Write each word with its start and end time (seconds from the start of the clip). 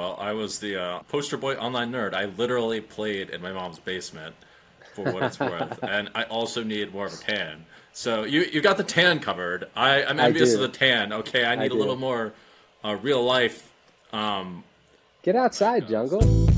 well, 0.00 0.16
I 0.18 0.32
was 0.32 0.58
the 0.58 0.82
uh, 0.82 0.98
poster 1.08 1.36
boy 1.36 1.56
online 1.56 1.92
nerd. 1.92 2.14
I 2.14 2.24
literally 2.24 2.80
played 2.80 3.28
in 3.28 3.42
my 3.42 3.52
mom's 3.52 3.78
basement 3.78 4.34
for 4.94 5.04
what 5.12 5.22
it's 5.24 5.38
worth, 5.40 5.82
and 5.82 6.08
I 6.14 6.22
also 6.24 6.64
needed 6.64 6.92
more 6.94 7.06
of 7.06 7.12
a 7.12 7.16
tan. 7.18 7.66
So 7.92 8.24
you 8.24 8.42
you 8.50 8.62
got 8.62 8.78
the 8.78 8.84
tan 8.84 9.20
covered. 9.20 9.68
I, 9.76 10.02
I'm 10.04 10.18
I 10.18 10.24
envious 10.24 10.54
of 10.54 10.60
the 10.60 10.68
tan. 10.68 11.12
Okay, 11.12 11.44
I 11.44 11.54
need 11.54 11.70
a 11.70 11.74
little 11.74 11.96
more 11.96 12.32
uh, 12.82 12.96
real 13.02 13.22
life. 13.22 13.70
Um, 14.12 14.64
Get 15.22 15.36
outside, 15.36 15.86
jungle. 15.86 16.49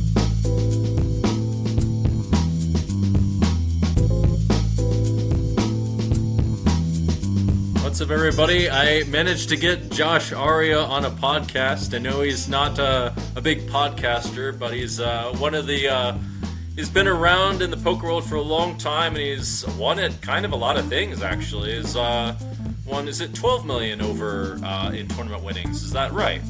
Up, 8.03 8.11
everybody? 8.11 8.69
I 8.69 9.05
managed 9.05 9.49
to 9.51 9.57
get 9.57 9.93
Josh 9.93 10.33
Arieh 10.33 10.89
on 10.89 11.05
a 11.05 11.11
podcast. 11.11 11.95
I 11.95 11.99
know 11.99 12.23
he's 12.23 12.49
not 12.49 12.77
uh, 12.81 13.13
a 13.37 13.41
big 13.41 13.69
podcaster, 13.69 14.59
but 14.59 14.75
he's 14.75 14.99
uh, 14.99 15.33
one 15.39 15.55
of 15.55 15.69
the. 15.69 15.87
Uh, 15.87 16.19
he's 16.75 16.91
been 16.91 17.07
around 17.07 17.63
in 17.63 17.71
the 17.71 17.77
poker 17.77 18.09
world 18.09 18.25
for 18.25 18.35
a 18.35 18.43
long 18.43 18.77
time, 18.77 19.15
and 19.15 19.23
he's 19.23 19.65
won 19.77 20.01
at 20.01 20.21
kind 20.21 20.45
of 20.45 20.51
a 20.51 20.57
lot 20.57 20.77
of 20.77 20.89
things. 20.89 21.23
Actually, 21.23 21.75
is 21.75 21.97
uh, 21.97 22.37
won 22.85 23.07
is 23.07 23.21
it 23.21 23.37
twelve 23.37 23.65
million 23.65 24.03
over 24.03 24.59
uh, 24.65 24.91
in 24.91 25.07
tournament 25.07 25.45
winnings? 25.45 25.85
Is 25.85 25.93
that 25.93 26.11
right? 26.11 26.43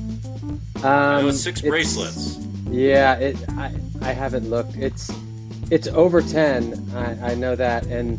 Um, 0.82 1.28
it's 1.28 1.42
six 1.42 1.60
bracelets. 1.60 2.38
Yeah, 2.70 3.16
it. 3.16 3.36
I 3.50 3.74
I 4.00 4.12
haven't 4.12 4.48
looked. 4.48 4.76
It's 4.76 5.12
it's 5.70 5.88
over 5.88 6.22
ten. 6.22 6.82
I, 6.94 7.32
I 7.32 7.34
know 7.34 7.54
that, 7.56 7.84
and 7.88 8.18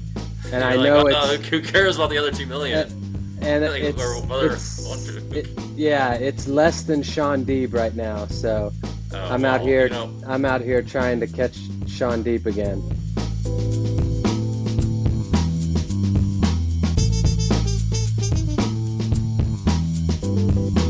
and 0.52 0.64
I 0.64 0.76
You're 0.76 0.84
know 0.84 1.04
like, 1.04 1.16
oh, 1.18 1.32
it's 1.32 1.48
who 1.48 1.64
cares 1.64 1.96
about 1.96 2.12
the 2.12 2.20
other 2.20 2.32
two 2.32 2.46
million? 2.46 3.03
And 3.46 3.66
like, 3.66 3.84
it's, 3.84 4.02
it's 4.32 5.08
it, 5.32 5.48
yeah, 5.76 6.14
it's 6.14 6.48
less 6.48 6.84
than 6.84 7.04
Shaun 7.04 7.44
Deeb 7.46 7.74
right 7.74 7.94
now. 7.96 8.26
So 8.28 8.72
Oh, 9.16 9.20
I'm 9.30 9.46
out 9.46 9.60
well, 9.60 9.68
here. 9.68 9.84
You 9.84 9.90
know, 9.92 10.12
I'm 10.28 10.44
out 10.44 10.62
here 10.62 10.82
trying 10.82 11.20
to 11.20 11.28
catch 11.28 11.56
Shaun 11.88 12.24
Deeb 12.24 12.46
again. 12.48 12.82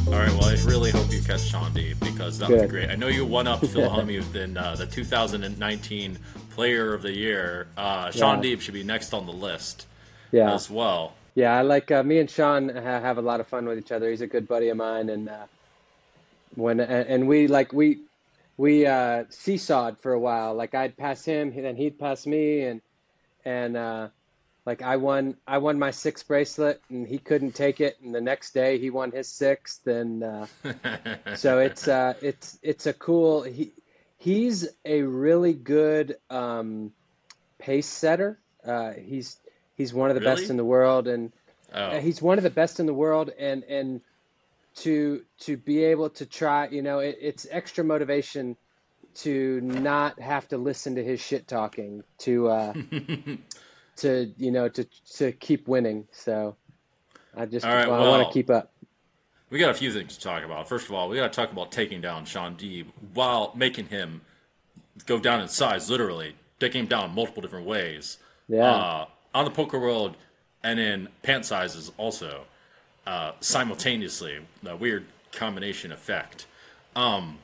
All 0.07 0.19
right. 0.19 0.31
Well, 0.33 0.45
I 0.45 0.57
really 0.65 0.91
hope 0.91 1.11
you 1.11 1.21
catch 1.21 1.41
Shaun 1.41 1.71
Deeb 1.73 1.99
because 1.99 2.38
that 2.39 2.49
would 2.49 2.61
be 2.61 2.67
great. 2.67 2.89
I 2.89 2.95
know 2.95 3.07
you 3.07 3.25
won 3.25 3.47
up 3.47 3.59
Phil 3.65 3.89
Hellmuth 3.89 4.35
in 4.35 4.57
uh, 4.57 4.75
the 4.75 4.85
2019 4.85 6.19
Player 6.51 6.93
of 6.93 7.01
the 7.01 7.11
Year. 7.15 7.67
Uh, 7.75 8.11
Shaun 8.11 8.43
Yeah. 8.43 8.55
Deeb 8.55 8.61
should 8.61 8.73
be 8.73 8.83
next 8.83 9.13
on 9.13 9.25
the 9.25 9.31
list 9.33 9.88
Yeah, 10.31 10.53
as 10.53 10.69
well. 10.69 11.13
Yeah. 11.35 11.55
I 11.55 11.61
like 11.61 11.91
uh, 11.91 12.03
me 12.03 12.19
and 12.19 12.29
Shaun 12.29 12.69
ha- 12.69 12.81
have 12.81 13.17
a 13.17 13.21
lot 13.21 13.39
of 13.39 13.47
fun 13.47 13.65
with 13.65 13.77
each 13.77 13.91
other. 13.91 14.09
He's 14.09 14.21
a 14.21 14.27
good 14.27 14.47
buddy 14.47 14.69
of 14.69 14.77
mine, 14.77 15.09
and 15.09 15.29
uh, 15.29 15.45
when 16.55 16.79
and, 16.79 17.07
and 17.07 17.27
we 17.27 17.47
like 17.47 17.73
we 17.73 17.99
we 18.57 18.85
uh, 18.85 19.25
seesawed 19.25 19.99
for 19.99 20.13
a 20.13 20.19
while. 20.19 20.53
Like 20.53 20.75
I'd 20.75 20.97
pass 20.97 21.25
him, 21.25 21.53
then 21.55 21.75
he'd 21.75 21.99
pass 21.99 22.25
me, 22.25 22.61
and 22.61 22.81
and 23.45 23.75
uh, 23.77 24.07
like 24.65 24.81
I 24.81 24.97
won 24.97 25.35
I 25.47 25.57
won 25.57 25.79
my 25.79 25.91
sixth 25.91 26.27
bracelet, 26.27 26.81
and 26.89 27.07
he 27.07 27.17
couldn't 27.17 27.53
take 27.53 27.81
it. 27.81 27.97
And 28.03 28.13
the 28.13 28.21
next 28.21 28.53
day 28.53 28.77
he 28.77 28.89
won 28.89 29.11
his 29.11 29.27
sixth, 29.27 29.85
and 29.87 30.23
uh, 30.23 30.45
so 31.35 31.59
it's 31.59 31.87
uh, 31.87 32.13
it's 32.21 32.59
it's 32.61 32.85
a 32.85 32.93
cool. 32.93 33.43
He 33.43 33.71
he's 34.17 34.67
a 34.85 35.01
really 35.01 35.53
good 35.53 36.17
um, 36.29 36.93
pace 37.59 37.87
setter. 37.87 38.39
Uh, 38.65 38.93
he's 38.93 39.37
he's 39.75 39.93
one 39.93 40.09
of 40.09 40.16
the 40.16 40.21
Really? 40.21 40.35
best 40.35 40.49
in 40.49 40.57
the 40.57 40.66
world, 40.66 41.07
and 41.07 41.31
oh, 41.73 41.81
uh, 41.81 41.99
he's 42.02 42.21
one 42.21 42.38
of 42.38 42.43
the 42.43 42.49
best 42.49 42.79
in 42.79 42.85
the 42.85 42.93
world, 42.93 43.31
and 43.38 43.63
and 43.66 44.02
to 44.77 45.23
to 45.41 45.57
be 45.57 45.83
able 45.83 46.09
to 46.11 46.25
try, 46.25 46.67
you 46.69 46.81
know, 46.81 46.99
it, 46.99 47.17
it's 47.21 47.47
extra 47.52 47.83
motivation 47.83 48.57
to 49.16 49.61
not 49.61 50.19
have 50.19 50.47
to 50.47 50.57
listen 50.57 50.95
to 50.95 51.03
his 51.03 51.21
shit 51.21 51.47
talking 51.47 52.03
to 52.19 52.47
uh, 52.47 52.73
to 53.97 54.33
you 54.38 54.51
know 54.51 54.69
to 54.69 54.88
to 55.16 55.31
keep 55.31 55.67
winning. 55.67 56.07
So 56.11 56.55
I 57.35 57.45
just 57.45 57.66
right, 57.66 57.88
I 57.88 57.88
want 58.07 58.28
to 58.28 58.34
keep 58.34 58.50
up. 58.50 58.72
we 59.50 59.59
got 59.59 59.69
a 59.72 59.75
few 59.75 59.91
things 59.91 60.17
to 60.17 60.23
talk 60.23 60.44
about. 60.44 60.67
First 60.67 60.88
of 60.88 60.94
all, 60.94 61.09
we 61.09 61.17
got 61.17 61.31
to 61.31 61.35
talk 61.35 61.51
about 61.51 61.72
taking 61.72 62.01
down 62.01 62.25
Shaun 62.25 62.55
Deeb 62.55 62.88
while 63.13 63.53
making 63.55 63.88
him 63.88 64.22
go 65.05 65.19
down 65.19 65.41
in 65.41 65.47
size, 65.47 65.90
literally 65.90 66.35
taking 66.59 66.81
him 66.81 66.88
down 66.88 67.13
multiple 67.13 67.41
different 67.41 67.66
ways. 67.67 68.17
Yeah. 68.47 68.69
uh, 68.72 69.05
on 69.33 69.45
the 69.45 69.51
poker 69.51 69.79
world 69.79 70.16
and 70.63 70.79
in 70.79 71.07
pant 71.21 71.45
sizes 71.45 71.91
also 71.97 72.44
uh, 73.05 73.31
simultaneously 73.39 74.39
a 74.66 74.75
weird 74.75 75.05
combination 75.31 75.91
effect 75.91 76.45
um, 76.95 77.38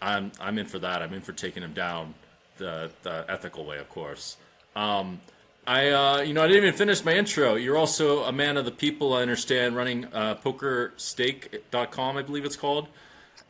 I'm, 0.00 0.32
I'm 0.40 0.58
in 0.58 0.66
for 0.66 0.78
that 0.78 1.02
i'm 1.02 1.12
in 1.12 1.22
for 1.22 1.32
taking 1.32 1.62
him 1.62 1.72
down 1.72 2.14
the, 2.58 2.90
the 3.02 3.24
ethical 3.28 3.64
way 3.64 3.78
of 3.78 3.88
course 3.88 4.36
um, 4.74 5.20
I, 5.66 5.88
uh, 5.88 6.20
you 6.20 6.32
know, 6.32 6.44
I 6.44 6.46
didn't 6.46 6.62
even 6.62 6.76
finish 6.76 7.04
my 7.04 7.14
intro. 7.14 7.56
You're 7.56 7.76
also 7.76 8.22
a 8.22 8.30
man 8.30 8.56
of 8.56 8.64
the 8.64 8.70
people. 8.70 9.14
I 9.14 9.22
understand 9.22 9.74
running 9.74 10.04
uh, 10.12 10.36
PokerStake.com, 10.36 12.16
I 12.16 12.22
believe 12.22 12.44
it's 12.44 12.56
called, 12.56 12.86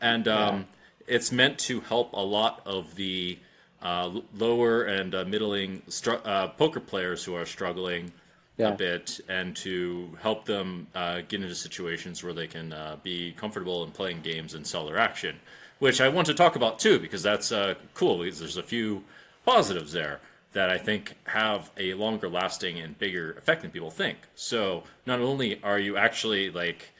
and 0.01 0.27
um, 0.27 0.65
it's 1.05 1.31
meant 1.31 1.59
to 1.59 1.81
help 1.81 2.13
a 2.13 2.21
lot 2.21 2.61
of 2.65 2.95
the 2.95 3.37
uh, 3.81 4.19
lower 4.35 4.83
and 4.83 5.13
uh, 5.13 5.25
middling 5.25 5.81
str- 5.87 6.23
uh, 6.25 6.47
poker 6.49 6.79
players 6.79 7.23
who 7.23 7.35
are 7.35 7.45
struggling 7.45 8.11
Yeah. 8.57 8.69
a 8.69 8.75
bit, 8.75 9.19
and 9.29 9.55
to 9.57 10.17
help 10.21 10.45
them 10.45 10.87
uh, 10.95 11.21
get 11.27 11.41
into 11.43 11.53
situations 11.53 12.23
where 12.23 12.33
they 12.33 12.47
can 12.47 12.73
uh, 12.73 12.97
be 13.03 13.33
comfortable 13.33 13.83
in 13.83 13.91
playing 13.91 14.21
games 14.21 14.55
and 14.55 14.65
sell 14.65 14.85
their 14.87 14.97
action. 14.97 15.39
Which 15.79 16.01
I 16.01 16.09
want 16.09 16.25
to 16.25 16.33
talk 16.33 16.55
about 16.55 16.79
too, 16.79 16.97
because 16.99 17.21
that's 17.21 17.51
uh, 17.51 17.75
cool. 17.93 18.17
Because 18.17 18.39
there's 18.39 18.57
a 18.57 18.63
few 18.63 19.03
positives 19.45 19.93
there 19.93 20.19
that 20.53 20.71
I 20.71 20.79
think 20.79 21.13
have 21.25 21.69
a 21.77 21.93
longer 21.93 22.27
lasting 22.29 22.79
and 22.79 22.97
bigger 22.97 23.33
effect 23.33 23.61
than 23.61 23.69
people 23.69 23.91
think. 23.91 24.17
So 24.33 24.83
not 25.05 25.19
only 25.19 25.61
are 25.61 25.77
you 25.77 25.95
actually 25.97 26.49
like 26.49 26.93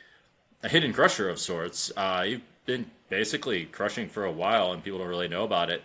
a 0.61 0.69
hidden 0.69 0.93
crusher 0.93 1.27
of 1.27 1.39
sorts, 1.39 1.91
uh, 1.97 2.23
you've 2.27 2.41
been 2.67 2.85
basically 3.09 3.65
crushing 3.65 4.09
for 4.09 4.25
a 4.25 4.31
while, 4.31 4.73
and 4.73 4.83
people 4.83 4.99
don't 4.99 5.07
really 5.07 5.27
know 5.27 5.43
about 5.43 5.71
it 5.71 5.81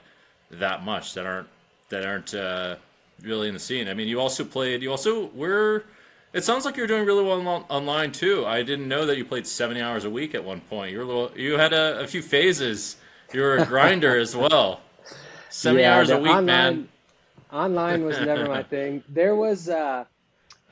that 0.52 0.84
much 0.84 1.14
that 1.14 1.26
aren't 1.26 1.48
that 1.90 2.04
aren't 2.04 2.34
uh, 2.34 2.76
really 3.22 3.48
in 3.48 3.54
the 3.54 3.60
scene. 3.60 3.88
I 3.88 3.94
mean, 3.94 4.08
you 4.08 4.20
also 4.20 4.44
played. 4.44 4.82
You 4.82 4.90
also 4.90 5.26
were. 5.28 5.84
It 6.32 6.44
sounds 6.44 6.64
like 6.64 6.76
you're 6.78 6.86
doing 6.86 7.04
really 7.04 7.24
well 7.24 7.46
on, 7.46 7.64
online 7.68 8.12
too. 8.12 8.46
I 8.46 8.62
didn't 8.62 8.88
know 8.88 9.04
that 9.06 9.18
you 9.18 9.24
played 9.24 9.46
70 9.46 9.80
hours 9.82 10.04
a 10.04 10.10
week 10.10 10.34
at 10.34 10.42
one 10.44 10.60
point. 10.62 10.92
You're 10.92 11.02
a 11.02 11.06
little. 11.06 11.30
You 11.36 11.58
had 11.58 11.72
a, 11.72 12.00
a 12.00 12.06
few 12.06 12.22
phases. 12.22 12.96
You 13.32 13.42
were 13.42 13.58
a 13.58 13.66
grinder 13.66 14.16
as 14.18 14.34
well. 14.36 14.80
70 15.50 15.84
Yeah, 15.84 15.96
hours 15.96 16.10
a 16.10 16.18
week, 16.18 16.38
online, 16.38 16.46
man. 16.46 16.88
Online 17.52 18.04
was 18.04 18.20
never 18.20 18.46
my 18.48 18.62
thing. 18.62 19.04
There 19.08 19.36
was 19.36 19.68
uh, 19.68 20.04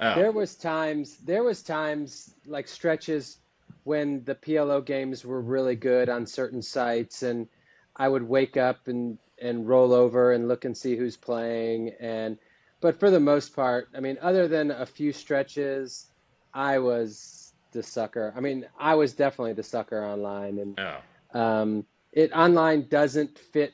Oh. 0.01 0.15
there 0.15 0.33
was 0.33 0.57
times 0.57 1.19
there 1.19 1.43
was 1.45 1.63
times 1.63 2.35
like 2.47 2.67
stretches 2.69 3.39
when 3.85 4.25
the 4.25 4.35
PLO 4.35 4.85
games 4.85 5.25
were 5.25 5.41
really 5.43 5.77
good 5.77 6.09
on 6.09 6.27
certain 6.27 6.63
sites, 6.63 7.23
and 7.23 7.49
I 7.97 8.09
would 8.09 8.23
wake 8.23 8.57
up 8.57 8.89
and 8.89 9.19
and 9.41 9.69
roll 9.69 9.93
over 9.93 10.33
and 10.33 10.49
look 10.49 10.65
and 10.65 10.77
see 10.77 10.97
who's 10.97 11.17
playing. 11.17 11.93
And 12.01 12.39
but 12.81 12.99
for 12.99 13.11
the 13.11 13.21
most 13.21 13.55
part, 13.55 13.89
I 13.95 14.01
mean, 14.01 14.19
other 14.21 14.49
than 14.49 14.71
a 14.71 14.87
few 14.87 15.13
stretches, 15.13 16.07
I 16.55 16.79
was 16.79 17.53
the 17.73 17.83
sucker. 17.83 18.33
I 18.37 18.41
mean, 18.41 18.67
I 18.79 18.95
was 18.95 19.15
definitely 19.15 19.55
the 19.55 19.63
sucker 19.63 20.05
online, 20.05 20.59
and 20.59 20.79
Oh. 20.79 21.39
um, 21.39 21.87
it 22.13 22.33
online 22.33 22.89
doesn't 22.89 23.39
fit 23.39 23.73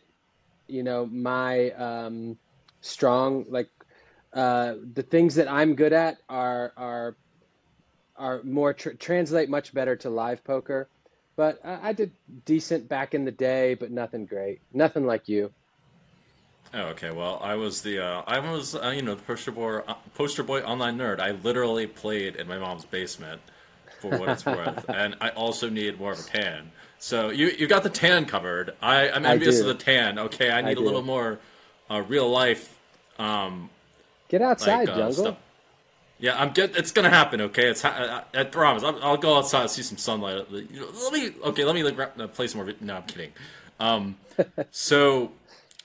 you 0.69 0.83
know 0.83 1.07
my 1.07 1.71
um, 1.73 2.39
strong 2.81 3.45
like 3.49 3.71
uh, 4.35 4.75
the 4.95 5.03
things 5.03 5.37
that 5.37 5.49
I'm 5.51 5.75
good 5.75 5.93
at 5.93 6.19
are 6.29 6.73
are 6.77 7.17
are 8.17 8.43
more 8.43 8.73
tr- 8.75 8.91
translate 8.91 9.49
much 9.49 9.75
better 9.75 9.97
to 9.97 10.11
live 10.11 10.45
poker. 10.45 10.89
But 11.37 11.61
I, 11.65 11.91
I 11.91 11.93
did 11.93 12.13
decent 12.45 12.89
back 12.89 13.15
in 13.15 13.25
the 13.25 13.31
day, 13.31 13.75
but 13.75 13.91
nothing 13.91 14.27
great, 14.27 14.61
nothing 14.73 15.07
like 15.07 15.29
you. 15.29 15.53
Oh, 16.75 16.89
okay. 16.89 17.11
Well, 17.11 17.39
I 17.43 17.55
was 17.55 17.83
the 17.83 18.05
uh, 18.05 18.23
I 18.27 18.39
was 18.39 18.75
uh, 18.75 18.93
you 18.95 19.03
know 19.03 19.15
the 19.15 19.23
poster 19.23 19.53
boy 19.53 19.79
uh, 19.79 19.95
poster 20.15 20.43
boy 20.43 20.63
online 20.63 20.99
nerd. 20.99 21.21
I 21.21 21.31
literally 21.31 21.87
played 21.87 22.37
in 22.37 22.49
my 22.49 22.59
mom's 22.59 22.85
basement 22.85 23.41
for 24.01 24.11
what 24.19 24.31
it's 24.31 24.45
worth, 24.45 24.85
and 24.93 25.15
I 25.21 25.31
also 25.31 25.71
needed 25.71 25.99
more 25.99 26.13
of 26.13 26.19
a 26.19 26.23
tan. 26.23 26.73
So 26.99 27.31
you 27.31 27.49
you 27.49 27.67
got 27.67 27.83
the 27.83 27.91
tan 27.91 28.25
covered. 28.27 28.75
I 28.83 29.11
I'm 29.11 29.25
I 29.25 29.35
envious 29.35 29.61
of 29.61 29.67
the 29.67 29.75
tan. 29.75 30.19
Okay, 30.19 30.51
I 30.51 30.63
need 30.63 30.79
a 30.79 30.81
little 30.81 31.03
more 31.03 31.39
uh, 31.91 32.03
real 32.03 32.29
life. 32.29 32.77
Um, 33.19 33.71
Get 34.29 34.43
outside, 34.43 34.81
like, 34.81 34.89
uh, 34.89 34.97
jungle. 34.97 35.13
stuff. 35.13 35.37
Yeah, 36.19 36.41
I'm 36.41 36.53
get. 36.53 36.77
It's 36.77 36.93
gonna 36.93 37.11
happen. 37.11 37.41
Okay, 37.43 37.69
it's. 37.69 37.83
ha- 37.83 38.25
I, 38.35 38.41
I 38.41 38.45
promise. 38.45 38.83
I'll, 38.83 39.03
I'll 39.03 39.17
go 39.17 39.37
outside, 39.37 39.63
and 39.63 39.71
see 39.71 39.83
some 39.83 39.99
sunlight. 39.99 40.51
Let 40.51 41.13
me. 41.13 41.33
Okay, 41.45 41.65
let 41.65 41.75
me 41.75 41.83
like, 41.83 41.99
wrap- 41.99 42.17
play 42.35 42.47
some 42.47 42.65
more. 42.65 42.73
No, 42.81 42.97
I'm 42.97 43.03
kidding. 43.03 43.33
Um, 43.79 44.17
so, 44.71 45.33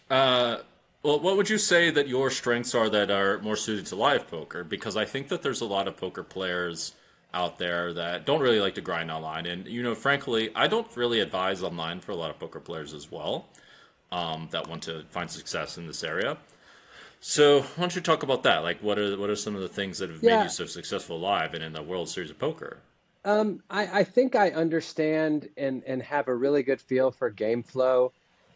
uh, 0.10 0.58
well, 1.04 1.20
what 1.20 1.36
would 1.36 1.50
you 1.50 1.58
say 1.58 1.90
that 1.90 2.08
your 2.08 2.30
strengths 2.30 2.74
are 2.76 2.90
that 2.90 3.12
are 3.12 3.40
more 3.40 3.56
suited 3.56 3.88
to 3.88 3.96
live 3.96 4.28
poker? 4.30 4.64
Because 4.64 4.96
I 4.96 5.06
think 5.06 5.28
that 5.30 5.42
there's 5.42 5.62
a 5.62 5.66
lot 5.66 5.88
of 5.88 5.98
poker 5.98 6.24
players 6.24 6.94
out 7.34 7.60
there 7.60 7.94
that 7.94 8.26
don't 8.26 8.42
really 8.42 8.60
like 8.60 8.76
to 8.76 8.82
grind 8.82 9.10
online. 9.10 9.46
And, 9.46 9.66
you 9.68 9.84
know, 9.84 9.96
frankly, 9.96 10.52
I 10.56 10.68
don't 10.68 10.88
really 10.96 11.22
advise 11.22 11.64
online 11.64 12.02
for 12.02 12.12
a 12.12 12.16
lot 12.16 12.30
of 12.30 12.40
poker 12.40 12.60
players 12.60 12.94
as 12.94 13.12
well 13.12 13.48
um, 14.12 14.50
that 14.52 14.68
want 14.68 14.84
to 14.84 15.04
find 15.10 15.30
success 15.30 15.78
in 15.78 15.88
this 15.88 16.04
area. 16.04 16.38
So, 17.22 17.62
why 17.62 17.70
don't 17.78 17.96
you 17.96 18.02
talk 18.02 18.22
about 18.22 18.44
that? 18.44 18.64
Like, 18.64 18.84
what 18.84 19.00
are 19.00 19.18
what 19.18 19.30
are 19.30 19.36
some 19.38 19.56
of 19.56 19.62
the 19.62 19.70
things 19.70 20.00
that 20.00 20.10
have 20.10 20.22
Yeah. 20.22 20.26
made 20.26 20.44
you 20.44 20.50
so 20.50 20.66
successful 20.66 21.18
live 21.18 21.54
and 21.54 21.64
in 21.64 21.72
the 21.72 21.82
World 21.82 22.10
Series 22.10 22.32
of 22.32 22.38
Poker? 22.38 22.82
Um, 23.24 23.62
I, 23.70 24.00
I 24.00 24.04
think 24.04 24.36
I 24.36 24.50
understand 24.50 25.50
and, 25.58 25.84
and 25.86 26.02
have 26.02 26.28
a 26.28 26.36
really 26.36 26.64
good 26.64 26.82
feel 26.82 27.12
for 27.12 27.30
game 27.30 27.64
flow, 27.64 28.14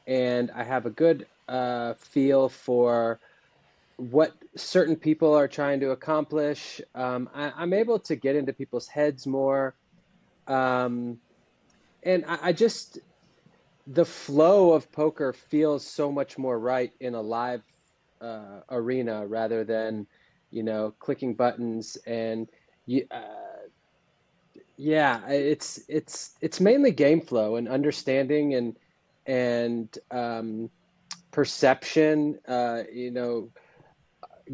and 0.07 0.49
I 0.51 0.63
have 0.63 0.85
a 0.85 0.89
good 0.89 1.27
uh, 1.47 1.93
feel 1.95 2.49
for 2.49 3.19
what 3.97 4.33
certain 4.57 4.97
people 4.97 5.33
are 5.35 5.47
trying 5.47 5.81
to 5.81 5.91
accomplish. 5.91 6.81
Um, 6.95 7.29
I, 7.33 7.51
I'm 7.55 7.73
able 7.73 7.99
to 8.01 8.15
get 8.15 8.35
into 8.35 8.53
people's 8.53 8.87
heads 8.87 9.27
more, 9.27 9.75
um, 10.47 11.19
and 12.03 12.25
I, 12.25 12.39
I 12.43 12.53
just 12.53 12.99
the 13.87 14.05
flow 14.05 14.73
of 14.73 14.91
poker 14.91 15.33
feels 15.33 15.85
so 15.87 16.11
much 16.11 16.37
more 16.37 16.59
right 16.59 16.91
in 16.99 17.15
a 17.15 17.21
live 17.21 17.63
uh, 18.21 18.61
arena 18.69 19.25
rather 19.25 19.63
than 19.63 20.07
you 20.51 20.63
know 20.63 20.93
clicking 20.99 21.35
buttons 21.35 21.97
and 22.05 22.49
you. 22.85 23.05
Uh, 23.11 23.67
yeah, 24.77 25.27
it's 25.29 25.81
it's 25.87 26.35
it's 26.41 26.59
mainly 26.59 26.91
game 26.91 27.21
flow 27.21 27.55
and 27.55 27.67
understanding 27.67 28.55
and 28.55 28.75
and 29.25 29.97
um, 30.11 30.69
perception. 31.31 32.39
Uh, 32.47 32.83
you 32.91 33.11
know, 33.11 33.51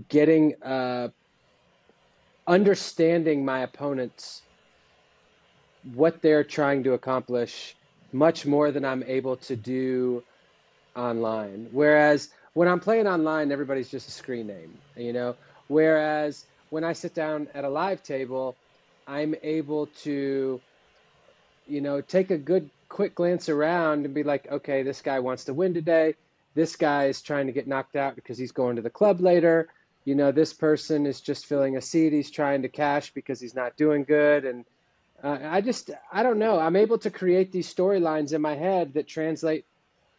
getting 0.10 0.54
uh, 0.64 1.10
understanding 2.48 3.46
my 3.46 3.60
opponents, 3.62 4.44
what 5.84 6.22
they're 6.22 6.44
trying 6.44 6.84
to 6.84 6.94
accomplish, 6.94 7.76
much 8.12 8.46
more 8.46 8.72
than 8.72 8.86
I'm 8.86 9.04
able 9.04 9.38
to 9.38 9.56
do 9.56 10.24
online. 10.96 11.68
Whereas 11.72 12.30
when 12.54 12.68
I'm 12.68 12.80
playing 12.80 13.08
online, 13.08 13.52
everybody's 13.52 13.90
just 13.90 14.08
a 14.08 14.12
screen 14.12 14.48
name. 14.48 14.78
You 14.96 15.14
know, 15.14 15.36
whereas 15.68 16.46
when 16.72 16.84
I 16.84 16.94
sit 16.94 17.14
down 17.14 17.48
at 17.54 17.64
a 17.64 17.70
live 17.70 18.02
table. 18.02 18.56
I'm 19.08 19.36
able 19.44 19.88
to, 20.04 20.62
you 21.68 21.82
know, 21.82 22.02
take 22.02 22.32
a 22.32 22.38
good 22.38 22.70
quick 22.88 23.14
glance 23.16 23.50
around 23.50 24.06
and 24.06 24.14
be 24.14 24.24
like, 24.24 24.50
okay, 24.50 24.84
this 24.84 25.02
guy 25.02 25.20
wants 25.20 25.46
to 25.46 25.54
win 25.54 25.74
today. 25.74 26.16
This 26.56 26.76
guy 26.76 27.06
is 27.06 27.22
trying 27.22 27.48
to 27.48 27.54
get 27.54 27.68
knocked 27.68 27.96
out 27.96 28.16
because 28.16 28.38
he's 28.38 28.52
going 28.52 28.78
to 28.78 28.82
the 28.82 28.90
club 28.90 29.20
later. 29.20 29.68
You 30.06 30.16
know, 30.16 30.32
this 30.32 30.54
person 30.54 31.06
is 31.06 31.20
just 31.22 31.46
filling 31.46 31.78
a 31.78 31.82
seat. 31.82 32.14
He's 32.14 32.32
trying 32.32 32.62
to 32.62 32.70
cash 32.70 33.14
because 33.14 33.40
he's 33.40 33.56
not 33.56 33.78
doing 33.78 34.04
good. 34.06 34.46
And 34.46 34.66
uh, 35.24 35.38
I 35.44 35.62
just, 35.62 35.92
I 36.12 36.24
don't 36.24 36.40
know. 36.40 36.60
I'm 36.60 36.76
able 36.76 36.98
to 37.00 37.12
create 37.12 37.52
these 37.52 37.74
storylines 37.74 38.34
in 38.34 38.42
my 38.42 38.56
head 38.56 38.94
that 38.94 39.08
translate, 39.08 39.66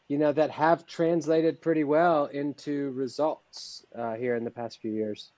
you 0.08 0.18
know, 0.18 0.32
that 0.32 0.50
have 0.50 0.86
translated 0.86 1.60
pretty 1.60 1.84
well 1.84 2.26
into 2.26 2.90
results 2.92 3.84
uh, 3.96 4.14
here 4.14 4.36
in 4.36 4.44
the 4.44 4.50
past 4.50 4.80
few 4.80 4.92
years. 4.92 5.30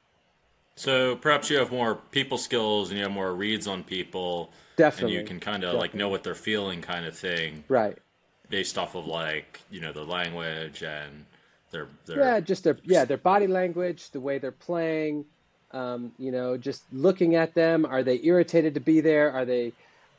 So 0.77 1.17
perhaps 1.17 1.51
you 1.51 1.59
have 1.59 1.71
more 1.71 1.95
people 1.95 2.37
skills 2.39 2.91
and 2.91 2.99
you 2.99 3.05
have 3.05 3.13
more 3.13 3.33
reads 3.33 3.67
on 3.69 3.85
people, 3.85 4.51
Definitely. 4.77 5.17
and 5.17 5.23
you 5.23 5.29
can 5.29 5.41
kind 5.41 5.65
of 5.65 5.75
like 5.79 5.95
know 5.95 6.09
what 6.09 6.25
they're 6.25 6.35
feeling, 6.35 6.83
kind 6.83 7.07
of 7.07 7.17
thing, 7.17 7.65
Right. 7.69 7.97
based 8.51 8.77
off 8.77 8.95
of 8.95 9.07
like 9.07 9.61
you 9.71 9.81
know 9.81 9.93
the 9.93 10.05
language 10.05 10.83
and 10.83 11.27
their 11.71 11.89
their 12.07 12.17
Yeah, 12.19 12.41
just 12.41 12.65
their 12.65 12.77
yeah 12.83 13.05
their 13.05 13.19
body 13.19 13.47
language, 13.47 14.11
the 14.11 14.21
way 14.21 14.39
they're 14.39 14.51
playing, 14.53 15.27
um, 15.71 16.13
you 16.19 16.33
know, 16.33 16.57
just 16.57 16.83
looking 16.93 17.37
at 17.37 17.55
them. 17.55 17.85
Are 17.87 18.03
they 18.03 18.21
irritated 18.25 18.75
to 18.75 18.81
be 18.81 19.01
there? 19.01 19.33
Are 19.33 19.45
they 19.45 19.73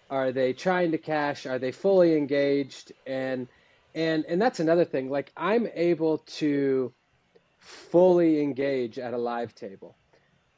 are 0.10 0.32
they 0.32 0.54
trying 0.54 0.92
to 0.92 0.98
cash? 0.98 1.46
Are 1.46 1.60
they 1.60 1.72
fully 1.72 2.16
engaged? 2.16 2.94
And 3.06 3.48
and 3.96 4.26
and 4.26 4.40
that's 4.40 4.60
another 4.60 4.86
thing. 4.86 5.10
Like 5.10 5.32
I'm 5.36 5.68
able 5.74 6.20
to 6.38 6.94
fully 7.58 8.42
engage 8.42 9.00
at 9.00 9.14
a 9.14 9.18
live 9.18 9.56
table. 9.56 9.96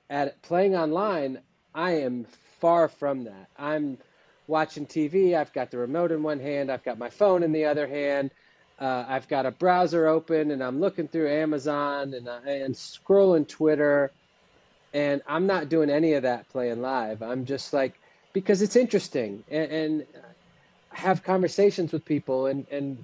At 0.10 0.42
playing 0.42 0.76
online, 0.76 1.40
I 1.74 1.92
am 1.92 2.26
far 2.60 2.88
from 2.88 3.26
that. 3.26 3.48
I'm 3.58 4.00
watching 4.48 4.86
TV. 4.86 5.36
I've 5.38 5.54
got 5.54 5.70
the 5.72 5.78
remote 5.78 6.12
in 6.12 6.24
one 6.24 6.40
hand. 6.40 6.72
I've 6.72 6.84
got 6.84 6.98
my 6.98 7.10
phone 7.10 7.44
in 7.44 7.52
the 7.52 7.66
other 7.66 7.88
hand. 7.88 8.32
Uh, 8.80 9.06
I've 9.08 9.28
got 9.28 9.46
a 9.46 9.52
browser 9.52 10.08
open 10.08 10.52
and 10.52 10.64
I'm 10.64 10.80
looking 10.80 11.08
through 11.08 11.30
Amazon 11.30 12.14
and, 12.14 12.30
I, 12.30 12.40
and 12.48 12.74
scrolling 12.74 13.48
Twitter. 13.48 14.12
And 14.94 15.22
I'm 15.28 15.46
not 15.46 15.70
doing 15.70 15.90
any 15.90 16.14
of 16.14 16.24
that 16.24 16.48
playing 16.50 16.82
live. 16.82 17.22
I'm 17.22 17.46
just 17.46 17.74
like, 17.74 18.00
because 18.34 18.62
it's 18.62 18.76
interesting 18.76 19.44
and, 19.50 19.72
and 19.72 20.06
have 20.92 21.24
conversations 21.24 21.92
with 21.92 22.06
people 22.06 22.48
and, 22.48 22.66
and, 22.72 22.98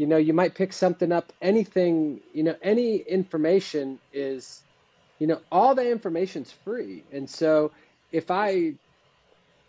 you 0.00 0.06
know, 0.06 0.16
you 0.16 0.32
might 0.32 0.54
pick 0.54 0.72
something 0.72 1.12
up, 1.12 1.32
anything, 1.42 2.20
you 2.32 2.42
know, 2.42 2.56
any 2.62 2.96
information 2.98 4.00
is, 4.12 4.64
you 5.18 5.26
know, 5.26 5.40
all 5.52 5.74
the 5.74 5.90
information's 5.90 6.52
free. 6.52 7.06
And 7.12 7.28
so 7.28 7.72
if 8.12 8.30
I, 8.30 8.76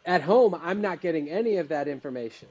at 0.06 0.22
home, 0.22 0.56
I'm 0.56 0.82
not 0.82 1.02
getting 1.02 1.30
any 1.30 1.58
of 1.58 1.70
that 1.70 1.88
information 1.88 2.50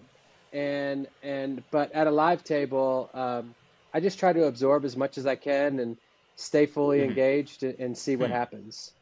and 0.53 1.09
and 1.23 1.63
but 1.71 1.93
at 1.93 2.09
a 2.09 2.11
live 2.11 2.43
table 2.43 3.11
um, 3.15 3.55
i 3.95 4.01
just 4.01 4.19
try 4.19 4.33
to 4.33 4.47
absorb 4.47 4.85
as 4.85 4.97
much 4.97 5.17
as 5.17 5.25
i 5.27 5.37
can 5.37 5.79
and 5.79 5.97
stay 6.37 6.67
fully 6.67 7.03
Mhm. 7.03 7.05
engaged 7.05 7.63
and, 7.63 7.79
and 7.79 7.97
see 7.97 8.17
what 8.17 8.31
Hmm. 8.31 8.33
happens 8.33 8.93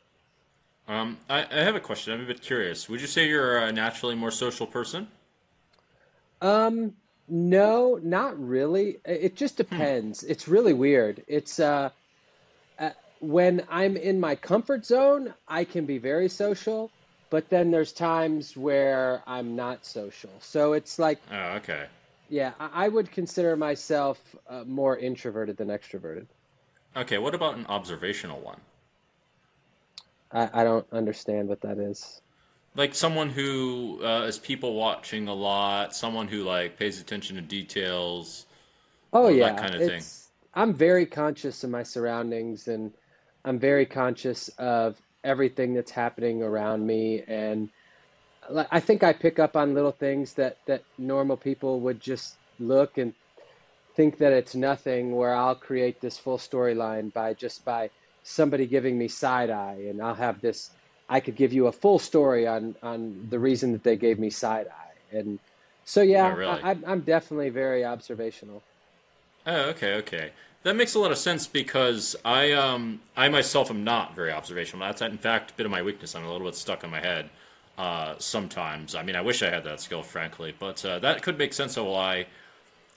Um, 0.88 1.18
I, 1.30 1.46
I 1.50 1.60
have 1.64 1.76
a 1.76 1.80
question. 1.80 2.12
I'm 2.14 2.22
a 2.22 2.26
bit 2.26 2.42
curious. 2.42 2.88
Would 2.88 3.00
you 3.00 3.06
say 3.06 3.28
you're 3.28 3.58
a 3.58 3.72
naturally 3.72 4.14
more 4.16 4.30
social 4.32 4.66
person? 4.66 5.08
um 6.40 6.94
no 7.28 7.98
not 8.02 8.38
really 8.38 8.98
it 9.04 9.36
just 9.36 9.56
depends 9.56 10.22
it's 10.24 10.48
really 10.48 10.72
weird 10.72 11.22
it's 11.28 11.60
uh, 11.60 11.90
uh 12.78 12.90
when 13.20 13.62
i'm 13.70 13.96
in 13.96 14.18
my 14.18 14.34
comfort 14.34 14.84
zone 14.84 15.34
i 15.46 15.64
can 15.64 15.84
be 15.84 15.98
very 15.98 16.28
social 16.28 16.90
but 17.30 17.48
then 17.50 17.70
there's 17.70 17.92
times 17.92 18.56
where 18.56 19.22
i'm 19.26 19.56
not 19.56 19.84
social 19.84 20.30
so 20.40 20.72
it's 20.72 20.98
like 20.98 21.18
Oh, 21.30 21.56
okay. 21.56 21.86
yeah 22.30 22.52
i, 22.58 22.84
I 22.84 22.88
would 22.88 23.10
consider 23.10 23.56
myself 23.56 24.18
uh, 24.48 24.64
more 24.66 24.96
introverted 24.96 25.56
than 25.56 25.68
extroverted 25.68 26.26
Okay. 26.96 27.18
What 27.18 27.34
about 27.34 27.56
an 27.56 27.66
observational 27.66 28.40
one? 28.40 28.60
I, 30.32 30.50
I 30.52 30.64
don't 30.64 30.86
understand 30.92 31.48
what 31.48 31.60
that 31.62 31.78
is. 31.78 32.20
Like 32.78 32.94
someone 32.94 33.28
who 33.28 33.98
uh, 34.04 34.22
is 34.28 34.38
people 34.38 34.74
watching 34.74 35.26
a 35.26 35.34
lot, 35.34 35.96
someone 35.96 36.28
who 36.28 36.44
like 36.44 36.78
pays 36.78 37.00
attention 37.00 37.34
to 37.34 37.42
details. 37.42 38.46
Oh 39.12 39.26
yeah, 39.26 39.46
that 39.52 39.56
kind 39.56 39.74
of 39.74 39.82
thing. 39.82 40.04
I'm 40.54 40.72
very 40.72 41.04
conscious 41.04 41.64
of 41.64 41.70
my 41.70 41.82
surroundings, 41.82 42.68
and 42.68 42.92
I'm 43.44 43.58
very 43.58 43.84
conscious 43.84 44.46
of 44.58 44.96
everything 45.24 45.74
that's 45.74 45.90
happening 45.90 46.40
around 46.40 46.86
me. 46.86 47.24
And 47.26 47.68
like, 48.48 48.68
I 48.70 48.78
think 48.78 49.02
I 49.02 49.12
pick 49.12 49.40
up 49.40 49.56
on 49.56 49.74
little 49.74 49.90
things 49.90 50.34
that 50.34 50.58
that 50.66 50.84
normal 50.98 51.36
people 51.36 51.80
would 51.80 51.98
just 52.00 52.36
look 52.60 52.96
and 52.96 53.12
think 53.96 54.18
that 54.18 54.32
it's 54.32 54.54
nothing. 54.54 55.16
Where 55.16 55.34
I'll 55.34 55.56
create 55.56 56.00
this 56.00 56.16
full 56.16 56.38
storyline 56.38 57.12
by 57.12 57.34
just 57.34 57.64
by 57.64 57.90
somebody 58.22 58.68
giving 58.68 58.96
me 58.96 59.08
side 59.08 59.50
eye, 59.50 59.86
and 59.88 60.00
I'll 60.00 60.14
have 60.14 60.40
this. 60.40 60.70
I 61.08 61.20
could 61.20 61.36
give 61.36 61.52
you 61.52 61.66
a 61.66 61.72
full 61.72 61.98
story 61.98 62.46
on 62.46 62.76
on 62.82 63.26
the 63.30 63.38
reason 63.38 63.72
that 63.72 63.82
they 63.84 63.96
gave 63.96 64.18
me 64.18 64.30
side 64.30 64.68
eye, 64.68 65.16
and 65.18 65.38
so 65.84 66.02
yeah, 66.02 66.28
Oh, 66.28 66.34
really? 66.34 66.62
I, 66.62 66.70
I'm 66.70 66.84
I'm 66.86 67.00
definitely 67.02 67.50
very 67.50 67.84
observational. 67.84 68.64
Oh, 69.46 69.70
okay, 69.70 69.94
okay. 69.96 70.32
That 70.62 70.76
makes 70.76 70.94
a 70.94 70.98
lot 70.98 71.12
of 71.12 71.18
sense 71.18 71.46
because 71.46 72.16
I 72.24 72.52
um 72.52 73.00
I 73.16 73.28
myself 73.28 73.70
am 73.70 73.84
not 73.84 74.14
very 74.14 74.32
observational. 74.32 74.86
That's 74.86 75.02
in 75.02 75.18
fact 75.18 75.52
a 75.52 75.54
bit 75.54 75.66
of 75.66 75.72
my 75.72 75.82
weakness. 75.82 76.14
I'm 76.14 76.24
a 76.24 76.30
little 76.32 76.46
bit 76.46 76.56
stuck 76.56 76.84
in 76.84 76.90
my 76.90 77.00
head 77.00 77.30
uh, 77.78 78.16
sometimes. 78.18 78.94
I 78.94 79.02
mean, 79.02 79.16
I 79.16 79.20
wish 79.22 79.42
I 79.42 79.50
had 79.50 79.64
that 79.64 79.80
skill, 79.80 80.02
frankly, 80.02 80.54
but 80.58 80.84
uh, 80.84 80.98
that 80.98 81.22
could 81.22 81.38
make 81.38 81.54
sense 81.54 81.76
of 81.76 81.86
why 81.86 82.26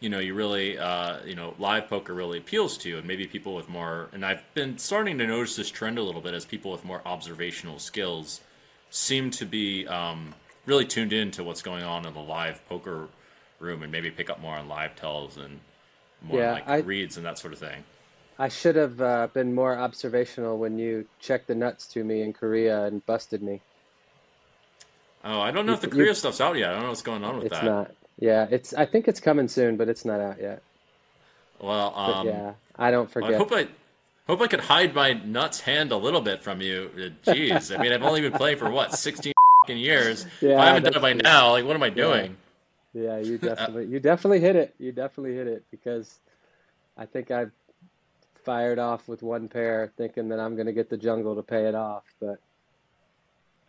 you 0.01 0.10
know 0.10 0.20
you 0.20 0.34
really 0.34 0.77
uh, 0.77 1.17
you 1.25 1.36
know 1.36 1.53
live 1.60 1.88
poker 1.88 2.13
really 2.13 2.39
appeals 2.39 2.77
to 2.79 2.89
you, 2.89 2.98
and 2.98 3.08
maybe 3.08 3.25
people 3.27 3.55
with 3.55 3.70
more. 3.70 4.10
And 4.12 4.25
I've 4.25 4.43
been 4.53 4.77
starting 4.77 5.17
to 5.20 5.27
notice 5.27 5.55
this 5.55 5.70
trend 5.70 5.98
a 5.98 6.03
little 6.03 6.20
bit 6.22 6.34
as 6.34 6.43
people 6.43 6.72
with 6.72 6.84
more 6.84 7.01
observational 7.05 7.79
skills 7.79 8.41
seem 8.89 9.31
to 9.31 9.46
be 9.46 9.88
um, 9.88 10.34
really 10.65 10.86
tuned 10.86 11.13
in 11.13 11.31
to 11.31 11.43
what's 11.46 11.62
going 11.62 11.84
on 11.86 12.05
in 12.05 12.13
the 12.13 12.20
live 12.20 12.60
poker 12.67 13.08
room, 13.60 13.84
and 13.84 13.91
maybe 13.91 14.12
pick 14.12 14.29
up 14.29 14.41
more 14.41 14.55
on 14.58 14.67
live 14.67 14.96
tells 14.96 15.38
and 15.38 15.60
more 16.24 16.39
Yeah, 16.39 16.51
like 16.53 16.67
I- 16.67 16.77
reads 16.79 17.15
and 17.17 17.25
that 17.25 17.38
sort 17.38 17.53
of 17.53 17.60
thing. 17.60 17.84
I 18.39 18.48
should 18.50 18.75
have 18.75 19.00
uh, 19.00 19.27
been 19.31 19.53
more 19.53 19.77
observational 19.77 20.58
when 20.58 20.79
you 20.79 21.05
checked 21.20 21.46
the 21.46 21.53
nuts 21.53 21.86
to 21.93 22.03
me 22.03 22.24
in 22.24 22.34
Korea 22.34 22.86
and 22.86 23.05
busted 23.05 23.43
me. 23.43 23.62
Oh, 25.24 25.39
I 25.39 25.51
don't 25.51 25.67
know 25.67 25.74
You- 25.74 25.75
if 25.75 25.81
the 25.81 25.88
you- 25.88 25.93
Korea 25.93 26.15
stuff's 26.15 26.41
out 26.41 26.58
yet. 26.58 26.72
I 26.72 26.74
don't 26.74 26.84
know 26.84 26.89
what's 26.89 27.03
going 27.03 27.24
on 27.24 27.36
with 27.36 27.46
It's 27.46 27.55
that. 27.60 27.65
not. 27.65 27.91
Yeah, 28.22 28.48
it's. 28.50 28.74
I 28.74 28.86
think 28.86 29.08
it's 29.10 29.20
coming 29.20 29.48
soon, 29.50 29.75
but 29.75 29.90
it's 29.90 30.06
not 30.06 30.22
out 30.22 30.40
yet. 30.40 30.62
Well, 31.60 31.94
um, 31.96 32.28
yeah, 32.28 32.54
I 32.78 32.90
don't 32.92 33.12
forget. 33.12 33.34
I 33.34 33.38
hope 33.38 33.51
I 33.51 33.68
hope 34.28 34.40
I 34.42 34.48
could 34.48 34.60
hide 34.62 34.96
my 34.96 35.13
nuts 35.13 35.60
hand 35.60 35.92
a 35.92 35.98
little 35.98 36.22
bit 36.22 36.42
from 36.42 36.62
you. 36.62 36.90
Uh, 36.96 37.32
Jeez, 37.32 37.78
I 37.78 37.82
mean, 37.82 37.92
I've 37.92 38.04
only 38.04 38.22
been 38.22 38.32
playing 38.32 38.58
for 38.58 38.70
what 38.70 38.94
16 38.98 39.34
years. 39.68 40.25
Yeah, 40.40 40.51
if 40.51 40.60
I 40.60 40.66
haven't 40.68 40.84
done 40.84 40.96
it 40.96 41.01
by 41.01 41.13
true. 41.13 41.22
now, 41.24 41.51
like 41.51 41.66
what 41.66 41.75
am 41.75 41.84
I 41.84 41.90
doing? 41.90 42.38
Yeah, 42.94 43.18
you 43.18 43.38
definitely 43.38 43.88
you 43.88 44.00
definitely 44.00 44.40
hit 44.40 44.56
it. 44.56 44.75
You 44.78 44.92
definitely 44.92 45.36
hit 45.36 45.48
it 45.48 45.63
because 45.72 46.20
I 46.98 47.06
think 47.08 47.32
I 47.32 47.48
fired 48.46 48.78
off 48.80 49.08
with 49.08 49.24
one 49.24 49.48
pair 49.48 49.92
thinking 49.98 50.30
that 50.30 50.40
I'm 50.40 50.56
going 50.56 50.66
to 50.68 50.74
get 50.74 50.90
the 50.90 50.98
jungle 50.98 51.36
to 51.36 51.44
pay 51.44 51.66
it 51.68 51.75
off, 51.75 52.04
but 52.20 52.38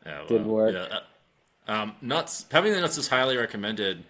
Yeah, 0.04 0.22
Didn't 0.28 0.48
work. 0.48 0.74
Yeah. 0.74 0.98
uh, 0.98 1.72
Um, 1.72 1.94
nuts. 2.02 2.46
Having 2.50 2.72
the 2.72 2.80
nuts 2.80 2.98
is 2.98 3.08
highly 3.08 3.36
recommended. 3.36 4.02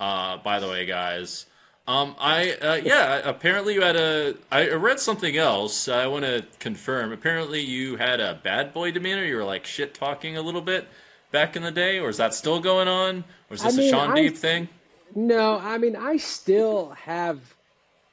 Uh, 0.00 0.38
by 0.38 0.58
the 0.58 0.66
way, 0.68 0.86
guys. 0.86 1.46
Um, 1.86 2.16
I 2.18 2.52
uh, 2.52 2.80
yeah. 2.82 3.20
Apparently, 3.24 3.74
you 3.74 3.82
had 3.82 3.96
a. 3.96 4.34
I 4.50 4.70
read 4.70 4.98
something 4.98 5.36
else. 5.36 5.88
I 5.88 6.06
want 6.06 6.24
to 6.24 6.44
confirm. 6.58 7.12
Apparently, 7.12 7.60
you 7.60 7.96
had 7.96 8.20
a 8.20 8.34
bad 8.42 8.72
boy 8.72 8.92
demeanor. 8.92 9.24
You 9.24 9.36
were 9.36 9.44
like 9.44 9.66
shit 9.66 9.92
talking 9.92 10.36
a 10.36 10.42
little 10.42 10.62
bit 10.62 10.88
back 11.32 11.54
in 11.56 11.62
the 11.62 11.70
day, 11.70 11.98
or 11.98 12.08
is 12.08 12.16
that 12.16 12.32
still 12.32 12.60
going 12.60 12.88
on? 12.88 13.24
Or 13.50 13.54
is 13.54 13.62
I 13.62 13.66
this 13.66 13.76
mean, 13.76 13.86
a 13.88 13.90
Shaun 13.90 14.10
I- 14.12 14.20
Deeb 14.20 14.36
thing? 14.36 14.68
No, 15.14 15.58
I 15.58 15.76
mean, 15.78 15.96
I 15.96 16.16
still 16.18 16.90
have 16.90 17.40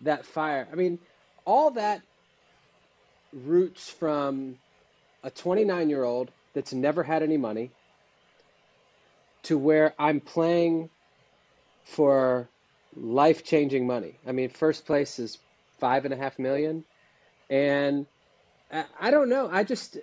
that 0.01 0.25
fire. 0.25 0.67
I 0.71 0.75
mean, 0.75 0.97
all 1.45 1.69
that 1.71 2.01
roots 3.31 3.89
from 3.89 4.57
a 5.23 5.29
29 5.29 5.89
year 5.89 6.03
old 6.03 6.31
that's 6.53 6.73
never 6.73 7.03
had 7.03 7.21
any 7.21 7.37
money 7.37 7.69
to 9.43 9.57
where 9.57 9.93
I'm 9.99 10.19
playing 10.19 10.89
for 11.87 12.47
life 12.95 13.43
changing 13.43 13.87
money. 13.87 14.13
I 14.27 14.31
mean, 14.31 14.49
first 14.49 14.85
place 14.85 15.19
is 15.19 15.37
five 15.79 16.05
and 16.05 16.13
a 16.13 16.17
half 16.17 16.37
million. 16.39 16.83
And 17.49 18.05
I, 18.71 18.85
I 18.99 19.11
don't 19.11 19.29
know. 19.29 19.49
I 19.51 19.63
just, 19.63 19.97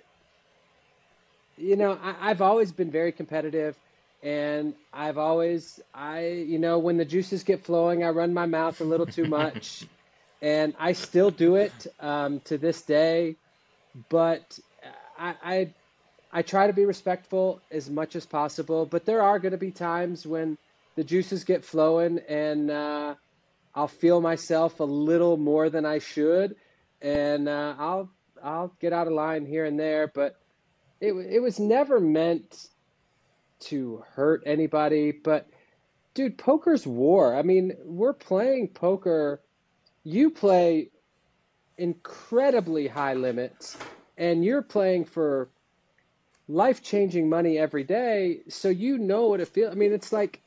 you 1.57 1.75
know, 1.75 1.97
I, 2.01 2.29
I've 2.29 2.41
always 2.41 2.71
been 2.71 2.91
very 2.91 3.11
competitive 3.11 3.75
and 4.23 4.73
I've 4.91 5.19
always 5.19 5.79
I 5.93 6.27
you 6.27 6.57
know 6.57 6.79
when 6.79 6.97
the 6.97 7.05
juices 7.05 7.43
get 7.43 7.63
flowing 7.63 8.03
I 8.03 8.09
run 8.09 8.33
my 8.33 8.47
mouth 8.47 8.81
a 8.81 8.83
little 8.83 9.05
too 9.05 9.27
much 9.27 9.85
and 10.41 10.73
I 10.79 10.93
still 10.93 11.29
do 11.29 11.55
it 11.55 11.87
um, 11.99 12.39
to 12.45 12.57
this 12.57 12.81
day 12.81 13.35
but 14.09 14.57
I, 15.17 15.35
I 15.43 15.73
I 16.31 16.41
try 16.41 16.65
to 16.67 16.73
be 16.73 16.85
respectful 16.85 17.61
as 17.71 17.89
much 17.89 18.15
as 18.15 18.25
possible 18.25 18.85
but 18.85 19.05
there 19.05 19.21
are 19.21 19.37
going 19.37 19.51
to 19.51 19.59
be 19.59 19.71
times 19.71 20.25
when 20.25 20.57
the 20.95 21.03
juices 21.03 21.43
get 21.43 21.63
flowing 21.65 22.19
and 22.27 22.71
uh, 22.71 23.15
I'll 23.73 23.87
feel 23.87 24.21
myself 24.21 24.79
a 24.79 24.85
little 24.85 25.37
more 25.37 25.69
than 25.69 25.85
I 25.85 25.99
should 25.99 26.55
and 27.01 27.47
uh, 27.47 27.75
I'll 27.77 28.09
I'll 28.43 28.73
get 28.79 28.93
out 28.93 29.07
of 29.07 29.13
line 29.13 29.45
here 29.45 29.65
and 29.65 29.79
there 29.79 30.07
but 30.07 30.39
it 31.01 31.13
it 31.13 31.41
was 31.41 31.59
never 31.59 31.99
meant 31.99 32.69
to 33.59 34.03
hurt 34.13 34.43
anybody, 34.45 35.11
but 35.11 35.47
dude, 36.13 36.37
poker's 36.37 36.85
war. 36.85 37.35
I 37.35 37.41
mean, 37.41 37.73
we're 37.83 38.13
playing 38.13 38.69
poker. 38.69 39.41
You 40.03 40.29
play 40.29 40.89
incredibly 41.77 42.87
high 42.87 43.13
limits, 43.13 43.77
and 44.17 44.43
you're 44.43 44.61
playing 44.61 45.05
for 45.05 45.49
life 46.47 46.83
changing 46.83 47.27
money 47.27 47.57
every 47.57 47.83
day. 47.83 48.41
So 48.49 48.69
you 48.69 48.97
know 48.97 49.27
what 49.27 49.41
it 49.41 49.47
feels. 49.47 49.71
I 49.71 49.75
mean, 49.75 49.93
it's 49.93 50.13
like 50.13 50.41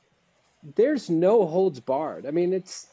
there's 0.62 1.08
no 1.08 1.46
holds 1.46 1.80
barred. 1.80 2.26
I 2.26 2.30
mean, 2.30 2.52
it's 2.52 2.88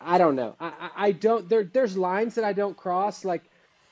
I 0.00 0.18
don't 0.18 0.36
know. 0.36 0.54
I, 0.60 0.90
I, 0.96 1.12
don't. 1.12 1.48
There, 1.48 1.64
there's 1.64 1.96
lines 1.96 2.34
that 2.34 2.44
I 2.44 2.52
don't 2.52 2.76
cross, 2.76 3.24
like 3.24 3.42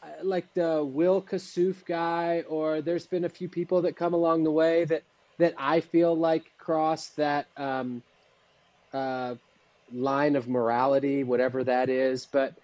uh, 0.02 0.08
like 0.22 0.52
the 0.54 0.84
Will 0.84 1.22
Kassouf 1.22 1.84
guy, 1.86 2.44
or 2.48 2.82
there's 2.82 3.06
been 3.06 3.24
a 3.24 3.28
few 3.28 3.48
people 3.48 3.82
that 3.82 3.96
come 3.96 4.12
along 4.12 4.44
the 4.44 4.50
way 4.50 4.84
that 4.84 5.04
that 5.38 5.54
I 5.58 5.80
feel 5.80 6.14
like 6.14 6.52
cross 6.58 7.08
that 7.10 7.46
um, 7.56 8.02
uh, 8.92 9.36
line 9.92 10.36
of 10.36 10.48
morality, 10.48 11.24
whatever 11.24 11.64
that 11.64 11.88
is. 11.88 12.26
But 12.26 12.58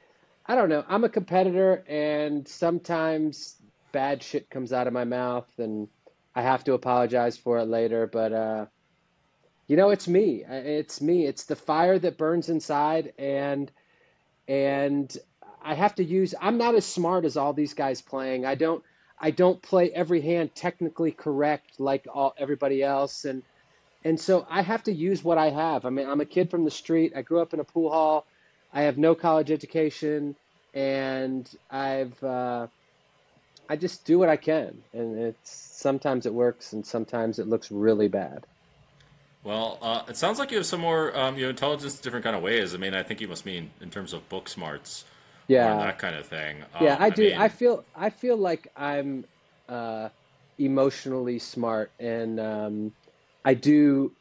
I 0.46 0.54
don't 0.54 0.68
know. 0.68 0.84
I'm 0.88 1.04
a 1.04 1.08
competitor, 1.08 1.84
and 1.88 2.46
sometimes 2.46 3.56
bad 3.92 4.22
shit 4.22 4.50
comes 4.50 4.72
out 4.72 4.86
of 4.86 4.92
my 4.92 5.04
mouth, 5.04 5.48
and 5.58 5.88
I 6.34 6.42
have 6.42 6.64
to 6.64 6.74
apologize 6.74 7.38
for 7.38 7.58
it 7.58 7.66
later. 7.66 8.06
But 8.06 8.32
uh, 8.32 8.66
you 9.68 9.76
know, 9.76 9.90
it's 9.90 10.08
me. 10.08 10.44
It's 10.48 11.00
me. 11.00 11.26
It's 11.26 11.44
the 11.44 11.54
fire 11.54 11.98
that 11.98 12.16
burns 12.16 12.48
inside, 12.48 13.12
and 13.18 13.70
and 14.48 15.16
I 15.62 15.74
have 15.74 15.94
to 15.96 16.04
use. 16.04 16.34
I'm 16.40 16.56
not 16.56 16.74
as 16.74 16.86
smart 16.86 17.26
as 17.26 17.36
all 17.36 17.52
these 17.52 17.74
guys 17.74 18.00
playing. 18.02 18.46
I 18.46 18.54
don't. 18.54 18.82
I 19.20 19.30
don't 19.30 19.60
play 19.60 19.90
every 19.90 20.20
hand 20.20 20.54
technically 20.54 21.10
correct 21.10 21.80
like 21.80 22.06
all 22.12 22.34
everybody 22.38 22.82
else, 22.82 23.26
and 23.26 23.42
and 24.04 24.18
so 24.18 24.46
I 24.48 24.62
have 24.62 24.84
to 24.84 24.92
use 24.92 25.22
what 25.22 25.36
I 25.36 25.50
have. 25.50 25.84
I 25.84 25.90
mean, 25.90 26.08
I'm 26.08 26.22
a 26.22 26.26
kid 26.26 26.50
from 26.50 26.64
the 26.64 26.70
street. 26.70 27.12
I 27.14 27.22
grew 27.22 27.40
up 27.40 27.52
in 27.52 27.60
a 27.60 27.64
pool 27.64 27.90
hall. 27.90 28.26
I 28.72 28.82
have 28.82 28.96
no 28.96 29.14
college 29.14 29.50
education, 29.50 30.34
and 30.72 31.48
I've 31.70 32.22
uh, 32.24 32.68
I 33.68 33.76
just 33.76 34.06
do 34.06 34.18
what 34.18 34.30
I 34.30 34.36
can, 34.36 34.82
and 34.94 35.18
it's 35.18 35.50
sometimes 35.50 36.24
it 36.24 36.32
works, 36.32 36.72
and 36.72 36.86
sometimes 36.86 37.38
it 37.38 37.48
looks 37.48 37.70
really 37.70 38.08
bad. 38.08 38.46
Well, 39.48 39.78
uh, 39.80 40.02
it 40.08 40.18
sounds 40.18 40.38
like 40.38 40.50
you 40.50 40.58
have 40.58 40.66
some 40.66 40.80
more 40.80 41.16
um, 41.18 41.36
you 41.38 41.44
know 41.44 41.48
intelligence 41.48 41.96
in 41.96 42.02
different 42.02 42.22
kind 42.24 42.36
of 42.36 42.42
ways. 42.42 42.74
I 42.74 42.76
mean, 42.76 42.92
I 42.94 43.02
think 43.02 43.22
you 43.22 43.28
must 43.28 43.46
mean 43.46 43.70
in 43.80 43.88
terms 43.90 44.12
of 44.12 44.28
book 44.28 44.46
smarts, 44.46 45.06
or 45.58 45.74
Yeah, 45.74 45.76
that 45.76 45.98
kind 45.98 46.16
of 46.16 46.26
thing. 46.26 46.64
yeah, 46.78 46.96
Um, 46.96 46.98
I 47.00 47.10
do. 47.10 47.32
mean, 47.32 47.36
I 47.36 47.48
feel 47.48 47.86
I 47.94 48.10
feel 48.10 48.36
like 48.36 48.68
I'm 48.76 49.26
uh, 49.68 50.10
emotionally 50.58 51.38
smart, 51.38 51.92
and 51.98 52.40
um, 52.40 52.92
I 53.44 53.54
do. 53.54 54.14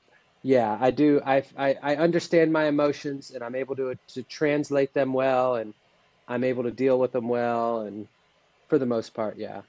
Yeah, 0.43 0.77
I 0.79 0.91
do. 0.91 1.21
I, 1.25 1.43
I 1.57 1.75
I 1.83 1.95
understand 1.97 2.53
my 2.53 2.65
emotions, 2.67 3.31
and 3.31 3.43
I'm 3.43 3.55
able 3.55 3.75
to 3.77 3.97
to 4.09 4.23
translate 4.23 4.93
them 4.93 5.13
well, 5.13 5.55
and 5.55 5.73
I'm 6.27 6.43
able 6.45 6.63
to 6.63 6.71
deal 6.71 6.99
with 6.99 7.11
them 7.13 7.29
well, 7.29 7.81
and 7.81 8.07
for 8.69 8.79
the 8.79 8.87
most 8.87 9.13
part, 9.15 9.37
yeah. 9.37 9.63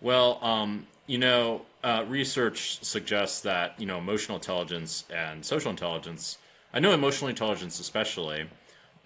Well, 0.00 0.38
um, 0.44 0.86
you 1.06 1.18
know, 1.18 1.62
uh, 1.84 2.04
research 2.08 2.82
suggests 2.82 3.42
that 3.42 3.78
you 3.78 3.86
know 3.86 3.98
emotional 3.98 4.36
intelligence 4.36 5.04
and 5.14 5.44
social 5.44 5.70
intelligence. 5.70 6.38
I 6.72 6.80
know 6.80 6.92
emotional 6.92 7.28
intelligence, 7.28 7.78
especially, 7.78 8.46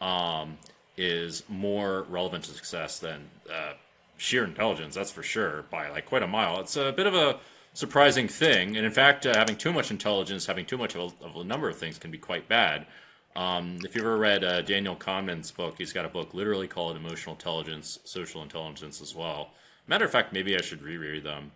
um, 0.01 0.57
is 0.97 1.43
more 1.49 2.05
relevant 2.09 2.45
to 2.45 2.53
success 2.53 3.01
than 3.01 3.29
uh, 3.53 3.73
sheer 4.17 4.45
intelligence. 4.45 4.95
That's 4.95 5.11
for 5.11 5.25
sure 5.25 5.65
by 5.71 5.91
like 5.91 6.07
quite 6.07 6.23
a 6.23 6.29
mile. 6.29 6.61
It's 6.61 6.77
a 6.77 6.93
bit 6.93 7.07
of 7.07 7.15
a 7.15 7.41
surprising 7.75 8.29
thing, 8.29 8.77
and 8.77 8.87
in 8.87 8.93
fact, 8.93 9.27
uh, 9.27 9.35
having 9.35 9.57
too 9.57 9.73
much 9.73 9.91
intelligence, 9.91 10.47
having 10.47 10.65
too 10.65 10.79
much 10.79 10.95
of 10.95 11.13
a, 11.21 11.25
of 11.27 11.37
a 11.37 11.45
number 11.45 11.69
of 11.69 11.77
things, 11.77 11.99
can 11.99 12.13
be 12.13 12.19
quite 12.19 12.49
bad. 12.49 12.87
Um, 13.35 13.79
if 13.85 13.95
you've 13.95 14.05
ever 14.05 14.17
read 14.17 14.45
uh, 14.45 14.63
Daniel 14.63 14.97
Kahneman's 14.97 15.51
book, 15.51 15.75
he's 15.79 15.93
got 15.93 16.05
a 16.05 16.09
book 16.09 16.33
literally 16.33 16.69
called 16.69 16.97
Emotional 16.97 17.35
Intelligence, 17.35 17.99
Social 18.05 18.43
Intelligence 18.43 19.01
as 19.01 19.15
well. 19.15 19.51
Matter 19.89 20.05
of 20.05 20.11
fact, 20.11 20.33
maybe 20.33 20.57
I 20.57 20.61
should 20.61 20.83
reread 20.83 21.25
them. 21.25 21.51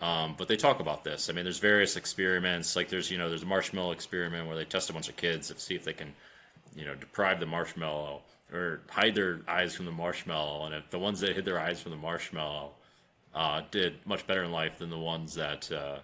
Um, 0.00 0.34
but 0.38 0.48
they 0.48 0.56
talk 0.56 0.80
about 0.80 1.04
this. 1.04 1.28
I 1.28 1.34
mean, 1.34 1.44
there's 1.44 1.58
various 1.58 1.96
experiments. 1.96 2.74
Like 2.74 2.88
there's 2.88 3.10
you 3.10 3.18
know 3.18 3.28
there's 3.28 3.42
a 3.42 3.46
marshmallow 3.46 3.92
experiment 3.92 4.46
where 4.46 4.56
they 4.56 4.64
test 4.64 4.88
a 4.90 4.92
bunch 4.92 5.08
of 5.08 5.16
kids 5.16 5.48
to 5.48 5.58
see 5.60 5.74
if 5.74 5.84
they 5.84 5.92
can, 5.92 6.12
you 6.74 6.86
know, 6.86 6.94
deprive 6.94 7.38
the 7.40 7.46
marshmallow 7.46 8.22
or 8.52 8.80
hide 8.88 9.14
their 9.14 9.40
eyes 9.46 9.74
from 9.76 9.84
the 9.86 9.92
marshmallow. 9.92 10.66
And 10.66 10.74
if 10.74 10.88
the 10.90 10.98
ones 10.98 11.20
that 11.20 11.34
hid 11.36 11.44
their 11.44 11.60
eyes 11.60 11.80
from 11.80 11.92
the 11.92 11.98
marshmallow 11.98 12.70
uh, 13.34 13.62
did 13.70 13.94
much 14.06 14.26
better 14.26 14.42
in 14.42 14.50
life 14.50 14.78
than 14.78 14.90
the 14.90 14.98
ones 14.98 15.34
that 15.34 15.70
uh, 15.70 15.98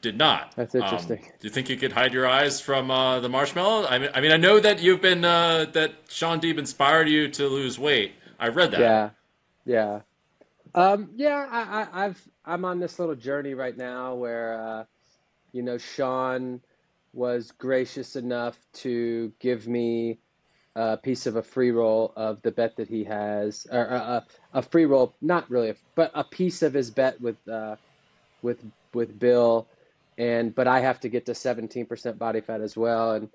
did 0.00 0.16
not. 0.16 0.52
That's 0.56 0.74
Um, 0.74 0.82
interesting. 0.82 1.18
do 1.18 1.46
you 1.46 1.50
think 1.50 1.68
you 1.68 1.76
could 1.76 1.92
hide 1.92 2.12
your 2.14 2.26
eyes 2.26 2.60
from 2.60 2.90
uh, 2.90 3.20
the 3.20 3.28
marshmallow? 3.28 3.86
I 3.88 3.98
mean, 3.98 4.10
I 4.14 4.20
mean, 4.20 4.32
I 4.32 4.36
know 4.36 4.58
that 4.60 4.80
you've 4.80 5.02
been 5.02 5.24
uh, 5.24 5.66
that 5.72 5.92
Shaun 6.08 6.40
Deeb 6.40 6.58
inspired 6.58 7.08
you 7.08 7.28
to 7.28 7.46
lose 7.48 7.78
weight. 7.78 8.14
I 8.38 8.48
read 8.48 8.70
that. 8.70 8.80
Yeah, 8.80 9.10
yeah, 9.64 10.00
um, 10.74 11.10
yeah. 11.16 11.46
I, 11.50 11.82
I, 11.82 12.06
I've 12.06 12.28
I'm 12.44 12.64
on 12.64 12.80
this 12.80 12.98
little 12.98 13.16
journey 13.16 13.54
right 13.54 13.76
now 13.76 14.14
where, 14.14 14.60
uh, 14.62 14.84
you 15.52 15.62
know, 15.62 15.78
Shaun 15.78 16.60
was 17.12 17.52
gracious 17.52 18.16
enough 18.16 18.58
to 18.74 19.32
give 19.40 19.68
me 19.68 20.20
a 20.76 20.96
piece 20.98 21.26
of 21.26 21.36
a 21.36 21.42
free 21.42 21.70
roll 21.72 22.12
of 22.16 22.42
the 22.42 22.52
bet 22.52 22.76
that 22.76 22.88
he 22.88 23.04
has, 23.04 23.66
or 23.70 23.84
a, 23.86 23.96
a, 23.96 24.26
a 24.54 24.62
free 24.62 24.86
roll, 24.86 25.16
not 25.22 25.50
really, 25.50 25.74
but 25.96 26.10
a 26.14 26.24
piece 26.24 26.62
of 26.62 26.74
his 26.74 26.90
bet 26.90 27.20
with 27.20 27.36
uh, 27.48 27.76
with 28.42 28.64
with 28.94 29.18
Bill, 29.18 29.68
and 30.18 30.54
but 30.54 30.68
I 30.68 30.80
have 30.80 31.00
to 31.00 31.08
get 31.08 31.26
to 31.26 31.32
17% 31.32 32.18
body 32.18 32.40
fat 32.40 32.60
as 32.62 32.76
well, 32.76 33.12
and 33.12 33.28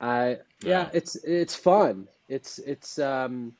I 0.00 0.38
yeah, 0.62 0.84
Yeah. 0.84 0.90
it's 0.94 1.16
it's 1.16 1.54
fun. 1.56 2.08
It's 2.28 2.58
it's 2.58 2.98
um 2.98 3.54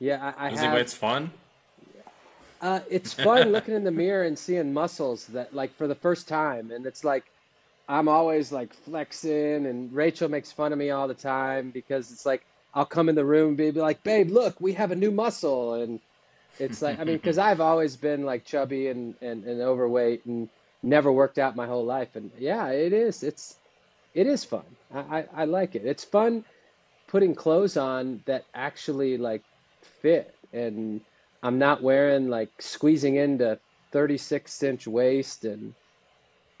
yeah, 0.00 0.32
I, 0.38 0.46
I 0.46 0.50
have. 0.50 0.72
it's 0.76 0.94
fun? 0.94 1.32
Uh, 2.60 2.80
it's 2.90 3.12
fun 3.14 3.52
looking 3.52 3.74
in 3.74 3.84
the 3.84 3.90
mirror 3.90 4.24
and 4.24 4.38
seeing 4.38 4.72
muscles 4.72 5.26
that 5.28 5.54
like 5.54 5.74
for 5.76 5.86
the 5.86 5.94
first 5.94 6.28
time, 6.28 6.70
and 6.70 6.84
it's 6.86 7.04
like 7.04 7.24
I'm 7.88 8.08
always 8.08 8.52
like 8.52 8.72
flexing, 8.74 9.66
and 9.66 9.92
Rachel 9.92 10.28
makes 10.28 10.52
fun 10.52 10.72
of 10.72 10.78
me 10.78 10.90
all 10.90 11.08
the 11.08 11.14
time 11.14 11.70
because 11.70 12.12
it's 12.12 12.26
like 12.26 12.44
I'll 12.74 12.86
come 12.86 13.08
in 13.08 13.14
the 13.14 13.24
room 13.24 13.48
and 13.48 13.56
be, 13.56 13.72
like, 13.72 14.02
"Babe, 14.02 14.30
look, 14.30 14.60
we 14.60 14.74
have 14.74 14.90
a 14.92 14.96
new 14.96 15.10
muscle," 15.10 15.74
and 15.74 16.00
it's 16.58 16.82
like 16.82 17.00
I 17.00 17.04
mean, 17.04 17.16
because 17.16 17.38
I've 17.48 17.60
always 17.60 17.96
been 17.96 18.24
like 18.24 18.44
chubby 18.44 18.88
and, 18.88 19.14
and, 19.22 19.44
and 19.44 19.60
overweight, 19.60 20.26
and 20.26 20.48
never 20.82 21.10
worked 21.10 21.38
out 21.38 21.56
my 21.56 21.66
whole 21.66 21.84
life. 21.84 22.14
And 22.14 22.30
yeah, 22.38 22.68
it 22.68 22.92
is. 22.92 23.22
It's 23.22 23.56
it 24.14 24.26
is 24.26 24.44
fun. 24.44 24.64
I, 24.94 25.00
I, 25.00 25.24
I 25.34 25.44
like 25.46 25.74
it. 25.74 25.84
It's 25.84 26.04
fun 26.04 26.44
putting 27.08 27.34
clothes 27.34 27.76
on 27.76 28.22
that 28.26 28.44
actually 28.54 29.16
like 29.16 29.42
fit 30.00 30.34
and 30.52 31.00
I'm 31.42 31.58
not 31.58 31.82
wearing 31.82 32.28
like 32.28 32.50
squeezing 32.60 33.16
into 33.16 33.60
36 33.92 34.62
inch 34.62 34.86
waist 34.86 35.44
and 35.44 35.74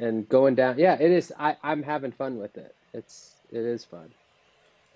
and 0.00 0.28
going 0.28 0.54
down. 0.56 0.78
Yeah, 0.78 0.94
it 1.00 1.10
is. 1.10 1.32
I, 1.38 1.56
I'm 1.62 1.82
having 1.82 2.12
fun 2.12 2.38
with 2.38 2.56
it. 2.58 2.74
It's 2.94 3.36
it 3.50 3.60
is 3.64 3.84
fun. 3.84 4.14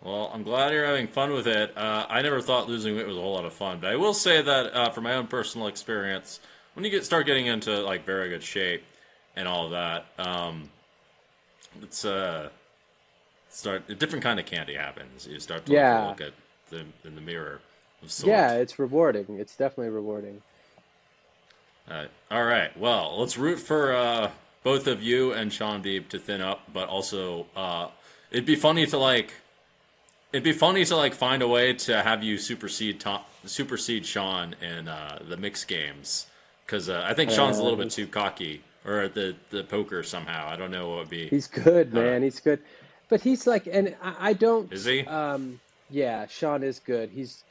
Well, 0.03 0.31
I'm 0.35 0.43
glad 0.43 0.73
you're 0.73 0.85
having 0.87 1.07
fun 1.09 1.33
with 1.33 1.47
it. 1.47 1.77
Uh, 1.77 2.07
I 2.09 2.23
never 2.23 2.41
thought 2.41 2.69
losing 2.69 2.97
weight 2.97 3.07
was 3.07 3.17
a 3.17 3.21
whole 3.21 3.35
lot 3.35 3.45
of 3.47 3.55
fun, 3.55 3.81
but 3.81 3.91
I 3.91 3.97
will 3.97 4.15
say 4.15 4.43
that 4.43 4.75
uh, 4.75 4.91
from 4.91 5.05
my 5.05 5.15
own 5.15 5.27
personal 5.27 5.67
experience, 5.67 6.41
when 6.75 6.85
you 6.85 6.91
get 6.91 7.05
start 7.05 7.27
getting 7.27 7.47
into 7.47 7.81
like 7.83 8.05
very 8.05 8.29
good 8.29 8.43
shape 8.43 8.85
and 9.37 9.49
all 9.49 9.67
of 9.67 9.71
that, 9.73 10.07
um, 10.19 10.69
it's 11.83 12.05
uh, 12.05 12.51
start 13.49 13.85
a 13.89 13.95
different 13.95 14.23
kind 14.23 14.39
of 14.41 14.47
candy 14.47 14.75
happens. 14.75 15.27
You 15.27 15.41
start 15.41 15.67
to 15.67 15.73
Yeah. 15.73 16.05
look 16.05 16.21
at 16.21 16.33
the 16.71 16.85
in 17.05 17.15
the 17.15 17.21
mirror. 17.21 17.61
Yeah, 18.29 18.55
it's 18.55 18.79
rewarding. 18.79 19.27
It's 19.39 19.57
definitely 19.57 19.91
rewarding. 19.91 20.43
Uh, 21.89 22.07
all 22.31 22.45
right. 22.45 22.77
Well, 22.79 23.19
let's 23.19 23.37
root 23.37 23.59
for 23.59 23.95
uh, 23.95 24.31
both 24.63 24.87
of 24.87 25.03
you 25.03 25.33
and 25.33 25.53
Shaun 25.53 25.83
Deeb 25.83 26.09
to 26.09 26.19
thin 26.19 26.41
up, 26.41 26.63
but 26.73 26.89
also 26.89 27.47
uh, 27.55 27.89
it'd 28.31 28.47
be 28.47 28.57
funny 28.57 28.87
to 28.87 28.99
like. 28.99 29.35
It'd 30.33 30.43
be 30.43 30.53
funny 30.53 30.85
to 30.87 30.97
like 30.97 31.15
find 31.15 31.43
a 31.43 31.49
way 31.49 31.75
to 31.75 32.03
have 32.03 32.25
you 32.25 32.39
supersede 32.39 33.01
Tom, 33.01 33.21
supersede 33.45 34.05
Shaun 34.05 34.57
in 34.61 34.89
uh, 34.89 35.21
the 35.29 35.37
mixed 35.37 35.69
games 35.69 36.27
because 36.65 36.89
uh, 36.89 37.05
I 37.07 37.15
think 37.15 37.31
Shaun's 37.31 37.59
a 37.59 37.63
little 37.63 37.79
bit 37.79 37.91
too 37.91 38.07
cocky 38.07 38.63
or 38.85 39.01
at 39.01 39.15
the 39.15 39.35
the 39.51 39.65
poker 39.65 40.03
somehow. 40.03 40.49
I 40.49 40.57
don't 40.57 40.71
know 40.71 40.89
what 40.91 40.99
would 40.99 41.11
be. 41.11 41.29
He's 41.29 41.47
good, 41.47 41.93
man. 41.93 42.23
He's 42.23 42.41
good. 42.41 42.61
But 43.09 43.21
he's 43.21 43.47
like, 43.47 43.69
and 43.71 43.95
I, 44.03 44.15
I 44.31 44.33
don't. 44.33 44.73
Is 44.73 44.85
he? 44.85 45.05
Um, 45.07 45.61
yeah, 45.91 46.27
Shaun 46.27 46.63
is 46.63 46.79
good. 46.79 47.11
He's. 47.11 47.45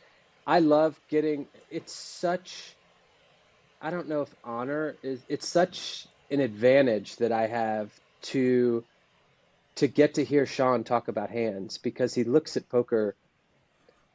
I 0.46 0.60
love 0.60 1.00
getting. 1.10 1.48
It's 1.70 1.94
such. 1.94 2.78
I 3.82 3.92
don't 3.92 4.10
know 4.10 4.22
if 4.22 4.34
honor 4.44 4.98
is. 5.04 5.26
It's 5.30 5.48
such 5.48 6.08
an 6.32 6.40
advantage 6.42 7.18
that 7.18 7.32
I 7.32 7.48
have 7.48 7.94
to. 8.24 8.86
To 9.78 9.88
get 9.88 10.16
to 10.16 10.26
hear 10.26 10.46
Shaun 10.46 10.84
talk 10.84 11.08
about 11.08 11.32
hands 11.32 11.80
because 11.80 12.14
he 12.14 12.24
looks 12.26 12.58
at 12.58 12.70
poker 12.70 13.16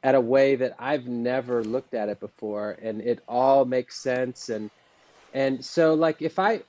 at 0.03 0.15
a 0.15 0.21
way 0.21 0.55
that 0.57 0.73
I've 0.79 1.07
never 1.07 1.63
looked 1.63 1.93
at 1.95 2.09
it 2.09 2.19
before, 2.19 2.71
and 2.81 3.01
it 3.01 3.19
all 3.27 3.65
makes 3.65 4.01
sense. 4.01 4.49
And 4.49 4.71
and 5.33 5.63
so 5.65 5.95
like 5.95 6.21
if 6.21 6.39
I 6.39 6.63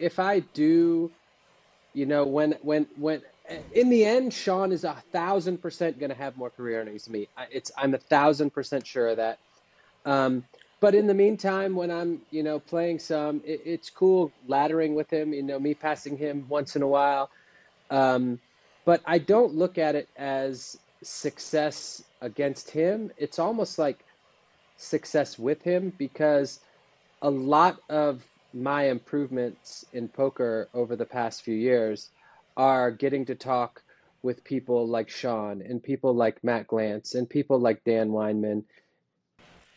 if 0.00 0.18
I 0.20 0.40
do 0.40 1.12
you 1.94 2.06
know, 2.06 2.26
when 2.26 2.56
when 2.62 2.88
when 2.96 3.22
in 3.72 3.90
the 3.90 4.04
end, 4.04 4.34
Shaun 4.34 4.72
is 4.72 4.84
a 4.84 5.02
thousand 5.12 5.58
percent 5.62 5.98
going 5.98 6.10
to 6.10 6.16
have 6.16 6.36
more 6.36 6.50
career 6.50 6.80
earnings 6.80 7.04
than 7.04 7.14
me. 7.14 7.28
I- 7.36 7.48
It's 7.52 7.72
I'm 7.78 7.94
a 7.94 7.98
thousand 7.98 8.52
percent 8.52 8.86
sure 8.86 9.08
of 9.08 9.18
that. 9.18 9.38
Um, 10.06 10.46
but 10.80 10.94
in 10.94 11.06
the 11.08 11.14
meantime, 11.14 11.76
when 11.76 11.90
I'm 11.90 12.22
you 12.30 12.42
know 12.44 12.60
playing 12.60 13.00
some, 13.00 13.42
it, 13.44 13.62
it's 13.64 13.90
cool 13.90 14.34
laddering 14.48 14.94
with 14.94 15.12
him. 15.12 15.34
You 15.34 15.42
know, 15.44 15.60
me 15.60 15.74
passing 15.74 16.18
him 16.18 16.46
once 16.48 16.76
in 16.76 16.82
a 16.82 16.88
while. 16.88 17.30
Um, 17.90 18.40
but 18.86 19.02
I 19.06 19.18
don't 19.18 19.54
look 19.54 19.78
at 19.78 19.96
it 19.96 20.10
as 20.16 20.76
success 21.04 22.02
against 22.22 22.70
him. 22.70 23.10
It's 23.18 23.38
almost 23.38 23.78
like 23.78 24.04
success 24.78 25.38
with 25.38 25.62
him 25.62 25.92
because 25.98 26.60
a 27.22 27.30
lot 27.30 27.78
of 27.88 28.24
my 28.54 28.88
improvements 28.88 29.84
in 29.92 30.08
poker 30.08 30.70
over 30.74 30.96
the 30.96 31.06
past 31.06 31.42
few 31.42 31.54
years 31.54 32.10
are 32.58 32.90
getting 32.90 33.24
to 33.26 33.34
talk 33.34 33.82
with 34.22 34.42
people 34.44 34.86
like 34.86 35.08
Shaun 35.08 35.62
and 35.62 35.82
people 35.82 36.12
like 36.12 36.42
Matt 36.42 36.66
Glantz 36.66 37.14
and 37.14 37.30
people 37.30 37.58
like 37.58 37.84
Dan 37.84 38.10
Weinman. 38.10 38.64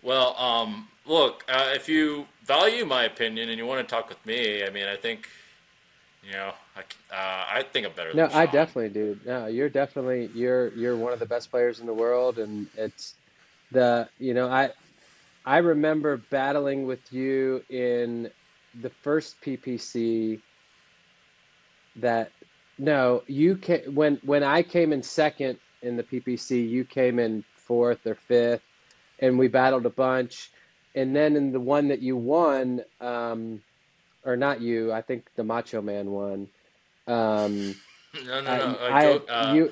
Well, 0.01 0.35
um, 0.35 0.87
look, 1.05 1.45
uh, 1.47 1.71
if 1.75 1.87
you 1.87 2.25
value 2.43 2.85
my 2.85 3.03
opinion 3.03 3.49
and 3.49 3.57
you 3.57 3.67
want 3.67 3.87
to 3.87 3.95
talk 3.95 4.09
with 4.09 4.25
me, 4.25 4.65
I 4.65 4.71
mean, 4.71 4.87
I 4.87 4.95
think, 4.95 5.27
you 6.23 6.31
know, 6.31 6.53
I, 6.75 6.79
uh, 7.13 7.59
I 7.59 7.63
think 7.71 7.85
I'm 7.85 7.93
better 7.93 8.13
No, 8.15 8.27
I 8.33 8.47
definitely 8.47 8.89
do. 8.89 9.19
No, 9.25 9.45
you're 9.45 9.69
definitely 9.69 10.31
you're 10.33 10.69
you're 10.69 10.97
one 10.97 11.13
of 11.13 11.19
the 11.19 11.25
best 11.25 11.51
players 11.51 11.79
in 11.79 11.85
the 11.85 11.93
world, 11.93 12.39
and 12.39 12.67
it's 12.75 13.15
the 13.71 14.07
you 14.19 14.33
know 14.33 14.47
I 14.47 14.71
I 15.45 15.57
remember 15.57 16.17
battling 16.17 16.85
with 16.85 17.11
you 17.13 17.63
in 17.69 18.29
the 18.81 18.89
first 18.89 19.39
PPC. 19.41 20.39
That 21.97 22.31
no, 22.81 23.21
you 23.27 23.55
came 23.57 23.93
when 23.93 24.19
when 24.25 24.43
I 24.43 24.63
came 24.63 24.91
in 24.91 25.03
second 25.03 25.59
in 25.83 25.97
the 25.97 26.03
PPC, 26.03 26.67
you 26.67 26.83
came 26.83 27.19
in 27.19 27.43
fourth 27.55 28.07
or 28.07 28.15
fifth, 28.15 28.63
and 29.19 29.37
we 29.37 29.47
battled 29.47 29.85
a 29.85 29.91
bunch. 29.91 30.49
And 30.95 31.15
then 31.15 31.35
in 31.35 31.51
the 31.51 31.59
one 31.59 31.89
that 31.89 32.01
you 32.01 32.17
won, 32.17 32.83
um, 32.99 33.61
or 34.25 34.35
not 34.35 34.61
you, 34.61 34.91
I 34.91 35.03
think 35.03 35.27
the 35.35 35.43
Macho 35.43 35.81
Man 35.81 36.09
won. 36.11 36.47
Um, 37.07 37.75
No, 38.25 38.41
no, 38.41 38.51
I, 38.51 38.57
no. 38.57 38.65
Uh, 38.65 38.77
I- 38.81 39.03
Go, 39.03 39.17
uh, 39.29 39.53
you, 39.55 39.71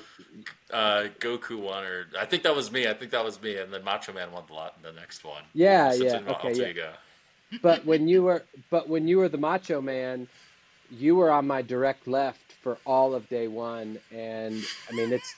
uh, 0.72 1.04
Goku 1.18 1.60
won, 1.60 1.84
or 1.84 2.06
I 2.18 2.24
think 2.24 2.42
that 2.44 2.56
was 2.56 2.72
me. 2.72 2.88
I 2.88 2.94
think 2.94 3.10
that 3.10 3.22
was 3.22 3.42
me, 3.42 3.56
and 3.58 3.70
then 3.70 3.84
Macho 3.84 4.14
Man 4.14 4.32
won 4.32 4.44
the 4.46 4.54
lot 4.54 4.76
in 4.78 4.82
the 4.82 4.98
next 4.98 5.24
one. 5.24 5.42
Yeah, 5.52 5.92
yeah, 5.92 6.20
okay, 6.26 6.72
yeah. 6.74 6.92
But 7.60 7.84
when 7.84 8.08
you 8.08 8.22
were, 8.22 8.44
but 8.70 8.88
when 8.88 9.06
you 9.06 9.18
were 9.18 9.28
the 9.28 9.36
Macho 9.36 9.82
Man, 9.82 10.26
you 10.90 11.16
were 11.16 11.30
on 11.30 11.46
my 11.46 11.60
direct 11.60 12.08
left 12.08 12.49
for 12.60 12.78
all 12.84 13.14
of 13.14 13.28
day 13.28 13.48
one, 13.48 13.98
and 14.12 14.62
I 14.90 14.94
mean 14.94 15.12
it's, 15.12 15.34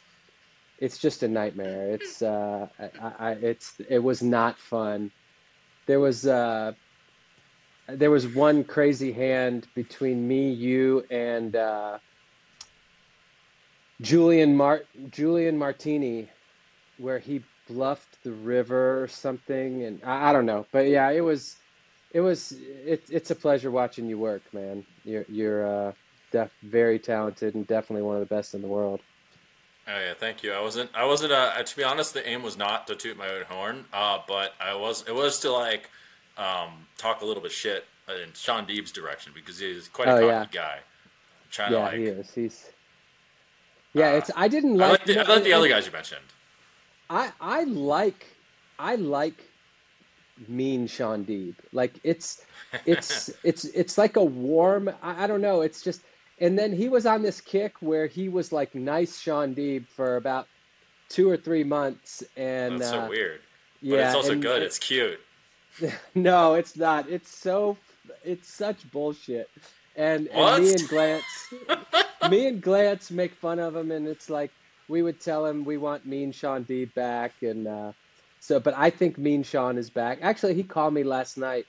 it's 0.78 0.98
just 0.98 1.22
a 1.22 1.28
nightmare. 1.28 1.92
It's, 1.92 2.22
uh, 2.22 2.66
I, 2.78 3.12
I, 3.18 3.30
it's, 3.32 3.74
it 3.88 4.00
was 4.00 4.22
not 4.22 4.58
fun. 4.58 5.12
There 5.86 6.00
was, 6.00 6.26
uh, 6.26 6.72
there 7.86 8.10
was 8.10 8.26
one 8.26 8.64
crazy 8.64 9.12
hand 9.12 9.68
between 9.74 10.26
me, 10.26 10.50
you, 10.50 11.04
and 11.10 11.54
uh, 11.54 11.98
Julien 14.00 14.56
Mart 14.56 14.86
Julien 15.10 15.56
Martini, 15.56 16.28
where 16.98 17.20
he 17.20 17.42
bluffed 17.68 18.22
the 18.24 18.32
river 18.32 19.02
or 19.02 19.06
something, 19.06 19.84
and 19.84 20.00
I, 20.04 20.30
I 20.30 20.32
don't 20.32 20.46
know, 20.46 20.66
but 20.72 20.88
yeah, 20.88 21.10
it 21.10 21.20
was, 21.20 21.56
it 22.12 22.20
was, 22.20 22.52
it, 22.84 23.04
it's 23.08 23.30
a 23.30 23.36
pleasure 23.36 23.70
watching 23.70 24.06
you 24.06 24.18
work, 24.18 24.42
man. 24.52 24.84
You're 25.04 25.24
you're 25.28 25.66
uh, 25.66 25.92
def, 26.32 26.50
very 26.62 26.98
talented 26.98 27.54
and 27.54 27.66
definitely 27.66 28.02
one 28.02 28.16
of 28.16 28.20
the 28.26 28.34
best 28.34 28.54
in 28.54 28.62
the 28.62 28.68
world. 28.68 29.00
Oh 29.88 29.98
yeah, 29.98 30.14
thank 30.14 30.42
you. 30.42 30.52
I 30.52 30.60
wasn't. 30.60 30.90
I 30.94 31.04
wasn't. 31.04 31.32
Uh, 31.32 31.60
to 31.62 31.76
be 31.76 31.82
honest, 31.84 32.14
the 32.14 32.26
aim 32.28 32.42
was 32.42 32.56
not 32.56 32.86
to 32.88 32.94
toot 32.94 33.16
my 33.16 33.28
own 33.28 33.42
horn. 33.42 33.84
Uh, 33.92 34.18
but 34.28 34.54
I 34.60 34.74
was. 34.74 35.04
It 35.08 35.14
was 35.14 35.40
to 35.40 35.50
like 35.52 35.90
um, 36.38 36.86
talk 36.98 37.20
a 37.22 37.24
little 37.24 37.42
bit 37.42 37.52
shit 37.52 37.84
in 38.08 38.32
Shaun 38.34 38.64
Deeb's 38.66 38.92
direction 38.92 39.32
because 39.34 39.58
he's 39.58 39.88
quite 39.88 40.08
a 40.08 40.12
Oh, 40.12 40.20
cocky 40.20 40.26
yeah. 40.26 40.46
guy. 40.52 40.78
trying 41.50 41.72
Yeah, 41.72 41.78
to 41.78 41.84
like. 41.84 41.94
he 41.98 42.04
is. 42.04 42.30
He's. 42.34 42.70
Yeah, 43.92 44.10
Uh, 44.12 44.16
it's. 44.18 44.30
I 44.36 44.48
didn't 44.48 44.80
I 44.80 44.88
like. 44.88 44.90
like 45.00 45.04
the, 45.06 45.12
I 45.18 45.34
like 45.34 45.42
the 45.44 45.50
and- 45.50 45.52
other 45.54 45.68
guys 45.68 45.86
you 45.86 45.92
mentioned. 45.92 46.20
I 47.10 47.30
I 47.40 47.64
like 47.64 48.26
I 48.78 48.94
like 48.94 49.34
mean 50.48 50.86
Shaun 50.86 51.24
Deeb. 51.24 51.54
Like 51.72 51.94
it's 52.04 52.44
it's 52.86 53.30
it's 53.44 53.64
it's 53.66 53.98
like 53.98 54.16
a 54.16 54.24
warm 54.24 54.88
I, 55.02 55.24
I 55.24 55.26
don't 55.26 55.40
know, 55.42 55.60
it's 55.62 55.82
just 55.82 56.02
and 56.42 56.58
then 56.58 56.72
he 56.72 56.88
was 56.88 57.06
on 57.06 57.22
this 57.22 57.40
kick 57.40 57.74
where 57.80 58.06
he 58.06 58.28
was 58.28 58.52
like 58.52 58.74
nice 58.74 59.20
Shaun 59.20 59.54
Deeb 59.54 59.86
for 59.86 60.16
about 60.16 60.48
two 61.08 61.30
or 61.30 61.36
three 61.36 61.62
months 61.62 62.22
and 62.36 62.80
That's 62.80 62.92
uh, 62.92 63.04
so 63.04 63.08
weird. 63.08 63.40
But 63.80 63.88
yeah, 63.88 64.06
it's 64.06 64.16
also 64.16 64.32
and- 64.32 64.42
good. 64.42 64.62
It's 64.62 64.78
cute. 64.78 65.20
no, 66.14 66.54
it's 66.54 66.76
not. 66.76 67.08
It's 67.08 67.34
so 67.34 67.78
it's 68.24 68.52
such 68.52 68.90
bullshit. 68.90 69.48
And, 69.94 70.26
and 70.28 70.64
me 70.64 70.70
and 70.70 70.80
Glantz 70.80 72.30
me 72.30 72.46
and 72.48 72.62
Glantz 72.62 73.10
make 73.10 73.34
fun 73.34 73.58
of 73.58 73.76
him 73.76 73.90
and 73.92 74.08
it's 74.08 74.28
like 74.28 74.50
we 74.88 75.02
would 75.02 75.20
tell 75.20 75.46
him 75.46 75.64
we 75.64 75.76
want 75.76 76.06
Mean 76.06 76.32
Shaun 76.32 76.64
D 76.64 76.86
back 76.86 77.34
and 77.42 77.68
uh 77.68 77.92
so 78.40 78.58
but 78.58 78.74
I 78.76 78.90
think 78.90 79.16
Mean 79.16 79.44
Shaun 79.44 79.78
is 79.78 79.90
back. 79.90 80.18
Actually 80.22 80.54
he 80.54 80.64
called 80.64 80.92
me 80.92 81.04
last 81.04 81.38
night 81.38 81.66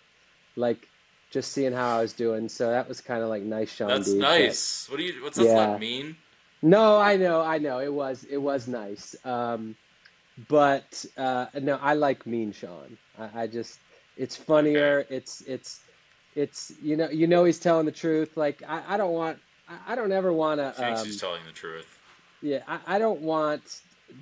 like 0.55 0.87
just 1.33 1.51
seeing 1.51 1.73
how 1.73 1.97
I 1.97 2.01
was 2.01 2.13
doing. 2.13 2.47
So 2.47 2.69
that 2.69 2.87
was 2.87 3.01
kind 3.01 3.23
of 3.23 3.29
like 3.29 3.41
nice 3.43 3.73
Shaun 3.73 3.87
That's 3.89 4.05
D. 4.13 4.19
but- 4.19 4.21
nice. 4.21 4.87
What 4.89 4.97
do 4.97 5.03
you? 5.03 5.23
What's 5.23 5.37
that 5.37 5.45
Yeah. 5.45 5.77
mean? 5.77 6.15
no, 6.61 6.97
I 6.97 7.17
know, 7.17 7.41
I 7.41 7.57
know. 7.57 7.79
It 7.79 7.91
was 7.91 8.23
it 8.29 8.37
was 8.37 8.67
nice. 8.67 9.15
Um, 9.25 9.75
but 10.47 11.03
uh, 11.17 11.47
no, 11.61 11.77
I 11.81 11.93
like 11.95 12.25
Mean 12.25 12.51
Shaun. 12.53 12.97
I, 13.19 13.43
I 13.43 13.47
just 13.47 13.79
it's 14.15 14.35
funnier. 14.35 15.05
It's 15.09 15.41
it's 15.41 15.81
it's 16.35 16.71
you 16.81 16.95
know 16.97 17.09
you 17.09 17.27
know 17.27 17.43
he's 17.43 17.59
telling 17.59 17.85
the 17.85 17.91
truth. 17.91 18.37
Like 18.37 18.61
I, 18.67 18.81
I 18.89 18.97
don't 18.97 19.13
want 19.13 19.39
I, 19.67 19.93
I 19.93 19.95
don't 19.95 20.11
ever 20.11 20.31
want 20.31 20.59
to. 20.61 20.71
Thinks 20.71 21.01
Um, 21.01 21.05
he's 21.07 21.19
telling 21.19 21.41
the 21.45 21.51
truth. 21.53 21.99
yeah, 22.41 22.61
I, 22.67 22.79
I 22.95 22.99
don't 22.99 23.21
want 23.21 23.81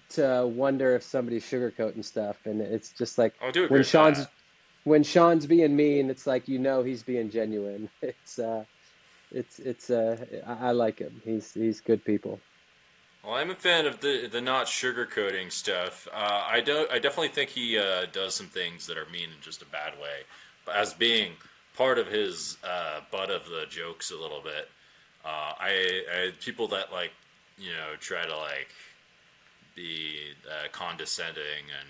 to 0.10 0.50
wonder 0.54 0.96
if 0.96 1.04
somebody's 1.04 1.44
sugarcoating 1.44 2.04
stuff, 2.04 2.38
and 2.46 2.62
it's 2.62 2.92
just 2.92 3.18
like 3.18 3.34
when 3.70 3.84
Shaun's 3.84 4.20
that. 4.20 4.30
When 4.84 5.04
Shaun's 5.04 5.46
being 5.46 5.76
mean, 5.76 6.10
it's 6.10 6.26
like 6.26 6.48
you 6.48 6.60
know 6.60 6.84
he's 6.84 7.04
being 7.04 7.30
genuine. 7.30 7.90
It's 8.02 8.40
uh, 8.40 8.66
it's 9.32 9.60
it's 9.60 9.90
uh, 9.90 10.18
I, 10.46 10.70
I 10.70 10.72
like 10.72 11.00
him. 11.00 11.22
He's 11.24 11.54
he's 11.54 11.80
good 11.80 12.04
people. 12.04 12.40
Well, 13.24 13.36
I'm 13.36 13.52
a 13.52 13.56
fan 13.56 13.86
of 13.86 14.00
the 14.02 14.28
the 14.28 14.42
not 14.42 14.66
sugarcoating 14.66 15.52
stuff. 15.52 16.08
Uh, 16.12 16.44
I 16.48 16.62
don't. 16.62 16.92
I 16.92 17.00
definitely 17.00 17.30
think 17.30 17.50
he 17.50 17.78
uh, 17.78 18.08
does 18.12 18.36
some 18.36 18.48
things 18.48 18.88
that 18.88 18.98
are 18.98 19.08
mean 19.12 19.30
in 19.30 19.42
just 19.42 19.62
a 19.62 19.66
bad 19.66 19.94
way, 20.02 20.22
but 20.66 20.76
as 20.76 20.94
being 20.94 21.34
part 21.78 21.98
of 21.98 22.08
his 22.08 22.58
uh, 22.64 23.02
butt 23.12 23.30
of 23.30 23.46
the 23.46 23.66
jokes 23.70 24.12
a 24.12 24.16
little 24.16 24.42
bit. 24.42 24.70
Uh, 25.24 25.54
I, 25.60 26.04
I 26.12 26.32
people 26.40 26.68
that 26.70 26.92
like 26.92 27.12
you 27.58 27.70
know 27.72 27.96
try 28.00 28.26
to 28.26 28.38
like 28.38 28.70
be 29.76 30.18
uh, 30.48 30.68
condescending 30.72 31.66
and 31.80 31.90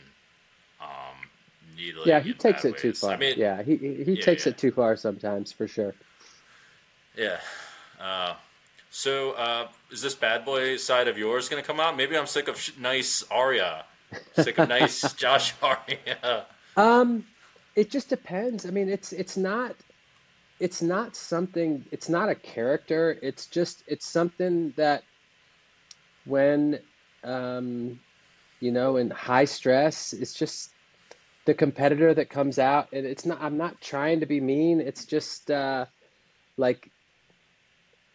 um, 0.81 1.29
needling. 1.75 2.07
Yeah, 2.07 2.19
he 2.19 2.33
takes 2.33 2.65
it 2.65 2.73
ways. 2.73 2.81
too 2.81 2.93
far. 2.93 3.11
I 3.11 3.17
mean, 3.17 3.35
yeah, 3.37 3.61
he 3.63 3.75
he 3.77 4.13
yeah, 4.13 4.23
takes 4.23 4.45
yeah. 4.45 4.51
it 4.51 4.57
too 4.57 4.71
far 4.71 4.95
sometimes 4.95 5.51
for 5.51 5.67
sure. 5.67 5.93
Yeah. 7.17 7.39
Uh, 7.99 8.33
so, 8.89 9.31
uh, 9.31 9.67
is 9.91 10.01
this 10.01 10.15
bad 10.15 10.43
boy 10.43 10.77
side 10.77 11.07
of 11.07 11.17
yours 11.17 11.47
going 11.47 11.61
to 11.61 11.67
come 11.67 11.79
out? 11.79 11.95
Maybe 11.95 12.17
I'm 12.17 12.27
sick 12.27 12.47
of 12.47 12.59
sh- 12.59 12.71
nice 12.79 13.23
Arieh. 13.31 13.83
Sick 14.33 14.57
of 14.57 14.67
nice 14.67 15.13
Josh 15.15 15.53
Arieh. 15.59 16.45
Um, 16.75 17.25
it 17.75 17.89
just 17.89 18.09
depends. 18.09 18.65
I 18.65 18.69
mean, 18.69 18.89
it's 18.89 19.13
it's 19.13 19.37
not 19.37 19.75
it's 20.59 20.81
not 20.81 21.15
something. 21.15 21.85
It's 21.91 22.09
not 22.09 22.29
a 22.29 22.35
character. 22.35 23.17
It's 23.21 23.47
just 23.47 23.83
it's 23.87 24.05
something 24.05 24.73
that 24.75 25.03
when 26.25 26.79
um, 27.23 27.99
you 28.59 28.71
know 28.71 28.97
in 28.97 29.09
high 29.09 29.45
stress, 29.45 30.13
it's 30.13 30.33
just 30.33 30.71
the 31.45 31.53
competitor 31.53 32.13
that 32.13 32.29
comes 32.29 32.59
out, 32.59 32.89
and 32.93 33.05
it's 33.05 33.25
not. 33.25 33.41
I'm 33.41 33.57
not 33.57 33.81
trying 33.81 34.19
to 34.19 34.25
be 34.25 34.39
mean. 34.39 34.79
It's 34.79 35.05
just 35.05 35.49
uh, 35.49 35.85
like 36.57 36.89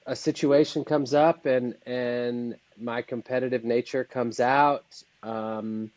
a 0.06 0.14
situation 0.14 0.84
comes 0.84 1.14
up, 1.14 1.46
and 1.46 1.74
and 1.86 2.56
my 2.80 3.02
competitive 3.02 3.64
nature 3.64 4.04
comes 4.04 4.38
out. 4.40 4.84
Um, 5.22 5.90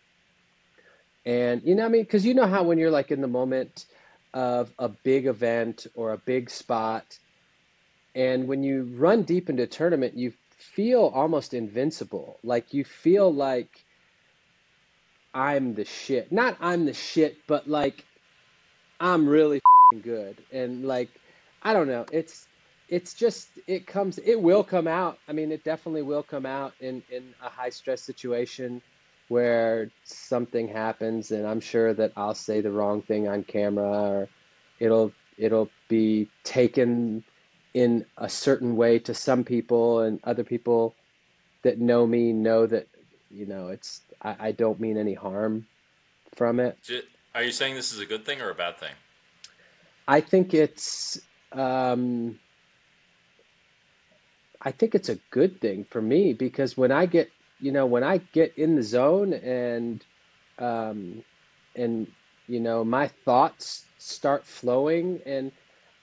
and 1.25 1.61
you 1.63 1.75
know, 1.75 1.85
I 1.85 1.89
mean, 1.89 2.03
because 2.03 2.25
you 2.25 2.33
know 2.33 2.47
how 2.47 2.63
when 2.63 2.77
you're 2.77 2.91
like 2.91 3.11
in 3.11 3.21
the 3.21 3.27
moment 3.27 3.85
of 4.33 4.71
a 4.79 4.89
big 4.89 5.27
event 5.27 5.85
or 5.95 6.13
a 6.13 6.17
big 6.17 6.49
spot, 6.49 7.05
and 8.15 8.47
when 8.47 8.63
you 8.63 8.83
run 8.97 9.23
deep 9.23 9.49
into 9.49 9.63
a 9.63 9.67
tournament, 9.67 10.15
you 10.15 10.33
feel 10.57 11.11
almost 11.13 11.53
invincible. 11.53 12.39
Like 12.43 12.73
you 12.73 12.83
feel 12.83 13.31
like 13.31 13.69
I'm 15.33 15.73
the 15.75 15.85
shit. 15.85 16.31
Not 16.31 16.57
I'm 16.59 16.85
the 16.85 16.93
shit, 16.93 17.37
but 17.47 17.67
like 17.67 18.05
I'm 18.99 19.27
really 19.27 19.61
good. 20.01 20.37
And 20.51 20.85
like 20.85 21.09
I 21.63 21.73
don't 21.73 21.87
know, 21.87 22.05
it's 22.11 22.47
it's 22.87 23.13
just 23.13 23.49
it 23.67 23.85
comes 23.85 24.17
it 24.19 24.41
will 24.41 24.63
come 24.63 24.87
out. 24.87 25.19
I 25.27 25.33
mean, 25.33 25.51
it 25.51 25.63
definitely 25.63 26.01
will 26.01 26.23
come 26.23 26.45
out 26.45 26.73
in 26.79 27.03
in 27.11 27.33
a 27.43 27.49
high 27.49 27.69
stress 27.69 28.01
situation 28.01 28.81
where 29.29 29.91
something 30.03 30.67
happens 30.67 31.31
and 31.31 31.45
I'm 31.45 31.59
sure 31.59 31.93
that 31.93 32.11
I'll 32.17 32.33
say 32.33 32.61
the 32.61 32.71
wrong 32.71 33.01
thing 33.03 33.27
on 33.27 33.43
camera 33.43 33.87
or 33.87 34.29
it'll 34.79 35.11
it'll 35.37 35.69
be 35.87 36.27
taken 36.43 37.23
in 37.75 38.05
a 38.17 38.27
certain 38.27 38.75
way 38.75 38.97
to 38.99 39.13
some 39.13 39.43
people 39.43 39.99
and 40.01 40.19
other 40.23 40.43
people 40.43 40.95
that 41.61 41.79
know 41.79 42.07
me 42.07 42.33
know 42.33 42.65
that 42.65 42.87
you 43.29 43.45
know 43.45 43.67
it's 43.67 44.01
I, 44.21 44.36
I 44.39 44.51
don't 44.51 44.79
mean 44.79 44.97
any 44.97 45.13
harm 45.13 45.65
from 46.36 46.60
it. 46.60 46.77
Are 47.36 47.43
you 47.43 47.51
saying 47.51 47.75
this 47.75 47.91
is 47.91 47.99
a 47.99 48.05
good 48.05 48.25
thing 48.25 48.41
or 48.41 48.49
a 48.49 48.55
bad 48.55 48.77
thing? 48.77 48.93
I 50.08 50.21
think 50.21 50.53
it's 50.53 51.19
um, 51.51 52.39
I 54.62 54.71
think 54.71 54.95
it's 54.95 55.10
a 55.10 55.19
good 55.32 55.62
thing 55.62 55.86
for 55.89 56.01
me 56.01 56.34
because 56.34 56.77
when 56.77 56.91
I 56.91 57.05
get 57.05 57.32
you 57.60 57.71
know 57.71 57.86
when 57.86 58.03
I 58.03 58.17
get 58.34 58.58
in 58.58 58.75
the 58.75 58.84
zone 58.84 59.34
and 59.34 60.03
um, 60.60 61.23
and 61.75 62.08
you 62.47 62.60
know 62.60 62.84
my 62.84 63.08
thoughts 63.08 63.86
start 63.99 64.45
flowing 64.45 65.21
and 65.25 65.51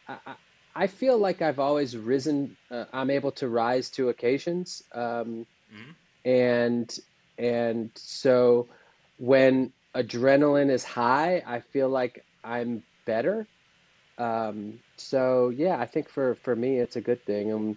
I, 0.09 0.37
I 0.75 0.87
feel 0.87 1.19
like 1.19 1.43
I've 1.43 1.59
always 1.59 1.97
risen. 1.97 2.57
Uh, 2.71 2.85
I'm 2.93 3.11
able 3.11 3.33
to 3.33 3.49
rise 3.49 3.91
to 3.93 4.11
occasions, 4.11 4.83
um, 4.95 5.47
Mhm. 5.73 5.95
and 6.25 6.99
and 7.39 7.91
so 7.95 8.69
when 9.19 9.73
adrenaline 9.95 10.71
is 10.71 10.85
high, 10.85 11.43
I 11.47 11.61
feel 11.61 11.89
like 11.89 12.25
I'm 12.45 12.83
better. 13.07 13.49
Um, 14.19 14.81
so 14.97 15.51
yeah, 15.51 15.79
I 15.79 15.87
think 15.87 16.09
for 16.09 16.37
for 16.37 16.57
me 16.57 16.79
it's 16.79 16.97
a 16.97 17.01
good 17.01 17.25
thing. 17.27 17.53
And 17.53 17.77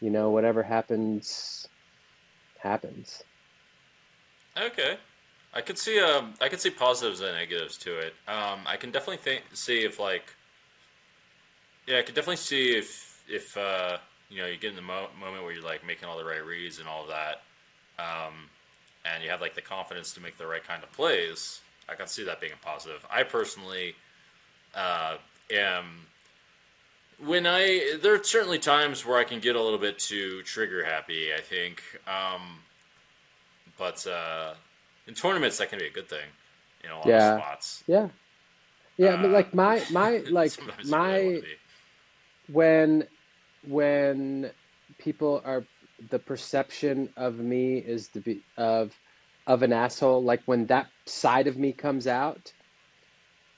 you 0.00 0.10
know, 0.10 0.30
whatever 0.30 0.62
happens, 0.62 1.66
happens. 2.58 3.22
Okay. 4.56 4.98
I 5.54 5.60
could 5.62 5.78
see 5.78 6.00
um 6.00 6.34
I 6.40 6.48
could 6.48 6.60
see 6.60 6.70
positives 6.70 7.20
and 7.20 7.34
negatives 7.34 7.78
to 7.78 7.98
it. 7.98 8.14
Um 8.28 8.60
I 8.66 8.76
can 8.76 8.90
definitely 8.90 9.18
think 9.18 9.44
see 9.54 9.84
if 9.84 9.98
like 9.98 10.34
yeah, 11.86 11.98
I 11.98 12.02
could 12.02 12.14
definitely 12.14 12.36
see 12.36 12.76
if 12.76 13.22
if 13.28 13.56
uh 13.56 13.98
you 14.28 14.38
know 14.38 14.46
you 14.46 14.56
get 14.58 14.70
in 14.70 14.76
the 14.76 14.82
mo- 14.82 15.10
moment 15.18 15.44
where 15.44 15.52
you're 15.52 15.62
like 15.62 15.86
making 15.86 16.08
all 16.08 16.18
the 16.18 16.24
right 16.24 16.44
reads 16.44 16.78
and 16.78 16.88
all 16.88 17.02
of 17.02 17.08
that, 17.08 17.42
um, 17.98 18.50
and 19.14 19.22
you 19.22 19.30
have 19.30 19.40
like 19.40 19.54
the 19.54 19.62
confidence 19.62 20.12
to 20.14 20.20
make 20.20 20.38
the 20.38 20.46
right 20.46 20.64
kind 20.64 20.82
of 20.82 20.92
plays. 20.92 21.60
I 21.88 21.94
can 21.94 22.06
see 22.08 22.24
that 22.24 22.40
being 22.40 22.52
a 22.52 22.66
positive. 22.66 23.04
I 23.10 23.22
personally 23.22 23.94
uh, 24.74 25.16
am 25.52 26.06
when 27.24 27.46
I 27.46 27.98
there 28.02 28.14
are 28.14 28.22
certainly 28.24 28.58
times 28.58 29.04
where 29.06 29.18
I 29.18 29.24
can 29.24 29.40
get 29.40 29.56
a 29.56 29.62
little 29.62 29.78
bit 29.78 29.98
too 29.98 30.42
trigger 30.42 30.84
happy. 30.84 31.32
I 31.36 31.40
think, 31.40 31.82
um, 32.06 32.58
but 33.78 34.06
uh, 34.06 34.54
in 35.06 35.14
tournaments 35.14 35.58
that 35.58 35.70
can 35.70 35.78
be 35.78 35.86
a 35.86 35.90
good 35.92 36.08
thing. 36.08 36.26
You 36.82 36.90
know, 36.90 36.98
a 36.98 37.00
lot 37.00 37.08
Yeah. 37.08 37.16
of 37.16 37.22
spots. 37.44 37.84
Yeah, 37.86 38.08
yeah. 38.98 39.16
but 39.16 39.30
Uh, 39.30 39.30
like 39.30 39.54
my 39.54 39.84
my 39.90 40.22
like 40.28 40.54
sometimes 40.54 40.92
you 40.92 40.98
really 41.02 41.22
my 41.22 41.42
when 42.48 43.08
when 43.62 44.52
people 44.98 45.42
are 45.44 45.66
the 46.10 46.18
perception 46.18 47.10
of 47.16 47.38
me 47.38 47.78
is 47.78 48.08
to 48.10 48.20
be 48.20 48.42
of 48.56 48.98
of 49.46 49.62
an 49.62 49.72
asshole. 49.72 50.22
Like 50.24 50.42
when 50.46 50.66
that 50.66 50.88
side 51.06 51.46
of 51.46 51.58
me 51.58 51.72
comes 51.72 52.06
out 52.06 52.52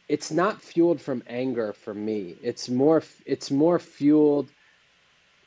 it's 0.09 0.33
not 0.33 0.63
fueled 0.63 1.01
from 1.01 1.23
anger 1.27 1.73
for 1.73 1.95
me. 1.95 2.39
It's 2.43 2.69
more 2.69 3.03
it's 3.27 3.51
more 3.51 3.79
fueled 3.79 4.53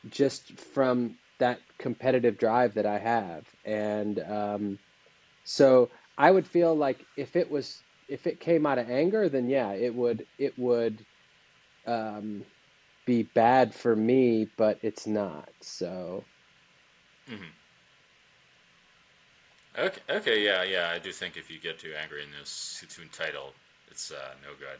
just 0.09 0.59
from 0.59 1.15
that 1.39 1.61
competitive 1.79 2.37
drive 2.37 2.75
that 2.75 2.85
i 2.85 2.99
have. 2.99 3.47
And 3.65 4.19
um, 4.19 4.79
so 5.43 5.91
i 6.17 6.29
would 6.31 6.47
feel 6.47 6.75
like 6.75 7.07
if 7.17 7.35
it 7.35 7.49
was 7.49 7.83
if 8.07 8.27
it 8.27 8.39
came 8.41 8.65
out 8.67 8.77
of 8.77 8.89
anger 8.89 9.29
then 9.29 9.49
yeah 9.49 9.71
it 9.73 9.95
would 9.95 10.27
it 10.37 10.57
would 10.59 11.05
um, 11.87 12.45
be 13.05 13.23
bad 13.23 13.73
for 13.73 13.95
me, 13.95 14.49
but 14.57 14.79
it's 14.83 15.07
not. 15.07 15.49
So 15.61 16.27
Okay, 19.77 20.01
okay, 20.09 20.43
yeah, 20.43 20.63
yeah. 20.63 20.89
I 20.93 20.99
do 20.99 21.11
think 21.11 21.37
if 21.37 21.49
you 21.49 21.57
get 21.57 21.79
too 21.79 21.93
angry 22.01 22.23
in 22.23 22.29
this 22.37 22.83
too 22.89 23.01
entitled, 23.01 23.53
it's 23.89 24.11
uh, 24.11 24.33
no 24.43 24.49
good. 24.59 24.79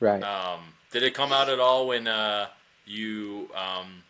right. 0.00 0.22
Um, 0.22 0.60
did 0.90 1.02
it 1.02 1.14
come 1.14 1.32
out 1.32 1.48
at 1.48 1.60
all 1.60 1.86
when 1.88 2.08
uh, 2.08 2.46
you? 2.86 3.50
Um, 3.54 4.02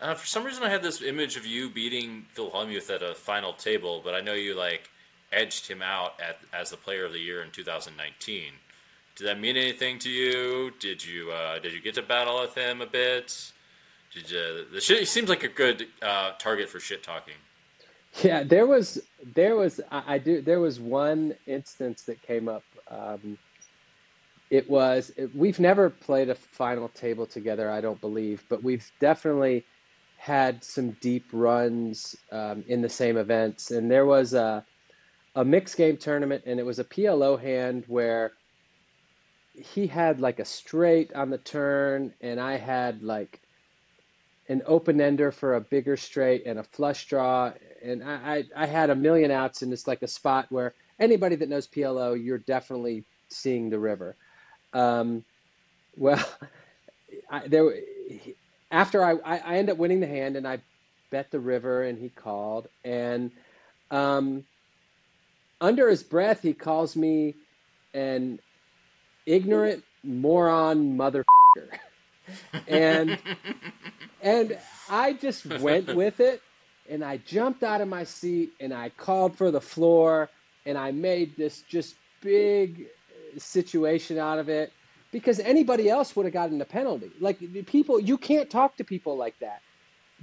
uh, 0.00 0.14
for 0.14 0.26
some 0.26 0.44
reason, 0.44 0.62
I 0.62 0.70
had 0.70 0.82
this 0.82 1.02
image 1.02 1.36
of 1.36 1.46
you 1.46 1.68
beating 1.68 2.24
Phil 2.32 2.50
Hellmuth 2.50 2.90
at 2.90 3.02
a 3.02 3.14
final 3.14 3.52
table, 3.52 4.00
but 4.02 4.14
I 4.14 4.20
know 4.20 4.32
you 4.32 4.54
like 4.54 4.90
edged 5.30 5.68
him 5.68 5.82
out 5.82 6.14
at 6.20 6.38
as 6.52 6.70
the 6.70 6.76
Player 6.78 7.04
of 7.04 7.12
the 7.12 7.20
Year 7.20 7.42
in 7.42 7.50
2019. 7.50 8.44
Did 9.16 9.26
that 9.26 9.38
mean 9.38 9.56
anything 9.56 9.98
to 10.00 10.10
you? 10.10 10.72
Did 10.80 11.04
you 11.04 11.30
uh, 11.32 11.58
did 11.58 11.74
you 11.74 11.82
get 11.82 11.94
to 11.96 12.02
battle 12.02 12.40
with 12.40 12.54
him 12.54 12.80
a 12.80 12.86
bit? 12.86 13.52
Shit, 14.80 14.98
he 15.00 15.04
seems 15.04 15.28
like 15.28 15.42
a 15.42 15.48
good 15.48 15.88
uh, 16.02 16.32
target 16.38 16.68
for 16.68 16.80
shit 16.80 17.02
talking. 17.02 17.34
Yeah, 18.22 18.44
there 18.44 18.66
was 18.66 19.02
there 19.34 19.56
was 19.56 19.80
I, 19.90 20.14
I 20.14 20.18
do 20.18 20.40
there 20.40 20.60
was 20.60 20.78
one 20.78 21.34
instance 21.46 22.02
that 22.02 22.22
came 22.22 22.48
up. 22.48 22.62
Um, 22.88 23.38
it 24.50 24.70
was 24.70 25.12
it, 25.16 25.34
we've 25.34 25.58
never 25.58 25.90
played 25.90 26.28
a 26.28 26.34
final 26.34 26.88
table 26.90 27.26
together, 27.26 27.70
I 27.70 27.80
don't 27.80 28.00
believe, 28.00 28.44
but 28.48 28.62
we've 28.62 28.88
definitely 29.00 29.64
had 30.16 30.62
some 30.62 30.92
deep 31.00 31.26
runs 31.32 32.16
um, 32.30 32.64
in 32.68 32.80
the 32.80 32.88
same 32.88 33.16
events. 33.16 33.72
And 33.72 33.90
there 33.90 34.06
was 34.06 34.32
a 34.32 34.64
a 35.34 35.44
mixed 35.44 35.76
game 35.76 35.96
tournament, 35.96 36.44
and 36.46 36.60
it 36.60 36.66
was 36.66 36.78
a 36.78 36.84
PLO 36.84 37.40
hand 37.40 37.84
where 37.88 38.32
he 39.54 39.88
had 39.88 40.20
like 40.20 40.38
a 40.38 40.44
straight 40.44 41.12
on 41.14 41.30
the 41.30 41.38
turn, 41.38 42.14
and 42.20 42.38
I 42.38 42.56
had 42.56 43.02
like 43.02 43.40
an 44.48 44.62
open 44.66 45.00
ender 45.00 45.32
for 45.32 45.54
a 45.54 45.60
bigger 45.60 45.96
straight 45.96 46.44
and 46.46 46.58
a 46.58 46.64
flush 46.64 47.06
draw. 47.06 47.52
And 47.82 48.02
I, 48.04 48.44
I, 48.56 48.64
I 48.64 48.66
had 48.66 48.90
a 48.90 48.94
million 48.94 49.30
outs, 49.30 49.62
and 49.62 49.72
it's 49.72 49.86
like 49.86 50.02
a 50.02 50.08
spot 50.08 50.46
where 50.50 50.74
anybody 50.98 51.36
that 51.36 51.48
knows 51.48 51.68
PLO, 51.68 52.22
you're 52.22 52.38
definitely 52.38 53.04
seeing 53.30 53.70
the 53.70 53.78
river. 53.78 54.16
Um, 54.72 55.24
well, 55.96 56.24
I, 57.30 57.46
there 57.48 57.72
after 58.70 59.04
I, 59.04 59.12
I, 59.24 59.38
I 59.38 59.56
end 59.56 59.70
up 59.70 59.78
winning 59.78 60.00
the 60.00 60.06
hand 60.06 60.36
and 60.36 60.46
I 60.46 60.58
bet 61.10 61.30
the 61.30 61.40
river 61.40 61.84
and 61.84 61.98
he 61.98 62.08
called 62.08 62.68
and 62.84 63.30
um, 63.90 64.44
under 65.60 65.88
his 65.88 66.02
breath 66.02 66.42
he 66.42 66.52
calls 66.54 66.96
me 66.96 67.36
an 67.94 68.40
ignorant 69.26 69.84
moron 70.02 70.96
motherfucker. 70.98 71.24
and 72.68 73.18
and 74.22 74.58
I 74.88 75.12
just 75.12 75.46
went 75.46 75.94
with 75.94 76.20
it 76.20 76.42
and 76.88 77.04
I 77.04 77.18
jumped 77.18 77.62
out 77.62 77.80
of 77.80 77.88
my 77.88 78.04
seat 78.04 78.52
and 78.60 78.72
I 78.72 78.90
called 78.90 79.36
for 79.36 79.50
the 79.50 79.60
floor 79.60 80.28
and 80.66 80.78
I 80.78 80.92
made 80.92 81.36
this 81.36 81.62
just 81.62 81.94
big 82.20 82.86
situation 83.38 84.18
out 84.18 84.38
of 84.38 84.48
it 84.48 84.72
because 85.12 85.38
anybody 85.38 85.88
else 85.88 86.16
would 86.16 86.26
have 86.26 86.32
gotten 86.32 86.60
a 86.60 86.64
penalty. 86.64 87.10
Like 87.20 87.38
people, 87.66 88.00
you 88.00 88.18
can't 88.18 88.50
talk 88.50 88.76
to 88.78 88.84
people 88.84 89.16
like 89.16 89.38
that. 89.38 89.62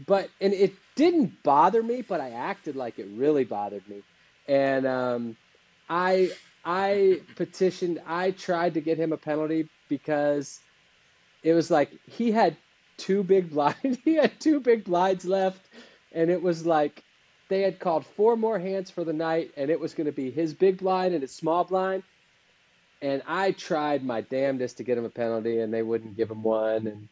But 0.05 0.29
and 0.39 0.53
it 0.53 0.73
didn't 0.95 1.43
bother 1.43 1.81
me, 1.81 2.01
but 2.01 2.19
I 2.21 2.31
acted 2.31 2.75
like 2.75 2.97
it 2.97 3.07
really 3.13 3.43
bothered 3.43 3.87
me, 3.87 4.01
and 4.47 4.87
um, 4.87 5.37
I 5.89 6.31
I 6.65 7.19
petitioned. 7.35 8.01
I 8.07 8.31
tried 8.31 8.75
to 8.75 8.81
get 8.81 8.97
him 8.97 9.11
a 9.11 9.17
penalty 9.17 9.67
because 9.89 10.59
it 11.43 11.53
was 11.53 11.71
like 11.71 11.91
he 12.05 12.31
had 12.31 12.57
two 12.97 13.23
big 13.23 13.51
blinds. 13.51 13.99
he 14.05 14.15
had 14.15 14.39
two 14.39 14.59
big 14.59 14.85
blinds 14.85 15.25
left, 15.25 15.69
and 16.13 16.29
it 16.31 16.41
was 16.41 16.65
like 16.65 17.03
they 17.49 17.61
had 17.61 17.79
called 17.79 18.05
four 18.05 18.37
more 18.37 18.59
hands 18.59 18.91
for 18.91 19.03
the 19.05 19.13
night, 19.13 19.51
and 19.57 19.69
it 19.71 19.79
was 19.79 19.93
going 19.95 20.07
to 20.07 20.13
be 20.13 20.31
his 20.31 20.53
big 20.53 20.79
blind 20.79 21.13
and 21.13 21.23
his 21.23 21.35
small 21.35 21.65
blind 21.65 22.03
and 23.01 23.23
I 23.27 23.51
tried 23.51 24.03
my 24.03 24.21
damnedest 24.21 24.77
to 24.77 24.83
get 24.83 24.97
him 24.97 25.05
a 25.05 25.09
penalty, 25.09 25.59
and 25.59 25.73
they 25.73 25.83
wouldn't 25.83 26.17
give 26.17 26.31
him 26.31 26.43
one. 26.43 26.87
And 26.87 27.09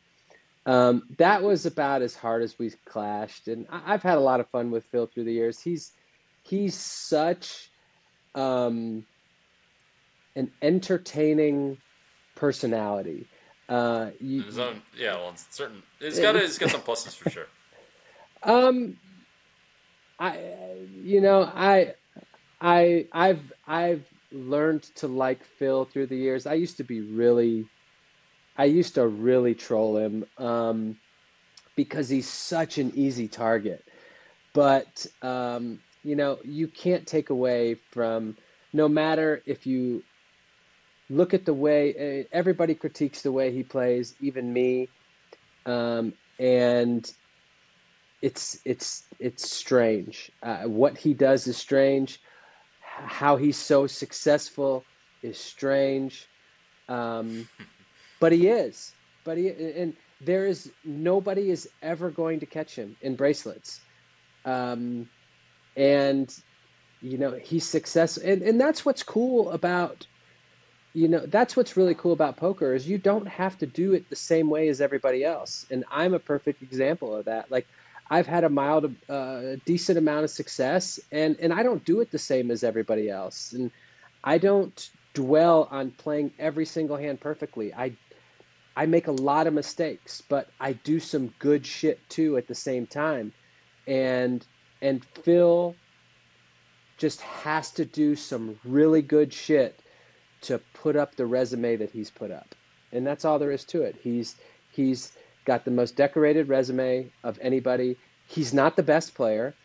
um, 0.66 1.04
that 1.18 1.44
was 1.44 1.66
about 1.66 2.02
as 2.04 2.16
hard 2.16 2.44
as 2.44 2.60
we 2.60 2.72
clashed. 2.86 3.48
And 3.48 3.68
I- 3.70 3.92
have 3.94 4.04
had 4.04 4.18
a 4.18 4.22
lot 4.22 4.42
of 4.42 4.50
fun 4.50 4.72
with 4.72 4.86
Phil 4.92 5.08
through 5.08 5.26
the 5.26 5.34
years. 5.34 5.60
He's 5.62 5.94
he's 6.44 6.76
such 6.76 7.72
um, 8.36 9.06
an 10.36 10.52
entertaining 10.62 11.80
personality. 12.36 13.29
Uh, 13.70 14.10
you, 14.20 14.44
own, 14.58 14.82
yeah, 14.98 15.14
well, 15.14 15.30
it's 15.30 15.46
certain. 15.52 15.84
It's 16.00 16.20
got 16.20 16.36
it's 16.36 16.58
got 16.58 16.72
some 16.72 16.82
pluses 16.88 17.16
for 17.16 17.30
sure. 17.30 17.48
Um, 18.42 18.98
I, 20.20 20.38
you 21.04 21.22
know, 21.22 21.44
I, 21.44 21.94
I, 22.60 23.06
I've, 23.12 23.54
I've 23.68 24.04
learned 24.32 24.84
to 24.96 25.08
like 25.08 25.44
Phil 25.44 25.86
through 25.86 26.08
the 26.08 26.16
years. 26.16 26.48
I 26.48 26.56
used 26.56 26.78
to 26.78 26.84
be 26.84 27.02
really, 27.02 27.66
I 28.58 28.66
used 28.66 28.96
to 28.96 29.08
really 29.08 29.54
troll 29.54 29.98
him 29.98 30.26
um, 30.38 30.98
because 31.76 32.10
he's 32.10 32.28
such 32.28 32.80
an 32.80 32.92
easy 32.96 33.28
target. 33.28 33.86
But 34.54 35.06
um, 35.22 35.80
you 36.04 36.16
know, 36.16 36.40
you 36.44 36.68
can't 36.68 37.06
take 37.06 37.30
away 37.30 37.76
from 37.92 38.36
no 38.74 38.88
matter 38.88 39.42
if 39.46 39.68
you 39.68 40.04
look 41.10 41.34
at 41.34 41.46
the 41.46 41.54
way 41.54 41.94
eh, 41.96 42.24
everybody 42.32 42.76
critiques 42.76 43.22
the 43.22 43.32
way 43.32 43.52
he 43.52 43.64
plays, 43.64 44.16
even 44.20 44.54
me, 44.54 44.90
um, 45.66 46.14
and 46.40 47.12
it's 48.22 48.60
it's 48.66 49.08
it's 49.20 49.50
strange. 49.50 50.32
Uh, 50.44 50.64
what 50.64 50.98
he 50.98 51.14
does 51.14 51.48
is 51.48 51.58
strange 51.58 52.20
how 53.06 53.38
he's 53.38 53.58
so 53.58 53.88
successful 53.88 54.86
is 55.22 55.38
strange. 55.38 56.28
Um, 56.88 57.48
but 58.20 58.32
he 58.32 58.48
is. 58.48 58.94
But 59.24 59.38
he 59.38 59.50
and 59.50 59.94
there 60.22 60.48
is 60.48 60.72
nobody 60.84 61.50
is 61.52 61.70
ever 61.82 62.10
going 62.10 62.40
to 62.42 62.46
catch 62.46 62.76
him 62.76 62.96
in 63.02 63.16
bracelets. 63.16 63.82
Um, 64.46 65.08
and 65.76 66.34
you 67.02 67.18
know 67.18 67.34
he's 67.42 67.66
successful, 67.66 68.24
and 68.26 68.42
and 68.42 68.60
that's 68.60 68.86
what's 68.86 69.04
cool 69.04 69.52
about. 69.52 70.08
You 71.00 71.08
know 71.08 71.26
that's 71.26 71.56
what's 71.56 71.78
really 71.78 71.96
cool 71.96 72.12
about 72.12 72.36
poker 72.36 72.74
is 72.74 72.86
you 72.86 72.98
don't 72.98 73.26
have 73.26 73.58
to 73.60 73.66
do 73.66 73.94
it 73.94 74.10
the 74.10 74.18
same 74.18 74.50
way 74.50 74.68
as 74.68 74.82
everybody 74.82 75.24
else, 75.24 75.66
and 75.72 75.86
I'm 75.90 76.14
a 76.14 76.20
perfect 76.20 76.62
example 76.62 77.16
of 77.16 77.24
that. 77.24 77.50
Like 77.50 77.66
I've 78.10 78.28
had 78.28 78.44
a 78.44 78.50
mild, 78.50 78.94
uh, 79.08 79.56
decent 79.66 79.98
amount 79.98 80.26
of 80.26 80.30
success, 80.30 81.00
and 81.10 81.38
and 81.40 81.54
I 81.54 81.64
don't 81.64 81.86
do 81.86 82.02
it 82.02 82.12
the 82.12 82.20
same 82.20 82.52
as 82.52 82.66
everybody 82.66 83.10
else, 83.10 83.54
and 83.54 83.72
I 84.26 84.40
don't 84.40 84.90
dwell 85.14 85.70
on 85.72 85.92
playing 85.92 86.34
every 86.38 86.66
single 86.66 86.98
hand 86.98 87.22
perfectly. 87.22 87.74
I 87.74 87.94
I 88.76 88.86
make 88.86 89.08
a 89.08 89.14
lot 89.14 89.48
of 89.48 89.54
mistakes, 89.54 90.22
but 90.28 90.50
I 90.60 90.74
do 90.74 91.00
some 91.00 91.28
good 91.40 91.66
shit 91.66 91.98
too 92.10 92.36
at 92.36 92.50
the 92.50 92.56
same 92.56 92.86
time, 92.86 93.32
and 93.88 94.46
and 94.82 95.06
Phil 95.24 95.76
just 96.98 97.22
has 97.22 97.72
to 97.72 97.86
do 97.86 98.18
some 98.18 98.60
really 98.66 99.02
good 99.02 99.32
shit 99.32 99.80
to 100.42 100.60
put 100.74 100.96
up 100.96 101.16
the 101.16 101.26
resume 101.26 101.76
that 101.78 101.92
he's 101.92 102.10
put 102.10 102.32
up, 102.32 102.56
and 102.92 103.06
that's 103.06 103.26
all 103.26 103.40
there 103.40 103.52
is 103.52 103.66
to 103.66 103.82
it. 103.84 103.96
He's 104.02 104.36
he's 104.72 105.12
got 105.46 105.66
the 105.66 105.72
most 105.72 105.96
decorated 105.96 106.48
resume 106.48 107.12
of 107.24 107.40
anybody. 107.42 107.98
He's 108.28 108.54
not 108.54 108.76
the 108.76 108.84
best 108.84 109.16
player, 109.16 109.56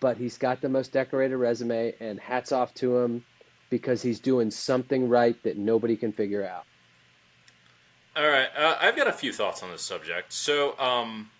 but 0.00 0.16
he's 0.16 0.38
got 0.38 0.60
the 0.60 0.68
most 0.68 0.92
decorated 0.92 1.36
resume, 1.36 1.94
and 2.00 2.20
hats 2.20 2.52
off 2.52 2.72
to 2.74 2.96
him 2.98 3.24
because 3.70 4.02
he's 4.02 4.20
doing 4.20 4.50
something 4.50 5.08
right 5.08 5.40
that 5.42 5.56
nobody 5.56 5.96
can 5.96 6.12
figure 6.12 6.46
out. 6.46 6.64
All 8.16 8.26
right, 8.26 8.48
uh, 8.56 8.76
I've 8.80 8.96
got 8.96 9.08
a 9.08 9.12
few 9.12 9.32
thoughts 9.32 9.62
on 9.62 9.70
this 9.70 9.82
subject. 9.82 10.32
So, 10.32 10.78
um, 10.78 11.30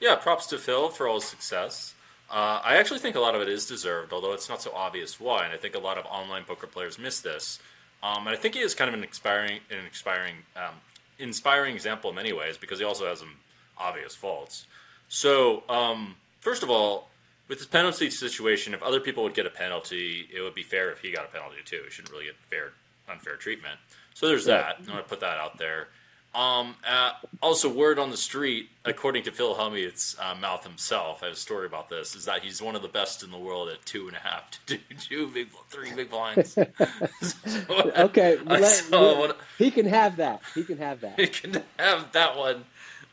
yeah, 0.00 0.14
props 0.14 0.46
to 0.48 0.58
Phil 0.58 0.88
for 0.88 1.08
all 1.08 1.16
his 1.16 1.24
success. 1.24 1.93
Uh, 2.30 2.60
I 2.64 2.76
actually 2.76 3.00
think 3.00 3.16
a 3.16 3.20
lot 3.20 3.34
of 3.34 3.42
it 3.42 3.48
is 3.48 3.66
deserved, 3.66 4.12
although 4.12 4.32
it's 4.32 4.48
not 4.48 4.62
so 4.62 4.72
obvious 4.74 5.20
why. 5.20 5.44
And 5.44 5.54
I 5.54 5.56
think 5.56 5.74
a 5.74 5.78
lot 5.78 5.98
of 5.98 6.06
online 6.06 6.44
poker 6.44 6.66
players 6.66 6.98
miss 6.98 7.20
this. 7.20 7.58
Um, 8.02 8.26
and 8.26 8.36
I 8.36 8.36
think 8.36 8.54
he 8.54 8.60
is 8.60 8.74
kind 8.74 8.88
of 8.88 8.94
an 8.94 9.04
inspiring, 9.04 9.60
an 9.70 9.84
inspiring 9.86 10.36
um, 10.56 10.74
inspiring 11.18 11.74
example 11.74 12.10
in 12.10 12.16
many 12.16 12.32
ways 12.32 12.58
because 12.58 12.78
he 12.78 12.84
also 12.84 13.06
has 13.06 13.20
some 13.20 13.36
obvious 13.78 14.14
faults. 14.14 14.66
So, 15.08 15.62
um, 15.68 16.16
first 16.40 16.62
of 16.62 16.70
all, 16.70 17.08
with 17.48 17.58
this 17.58 17.66
penalty 17.66 18.10
situation, 18.10 18.74
if 18.74 18.82
other 18.82 19.00
people 19.00 19.22
would 19.24 19.34
get 19.34 19.46
a 19.46 19.50
penalty, 19.50 20.28
it 20.34 20.40
would 20.40 20.54
be 20.54 20.62
fair 20.62 20.90
if 20.90 21.00
he 21.00 21.12
got 21.12 21.24
a 21.24 21.28
penalty 21.28 21.58
too. 21.64 21.80
He 21.84 21.90
shouldn't 21.90 22.12
really 22.12 22.26
get 22.26 22.36
fair, 22.48 22.72
unfair 23.08 23.36
treatment. 23.36 23.78
So 24.14 24.26
there's 24.26 24.46
that. 24.46 24.76
I'm 24.78 24.86
going 24.86 24.98
to 24.98 25.04
put 25.04 25.20
that 25.20 25.38
out 25.38 25.58
there. 25.58 25.88
Um, 26.34 26.74
uh, 26.88 27.12
also, 27.40 27.72
word 27.72 27.98
on 27.98 28.10
the 28.10 28.16
street, 28.16 28.68
according 28.84 29.22
to 29.24 29.30
Phil 29.30 29.54
Hellmuth's 29.54 30.16
uh, 30.20 30.34
mouth 30.34 30.64
himself, 30.64 31.22
I 31.22 31.26
have 31.26 31.34
a 31.34 31.38
story 31.38 31.66
about 31.66 31.88
this, 31.88 32.16
is 32.16 32.24
that 32.24 32.42
he's 32.42 32.60
one 32.60 32.74
of 32.74 32.82
the 32.82 32.88
best 32.88 33.22
in 33.22 33.30
the 33.30 33.38
world 33.38 33.68
at 33.68 33.84
two 33.86 34.08
and 34.08 34.16
a 34.16 34.20
half 34.20 34.50
to 34.66 34.78
two 34.98 35.28
big, 35.28 35.48
three 35.70 35.92
big 35.94 36.10
blinds. 36.10 36.52
so, 37.22 37.92
okay, 37.96 38.38
let, 38.44 39.36
he 39.58 39.70
can 39.70 39.86
have 39.86 40.16
that. 40.16 40.40
He 40.54 40.64
can 40.64 40.78
have 40.78 41.00
that. 41.02 41.20
He 41.20 41.28
can 41.28 41.62
have 41.78 42.10
that 42.12 42.36
one. 42.36 42.64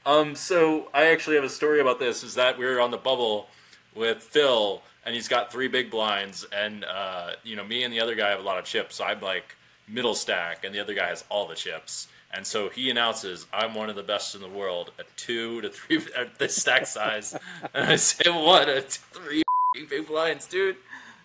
Um, 0.06 0.34
so 0.34 0.90
I 0.94 1.08
actually 1.08 1.36
have 1.36 1.46
a 1.46 1.50
story 1.50 1.80
about 1.80 2.00
this. 2.00 2.24
Is 2.24 2.36
that 2.36 2.58
we 2.58 2.66
were 2.66 2.82
on 2.82 2.92
the 2.92 2.98
bubble 2.98 3.50
with 3.96 4.18
Phil, 4.18 4.82
and 5.06 5.14
he's 5.14 5.28
got 5.28 5.52
three 5.52 5.68
big 5.68 5.92
blinds, 5.92 6.46
and 6.52 6.86
uh, 6.86 7.32
you 7.44 7.56
know, 7.56 7.64
me 7.64 7.84
and 7.84 7.94
the 7.94 8.00
other 8.00 8.16
guy 8.16 8.30
have 8.30 8.40
a 8.40 8.44
lot 8.44 8.58
of 8.58 8.66
chips. 8.66 8.96
So 8.96 9.04
I'm 9.04 9.20
like 9.22 9.56
middle 9.88 10.16
stack, 10.16 10.64
and 10.64 10.74
the 10.74 10.80
other 10.80 10.94
guy 10.94 11.08
has 11.08 11.24
all 11.30 11.48
the 11.48 11.56
chips. 11.56 12.08
And 12.34 12.48
so 12.48 12.70
he 12.70 12.90
announces, 12.90 13.46
"I'm 13.52 13.76
one 13.76 13.90
of 13.90 13.96
the 13.96 14.04
best 14.04 14.36
in 14.36 14.42
the 14.42 14.48
world 14.48 14.92
at 15.00 15.06
two 15.18 15.62
to 15.62 15.70
three 15.70 16.02
at 16.18 16.40
this 16.40 16.56
stack 16.56 16.86
size." 16.86 17.36
and 17.74 17.92
I 17.92 17.96
say, 17.98 18.30
"What? 18.30 18.70
At 18.70 18.92
three 18.92 19.44
big 19.90 20.08
blinds, 20.08 20.48
dude?" 20.48 20.78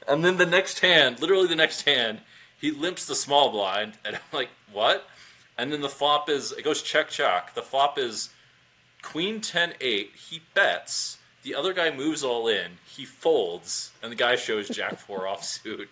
And 0.09 0.25
then 0.25 0.37
the 0.37 0.47
next 0.47 0.81
hand, 0.81 1.21
literally 1.21 1.49
the 1.49 1.57
next 1.57 1.83
hand, 1.83 2.21
he 2.59 2.71
limps 2.71 3.07
the 3.07 3.15
small 3.15 3.51
blind, 3.51 3.95
and 4.05 4.17
I'm 4.17 4.23
like, 4.33 4.51
"What?" 4.73 5.09
And 5.59 5.73
then 5.73 5.81
the 5.81 5.89
flop 5.89 6.29
is 6.29 6.53
it 6.53 6.65
goes 6.65 6.83
check 6.83 7.09
check. 7.09 7.55
The 7.55 7.63
flop 7.63 7.99
is 7.99 8.31
Queen 9.03 9.41
10 9.41 9.75
8. 9.81 10.11
He 10.17 10.43
bets. 10.55 11.19
The 11.43 11.55
other 11.55 11.73
guy 11.73 11.95
moves 11.95 12.25
all 12.25 12.49
in. 12.49 12.73
He 12.85 13.05
folds, 13.05 13.93
and 14.03 14.11
the 14.11 14.17
guy 14.17 14.35
shows 14.35 14.69
Jack 14.69 14.99
4 14.99 15.21
offsuit. 15.21 15.87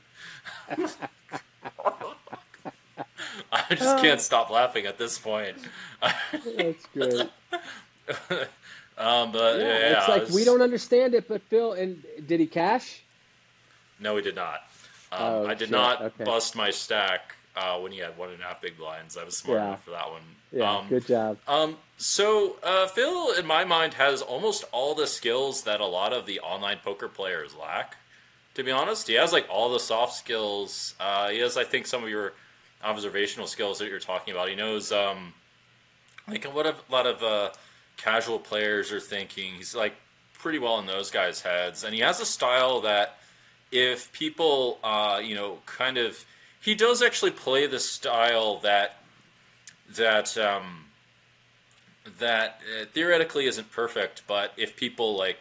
I 3.53 3.75
just 3.75 3.99
can't 3.99 4.21
stop 4.21 4.51
laughing 4.51 4.87
at 4.87 4.99
this 4.99 5.19
point. 5.19 5.57
That's 6.01 6.87
great. 6.93 7.21
um, 8.99 9.33
but 9.33 9.59
yeah, 9.59 9.79
yeah 9.79 9.99
it's 9.99 10.09
like 10.09 10.23
was... 10.23 10.35
we 10.35 10.45
don't 10.45 10.63
understand 10.63 11.15
it. 11.15 11.29
But 11.29 11.43
Phil, 11.43 11.73
and 11.73 12.05
did 12.27 12.41
he 12.41 12.47
cash? 12.47 13.03
No, 14.01 14.17
he 14.17 14.23
did 14.23 14.37
not. 14.37 14.61
Um, 15.13 15.21
oh, 15.21 15.47
I 15.47 15.55
did 15.55 15.61
shit. 15.61 15.71
not 15.71 16.03
okay. 16.03 16.25
bust 16.25 16.57
my 16.57 16.71
stack 16.71 17.35
uh, 17.57 17.79
when 17.79 17.93
he 17.93 17.99
had 17.99 18.17
one 18.19 18.31
and 18.31 18.41
a 18.41 18.45
half 18.45 18.61
big 18.61 18.77
blinds. 18.77 19.17
I 19.17 19.25
was 19.25 19.37
smart 19.37 19.61
yeah. 19.61 19.67
enough 19.69 19.85
for 19.85 19.91
that 19.91 20.11
one. 20.11 20.23
Yeah, 20.53 20.77
um, 20.77 20.89
good 20.89 21.07
job. 21.07 21.39
Um, 21.49 21.77
so 21.97 22.57
uh, 22.63 22.87
Phil, 22.87 23.33
in 23.33 23.47
my 23.47 23.65
mind, 23.65 23.95
has 23.95 24.23
almost 24.23 24.65
all 24.73 24.95
the 24.95 25.07
skills 25.07 25.63
that 25.65 25.81
a 25.81 25.87
lot 25.87 26.13
of 26.13 26.27
the 26.27 26.41
online 26.41 26.79
poker 26.85 27.09
players 27.09 27.55
lack. 27.55 27.97
To 28.55 28.63
be 28.63 28.71
honest, 28.71 29.09
he 29.09 29.15
has 29.15 29.33
like 29.33 29.47
all 29.51 29.73
the 29.73 29.81
soft 29.81 30.15
skills. 30.15 30.95
Uh, 31.01 31.29
he 31.31 31.39
has, 31.41 31.57
I 31.57 31.65
think, 31.65 31.87
some 31.87 32.05
of 32.05 32.09
your 32.09 32.35
observational 32.85 33.47
skills 33.47 33.79
that 33.79 33.89
you're 33.89 33.99
talking 33.99 34.33
about. 34.35 34.49
He 34.49 34.55
knows, 34.55 34.93
um, 34.93 35.33
like, 36.29 36.45
what 36.45 36.67
a 36.67 36.75
lot 36.91 37.07
of 37.07 37.23
uh, 37.23 37.51
casual 37.97 38.39
players 38.39 38.93
are 38.93 39.01
thinking. 39.01 39.55
He's 39.55 39.75
like 39.75 39.95
pretty 40.39 40.59
well 40.59 40.79
in 40.79 40.87
those 40.87 41.11
guys' 41.11 41.41
heads, 41.41 41.85
and 41.85 41.95
he 41.95 42.01
has 42.01 42.21
a 42.21 42.27
style 42.27 42.81
that 42.83 43.19
if 43.73 44.13
people, 44.13 44.79
uh, 44.85 45.21
you 45.23 45.35
know, 45.35 45.59
kind 45.67 45.99
of, 45.99 46.25
he 46.61 46.75
does 46.75 47.03
actually 47.03 47.33
play 47.33 47.67
the 47.67 47.81
style 47.81 48.59
that 48.59 48.99
that 49.97 50.37
um, 50.39 50.85
that 52.19 52.61
uh, 52.81 52.85
theoretically 52.93 53.47
isn't 53.47 53.71
perfect, 53.71 54.23
but 54.27 54.53
if 54.57 54.77
people 54.77 55.17
like 55.17 55.39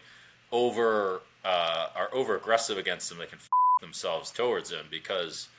over 0.51 1.21
uh, 1.45 1.87
are 1.95 2.09
over 2.13 2.35
aggressive 2.35 2.77
against 2.77 3.11
him, 3.11 3.17
they 3.17 3.25
can 3.25 3.39
f- 3.39 3.49
themselves 3.81 4.31
towards 4.31 4.71
him 4.71 4.85
because 4.89 5.49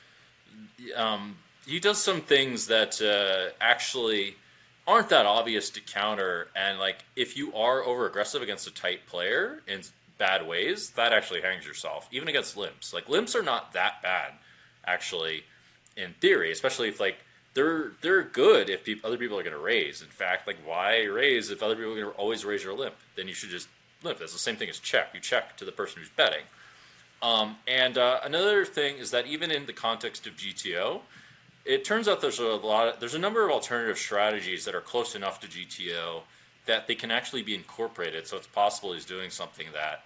um, 0.96 1.36
he 1.66 1.80
does 1.80 1.98
some 1.98 2.20
things 2.20 2.66
that 2.66 3.00
uh, 3.00 3.54
actually 3.60 4.36
aren't 4.86 5.08
that 5.08 5.26
obvious 5.26 5.70
to 5.70 5.80
counter. 5.80 6.48
And 6.54 6.78
like, 6.78 7.04
if 7.16 7.36
you 7.36 7.54
are 7.54 7.82
over 7.82 8.06
aggressive 8.06 8.42
against 8.42 8.66
a 8.66 8.74
tight 8.74 9.06
player 9.06 9.62
in 9.66 9.82
bad 10.18 10.46
ways, 10.46 10.90
that 10.90 11.12
actually 11.12 11.40
hangs 11.40 11.66
yourself, 11.66 12.08
even 12.12 12.28
against 12.28 12.56
limps. 12.56 12.92
Like 12.92 13.08
limps 13.08 13.34
are 13.34 13.42
not 13.42 13.72
that 13.72 14.02
bad, 14.02 14.32
actually, 14.86 15.44
in 15.96 16.14
theory. 16.20 16.52
Especially 16.52 16.88
if 16.88 17.00
like 17.00 17.18
they're 17.54 17.92
they're 18.02 18.22
good 18.22 18.68
if 18.68 18.86
other 19.04 19.16
people 19.16 19.38
are 19.38 19.42
going 19.42 19.56
to 19.56 19.62
raise. 19.62 20.02
In 20.02 20.08
fact, 20.08 20.46
like 20.46 20.58
why 20.64 21.04
raise 21.04 21.50
if 21.50 21.62
other 21.62 21.76
people 21.76 21.92
are 21.92 22.00
going 22.00 22.12
to 22.12 22.18
always 22.18 22.44
raise 22.44 22.62
your 22.62 22.76
limp? 22.76 22.94
Then 23.16 23.28
you 23.28 23.34
should 23.34 23.50
just 23.50 23.68
limp. 24.02 24.18
That's 24.18 24.32
the 24.32 24.38
same 24.38 24.56
thing 24.56 24.68
as 24.68 24.78
check. 24.78 25.08
You 25.14 25.20
check 25.20 25.56
to 25.56 25.64
the 25.64 25.72
person 25.72 26.00
who's 26.00 26.10
betting. 26.10 26.44
Um, 27.22 27.56
and 27.66 27.96
uh, 27.96 28.20
another 28.22 28.66
thing 28.66 28.98
is 28.98 29.10
that 29.12 29.26
even 29.26 29.50
in 29.50 29.64
the 29.64 29.72
context 29.72 30.26
of 30.26 30.36
GTO, 30.36 31.00
it 31.64 31.84
turns 31.84 32.08
out 32.08 32.20
there's 32.20 32.38
a 32.38 32.44
lot 32.44 32.88
of, 32.88 33.00
there's 33.00 33.14
a 33.14 33.18
number 33.18 33.44
of 33.44 33.50
alternative 33.50 33.98
strategies 33.98 34.64
that 34.64 34.74
are 34.74 34.80
close 34.80 35.14
enough 35.14 35.40
to 35.40 35.46
GTO 35.46 36.22
that 36.66 36.86
they 36.86 36.94
can 36.94 37.10
actually 37.10 37.42
be 37.42 37.54
incorporated. 37.54 38.26
So 38.26 38.36
it's 38.36 38.46
possible 38.46 38.92
he's 38.92 39.04
doing 39.04 39.30
something 39.30 39.66
that 39.72 40.04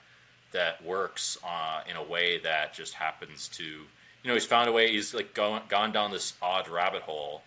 that 0.52 0.82
works 0.84 1.36
uh, 1.46 1.82
in 1.88 1.96
a 1.96 2.02
way 2.02 2.38
that 2.38 2.72
just 2.72 2.94
happens 2.94 3.48
to 3.48 3.64
you 3.64 4.26
know 4.26 4.32
he's 4.32 4.46
found 4.46 4.68
a 4.68 4.72
way 4.72 4.90
he's 4.90 5.12
like 5.12 5.34
gone 5.34 5.60
gone 5.68 5.92
down 5.92 6.10
this 6.10 6.32
odd 6.40 6.68
rabbit 6.68 7.02
hole 7.02 7.42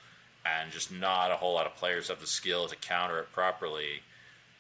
and 0.45 0.71
just 0.71 0.91
not 0.91 1.32
a 1.32 1.36
whole 1.36 1.56
lot 1.56 1.65
of 1.65 1.76
players 1.76 2.10
have 2.10 2.19
the 2.19 2.28
skill 2.28 2.67
to 2.67 2.76
counter 2.76 3.17
it 3.17 3.32
properly 3.32 4.02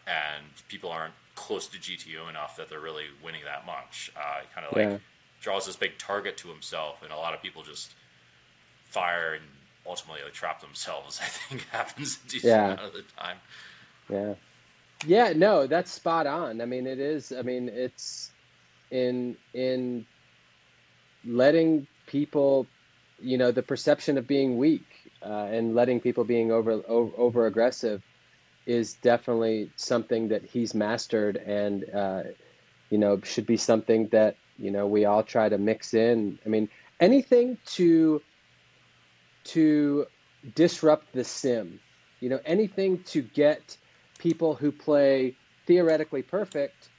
and 0.07 0.43
people 0.67 0.89
aren't 0.89 1.13
close 1.35 1.67
to 1.67 1.77
GTO 1.77 2.29
enough 2.29 2.57
that 2.57 2.69
they're 2.69 2.79
really 2.79 3.05
winning 3.23 3.41
that 3.45 3.65
much. 3.65 4.11
Uh, 4.15 4.41
kind 4.53 4.67
of 4.67 4.75
like 4.75 4.89
yeah. 4.89 4.97
draws 5.41 5.65
this 5.65 5.75
big 5.75 5.97
target 5.97 6.37
to 6.37 6.47
himself, 6.49 7.01
and 7.03 7.11
a 7.11 7.15
lot 7.15 7.33
of 7.33 7.41
people 7.41 7.63
just 7.63 7.93
fire 8.91 9.33
and 9.35 9.43
ultimately 9.87 10.21
trap 10.31 10.61
themselves. 10.61 11.19
I 11.23 11.25
think 11.25 11.67
happens 11.69 12.19
a 12.25 12.29
decent 12.29 12.51
yeah. 12.51 12.65
amount 12.65 12.81
of 12.81 12.93
the 12.93 13.03
time. 13.17 13.37
Yeah, 14.09 14.33
yeah, 15.05 15.33
no, 15.35 15.67
that's 15.67 15.91
spot 15.91 16.27
on. 16.27 16.61
I 16.61 16.65
mean, 16.65 16.85
it 16.85 16.99
is. 16.99 17.31
I 17.31 17.41
mean, 17.41 17.69
it's 17.69 18.31
in 18.91 19.37
in 19.53 20.05
letting 21.25 21.87
people, 22.07 22.67
you 23.19 23.37
know, 23.37 23.51
the 23.51 23.63
perception 23.63 24.17
of 24.17 24.27
being 24.27 24.57
weak 24.57 24.85
uh, 25.23 25.47
and 25.51 25.75
letting 25.75 25.99
people 25.99 26.23
being 26.23 26.51
over 26.51 26.83
over, 26.87 27.11
over 27.17 27.47
aggressive 27.47 28.01
is 28.65 28.93
definitely 28.95 29.71
something 29.75 30.27
that 30.27 30.43
he's 30.43 30.73
mastered 30.73 31.37
and 31.37 31.85
uh, 31.93 32.23
you 32.89 32.97
know 32.97 33.19
should 33.23 33.45
be 33.45 33.57
something 33.57 34.07
that 34.09 34.35
you 34.57 34.71
know 34.71 34.85
we 34.85 35.05
all 35.05 35.23
try 35.23 35.49
to 35.49 35.57
mix 35.57 35.93
in 35.93 36.37
i 36.45 36.49
mean 36.49 36.69
anything 36.99 37.57
to 37.65 38.21
to 39.43 40.05
disrupt 40.55 41.13
the 41.13 41.23
sim. 41.23 41.79
You 42.19 42.29
know 42.29 42.39
anything 42.45 43.03
to 43.05 43.21
get 43.21 43.77
people 44.19 44.53
who 44.53 44.71
play 44.71 45.35
theoretically 45.65 46.21
perfect 46.21 46.89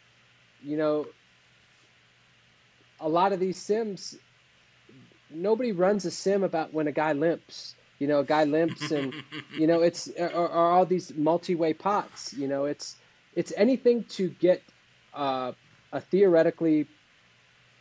you 0.65 0.77
know 0.77 1.07
a 3.01 3.09
lot 3.09 3.33
of 3.33 3.39
these 3.39 3.57
sims 3.57 4.17
nobody 5.35 5.73
runs 5.73 6.05
a 6.05 6.11
sim 6.11 6.45
about 6.45 6.73
when 6.73 6.87
a 6.87 6.93
guy 6.93 7.13
limps. 7.13 7.75
You 7.99 8.09
know, 8.09 8.21
a 8.21 8.25
guy 8.25 8.45
limps 8.45 8.91
and, 8.91 9.15
you 9.59 9.67
know, 9.67 9.83
it's, 9.83 10.09
are, 10.19 10.49
all 10.49 10.85
these 10.85 11.15
multi-way 11.15 11.73
pots, 11.73 12.33
you 12.33 12.49
know, 12.49 12.65
it's, 12.65 12.97
it's 13.37 13.53
anything 13.57 14.05
to 14.05 14.29
get 14.29 14.63
uh, 15.15 15.53
a 15.93 16.01
theoretically 16.01 16.87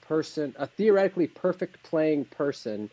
person, 0.01 0.53
a 0.59 0.67
theoretically 0.67 1.27
perfect 1.27 1.81
playing 1.83 2.25
person 2.25 2.89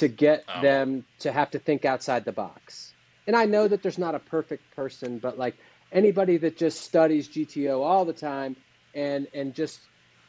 to 0.00 0.08
get 0.08 0.44
oh. 0.48 0.62
them 0.62 1.04
to 1.18 1.30
have 1.30 1.50
to 1.50 1.58
think 1.58 1.84
outside 1.84 2.24
the 2.24 2.32
box. 2.32 2.94
And 3.26 3.36
I 3.36 3.44
know 3.44 3.68
that 3.68 3.82
there's 3.82 3.98
not 3.98 4.14
a 4.14 4.18
perfect 4.18 4.74
person, 4.74 5.18
but 5.18 5.38
like 5.38 5.56
anybody 5.92 6.38
that 6.38 6.56
just 6.56 6.80
studies 6.80 7.28
GTO 7.28 7.84
all 7.84 8.06
the 8.06 8.14
time 8.14 8.56
and 8.94 9.28
and 9.34 9.54
just 9.54 9.78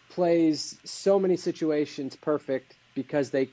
plays 0.10 0.77
so 0.84 1.17
many 1.17 1.38
situations 1.38 2.17
perfect 2.17 2.75
because 2.95 3.29
they 3.29 3.49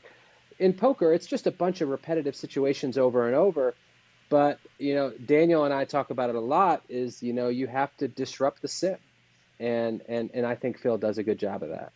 in 0.58 0.72
poker, 0.72 1.12
it's 1.12 1.28
just 1.28 1.46
a 1.46 1.52
bunch 1.52 1.82
of 1.82 1.88
repetitive 1.88 2.34
situations 2.34 2.98
over 2.98 3.28
and 3.28 3.36
over. 3.36 3.76
But 4.28 4.58
you 4.76 4.96
know, 4.96 5.12
Daniel 5.24 5.64
and 5.64 5.72
I 5.72 5.84
talk 5.84 6.10
about 6.10 6.30
it 6.30 6.36
a 6.36 6.40
lot. 6.40 6.82
Is 6.88 7.22
you 7.22 7.32
know, 7.32 7.48
you 7.48 7.68
have 7.68 7.96
to 7.98 8.08
disrupt 8.08 8.60
the 8.60 8.68
sim, 8.68 8.98
and 9.60 10.02
and 10.08 10.30
and 10.34 10.44
I 10.44 10.56
think 10.56 10.80
Phil 10.80 10.98
does 10.98 11.18
a 11.18 11.22
good 11.22 11.38
job 11.38 11.62
of 11.62 11.68
that. 11.68 11.92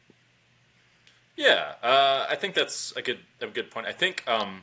Yeah, 1.37 1.73
uh, 1.83 2.27
I 2.29 2.37
think 2.37 2.55
that's 2.55 2.93
a 2.97 3.03
good 3.03 3.19
a 3.41 3.47
good 3.47 3.71
point. 3.71 3.87
I 3.87 3.93
think, 3.93 4.23
um, 4.29 4.63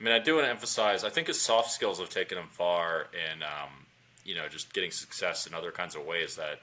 I 0.00 0.04
mean, 0.04 0.12
I 0.12 0.18
do 0.18 0.34
want 0.34 0.46
to 0.46 0.50
emphasize. 0.50 1.02
I 1.04 1.10
think 1.10 1.26
his 1.26 1.40
soft 1.40 1.70
skills 1.72 1.98
have 1.98 2.10
taken 2.10 2.38
him 2.38 2.46
far 2.48 3.08
in, 3.12 3.42
um, 3.42 3.86
you 4.24 4.34
know, 4.34 4.48
just 4.48 4.72
getting 4.72 4.90
success 4.90 5.46
in 5.46 5.54
other 5.54 5.72
kinds 5.72 5.96
of 5.96 6.06
ways 6.06 6.36
that 6.36 6.60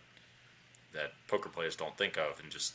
that 0.94 1.12
poker 1.28 1.50
players 1.50 1.76
don't 1.76 1.98
think 1.98 2.18
of, 2.18 2.40
and 2.42 2.52
just 2.52 2.74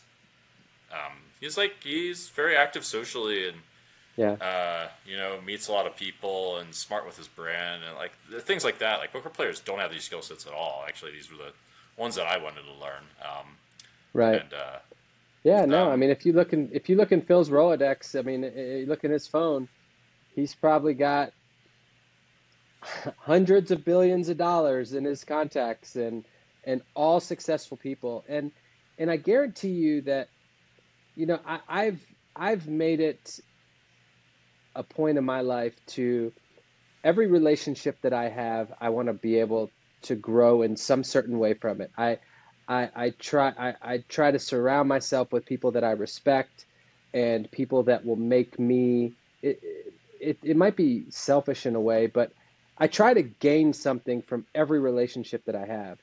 um, 0.93 1.13
he's 1.41 1.57
like 1.57 1.77
he's 1.83 2.29
very 2.29 2.57
active 2.57 2.85
socially 2.85 3.49
and 3.49 3.57
yeah, 4.17 4.33
uh, 4.33 4.89
you 5.07 5.17
know, 5.17 5.39
meets 5.45 5.69
a 5.69 5.73
lot 5.73 5.87
of 5.87 5.97
people 5.97 6.59
and 6.59 6.75
smart 6.75 7.07
with 7.07 7.17
his 7.17 7.29
brand 7.29 7.83
and 7.83 7.97
like 7.97 8.13
things 8.43 8.65
like 8.65 8.79
that. 8.79 8.99
Like 8.99 9.13
poker 9.13 9.31
players 9.31 9.61
don't 9.61 9.79
have 9.79 9.91
these 9.91 10.05
skill 10.05 10.23
sets 10.23 10.47
at 10.47 10.53
all. 10.53 10.85
Actually, 10.87 11.13
these 11.13 11.31
were 11.31 11.37
the 11.39 11.53
ones 11.97 12.15
that 12.17 12.27
I 12.27 12.37
wanted 12.39 12.63
to 12.63 12.73
learn. 12.81 13.05
Um, 13.23 13.47
right. 14.13 14.41
And, 14.41 14.53
uh, 14.53 14.79
yeah, 15.47 15.65
no, 15.65 15.87
um, 15.87 15.93
I 15.93 15.97
mean, 15.97 16.11
if 16.11 16.27
you 16.27 16.33
look 16.33 16.53
in 16.53 16.71
if 16.73 16.89
you 16.89 16.97
look 16.97 17.13
in 17.13 17.23
Phil's 17.23 17.51
Rolodex, 17.51 18.19
I 18.19 18.23
mean, 18.23 18.43
you 18.43 18.87
look 18.89 19.05
in 19.05 19.13
his 19.13 19.29
phone, 19.29 19.69
he's 20.35 20.57
probably 20.57 20.95
got 20.95 21.33
hundreds 23.19 23.71
of 23.71 23.85
billions 23.85 24.29
of 24.29 24.39
dollars 24.39 24.93
in 24.93 25.05
his 25.05 25.23
contacts 25.23 25.95
and 25.95 26.25
and 26.65 26.83
all 26.95 27.21
successful 27.21 27.77
people 27.77 28.25
and 28.29 28.51
and 28.99 29.09
I 29.09 29.19
guarantee 29.19 29.71
you 29.71 30.01
that 30.03 30.27
you 31.15 31.27
know, 31.27 31.39
I, 31.47 31.61
I've 31.69 32.05
I've 32.35 32.67
made 32.67 32.99
it 32.99 33.39
a 34.75 34.83
point 34.83 35.17
in 35.17 35.25
my 35.25 35.43
life 35.43 35.75
to 35.95 36.33
every 37.05 37.29
relationship 37.29 38.01
that 38.03 38.13
I 38.13 38.31
have, 38.31 38.73
I 38.81 38.89
want 38.89 39.07
to 39.07 39.15
be 39.15 39.39
able 39.39 39.71
to 40.03 40.17
grow 40.17 40.63
in 40.63 40.77
some 40.77 41.05
certain 41.05 41.39
way 41.39 41.55
from 41.55 41.81
it. 41.81 41.93
I 41.97 42.19
I, 42.69 42.91
I 42.95 43.11
try 43.11 43.53
I, 43.59 43.75
I 43.83 43.99
try 44.09 44.31
to 44.31 44.39
surround 44.39 44.89
myself 44.89 45.33
with 45.33 45.47
people 45.47 45.73
that 45.73 45.85
I 45.85 45.93
respect 45.93 46.67
and 47.15 47.51
people 47.51 47.85
that 47.85 48.05
will 48.05 48.17
make 48.17 48.59
me 48.59 49.13
it, 49.43 49.61
it, 50.21 50.39
it 50.43 50.57
might 50.57 50.77
be 50.77 51.05
selfish 51.11 51.67
in 51.67 51.77
a 51.77 51.81
way, 51.81 52.07
but 52.07 52.33
I 52.79 52.89
try 52.89 53.15
to 53.15 53.23
gain 53.23 53.73
something 53.73 54.23
from 54.23 54.47
every 54.55 54.81
relationship 54.81 55.45
that 55.47 55.55
I 55.55 55.67
have. 55.67 55.99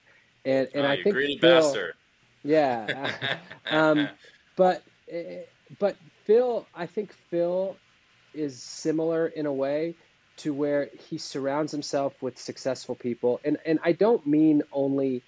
And 0.46 0.68
and 0.74 0.86
oh, 0.86 0.90
I 0.90 1.02
think 1.02 1.16
greedy 1.16 1.38
Phil, 1.38 1.62
bastard. 1.62 1.94
Yeah. 2.46 3.12
um, 3.72 4.10
but 4.58 4.84
but 5.80 5.96
Phil, 6.26 6.68
I 6.76 6.86
think 6.86 7.14
Phil 7.30 7.78
is 8.34 8.62
similar 8.62 9.28
in 9.28 9.46
a 9.46 9.54
way 9.54 9.96
to 10.38 10.54
where 10.54 10.90
he 11.08 11.18
surrounds 11.18 11.72
himself 11.72 12.22
with 12.22 12.38
successful 12.38 12.96
people, 12.96 13.40
and 13.46 13.58
and 13.66 13.80
I 13.84 13.94
don't 13.94 14.26
mean 14.28 14.64
only 14.74 15.24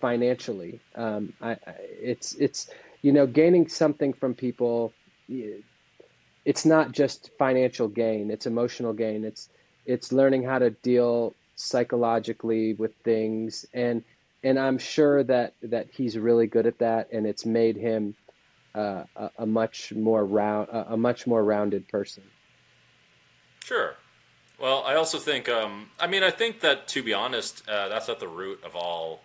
financially. 0.00 0.80
Um, 0.94 1.32
I, 1.40 1.52
I, 1.52 1.74
it's 1.78 2.34
it's 2.34 2.70
you 3.02 3.12
know 3.12 3.26
gaining 3.26 3.68
something 3.68 4.12
from 4.12 4.34
people. 4.34 4.92
It's 6.44 6.64
not 6.64 6.92
just 6.92 7.30
financial 7.38 7.88
gain; 7.88 8.30
it's 8.30 8.46
emotional 8.46 8.92
gain. 8.92 9.24
It's 9.24 9.50
it's 9.86 10.12
learning 10.12 10.44
how 10.44 10.58
to 10.58 10.70
deal 10.70 11.34
psychologically 11.56 12.74
with 12.74 12.94
things, 13.04 13.66
and 13.74 14.02
and 14.42 14.58
I'm 14.58 14.78
sure 14.78 15.24
that 15.24 15.54
that 15.62 15.88
he's 15.90 16.16
really 16.16 16.46
good 16.46 16.66
at 16.66 16.78
that, 16.78 17.08
and 17.12 17.26
it's 17.26 17.44
made 17.44 17.76
him 17.76 18.14
uh, 18.74 19.04
a, 19.16 19.30
a, 19.38 19.46
much 19.46 19.92
more 19.92 20.24
round, 20.24 20.68
a, 20.68 20.92
a, 20.92 20.96
much 20.96 21.26
more 21.26 21.42
rounded 21.42 21.88
person. 21.88 22.22
Sure. 23.64 23.96
Well, 24.60 24.84
I 24.86 24.94
also 24.94 25.18
think, 25.18 25.48
um, 25.48 25.90
I 25.98 26.06
mean, 26.06 26.22
I 26.22 26.30
think 26.30 26.60
that 26.60 26.86
to 26.88 27.02
be 27.02 27.12
honest, 27.12 27.68
uh, 27.68 27.88
that's 27.88 28.08
at 28.08 28.20
the 28.20 28.28
root 28.28 28.62
of 28.64 28.76
all, 28.76 29.22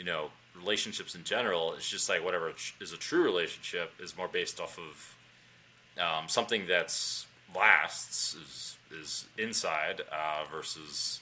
you 0.00 0.06
know, 0.06 0.30
relationships 0.56 1.14
in 1.14 1.24
general. 1.24 1.74
It's 1.74 1.88
just 1.88 2.08
like 2.08 2.24
whatever 2.24 2.54
is 2.80 2.92
a 2.94 2.96
true 2.96 3.22
relationship 3.22 3.92
is 4.00 4.16
more 4.16 4.28
based 4.28 4.58
off 4.58 4.78
of 4.78 5.16
um, 6.02 6.26
something 6.26 6.66
that's 6.66 7.26
lasts 7.54 8.34
is 8.34 8.78
is 9.02 9.26
inside 9.36 10.00
uh, 10.10 10.44
versus 10.50 11.20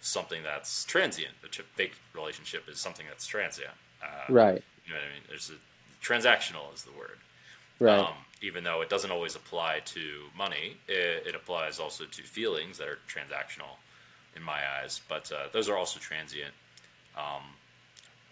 something 0.00 0.40
that's 0.44 0.84
transient. 0.84 1.34
A 1.44 1.48
fake 1.74 1.94
relationship 2.14 2.68
is 2.68 2.78
something 2.78 3.06
that's 3.08 3.26
transient. 3.26 3.74
Uh, 4.00 4.32
right. 4.32 4.62
You 4.86 4.94
know 4.94 5.00
what 5.00 5.08
I 5.10 5.14
mean? 5.14 5.24
There's 5.28 5.50
a 5.50 6.04
transactional 6.04 6.72
is 6.72 6.84
the 6.84 6.96
word. 6.96 7.18
Right. 7.80 7.98
Um, 7.98 8.14
even 8.40 8.62
though 8.62 8.82
it 8.82 8.88
doesn't 8.88 9.10
always 9.10 9.34
apply 9.34 9.80
to 9.84 10.00
money, 10.38 10.76
it, 10.86 11.26
it, 11.26 11.34
applies 11.34 11.80
also 11.80 12.04
to 12.04 12.22
feelings 12.22 12.78
that 12.78 12.88
are 12.88 12.98
transactional 13.08 13.78
in 14.36 14.42
my 14.42 14.60
eyes. 14.80 15.00
But 15.08 15.30
uh, 15.32 15.48
those 15.52 15.68
are 15.68 15.76
also 15.76 15.98
transient. 15.98 16.52
Um, 17.16 17.42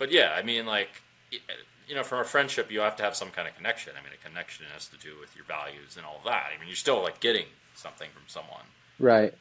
but 0.01 0.11
yeah, 0.11 0.33
I 0.35 0.43
mean, 0.43 0.65
like, 0.65 0.89
you 1.31 1.95
know, 1.95 2.03
from 2.03 2.21
a 2.21 2.25
friendship, 2.25 2.73
you 2.73 2.81
have 2.81 2.97
to 2.97 3.03
have 3.03 3.15
some 3.15 3.29
kind 3.29 3.47
of 3.47 3.55
connection. 3.55 3.93
I 3.93 4.03
mean, 4.03 4.15
a 4.15 4.27
connection 4.27 4.65
has 4.73 4.89
to 4.89 4.97
do 4.97 5.11
with 5.21 5.37
your 5.37 5.45
values 5.45 5.99
and 5.99 6.07
all 6.07 6.23
that. 6.25 6.47
I 6.57 6.59
mean, 6.59 6.69
you're 6.69 6.75
still 6.75 7.03
like 7.03 7.21
getting 7.21 7.45
something 7.75 8.09
from 8.15 8.23
someone. 8.27 8.65
Right. 8.99 9.35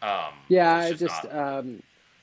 Um, 0.00 0.34
yeah, 0.48 0.76
I 0.76 0.92
just, 0.92 1.26
um, 1.26 1.82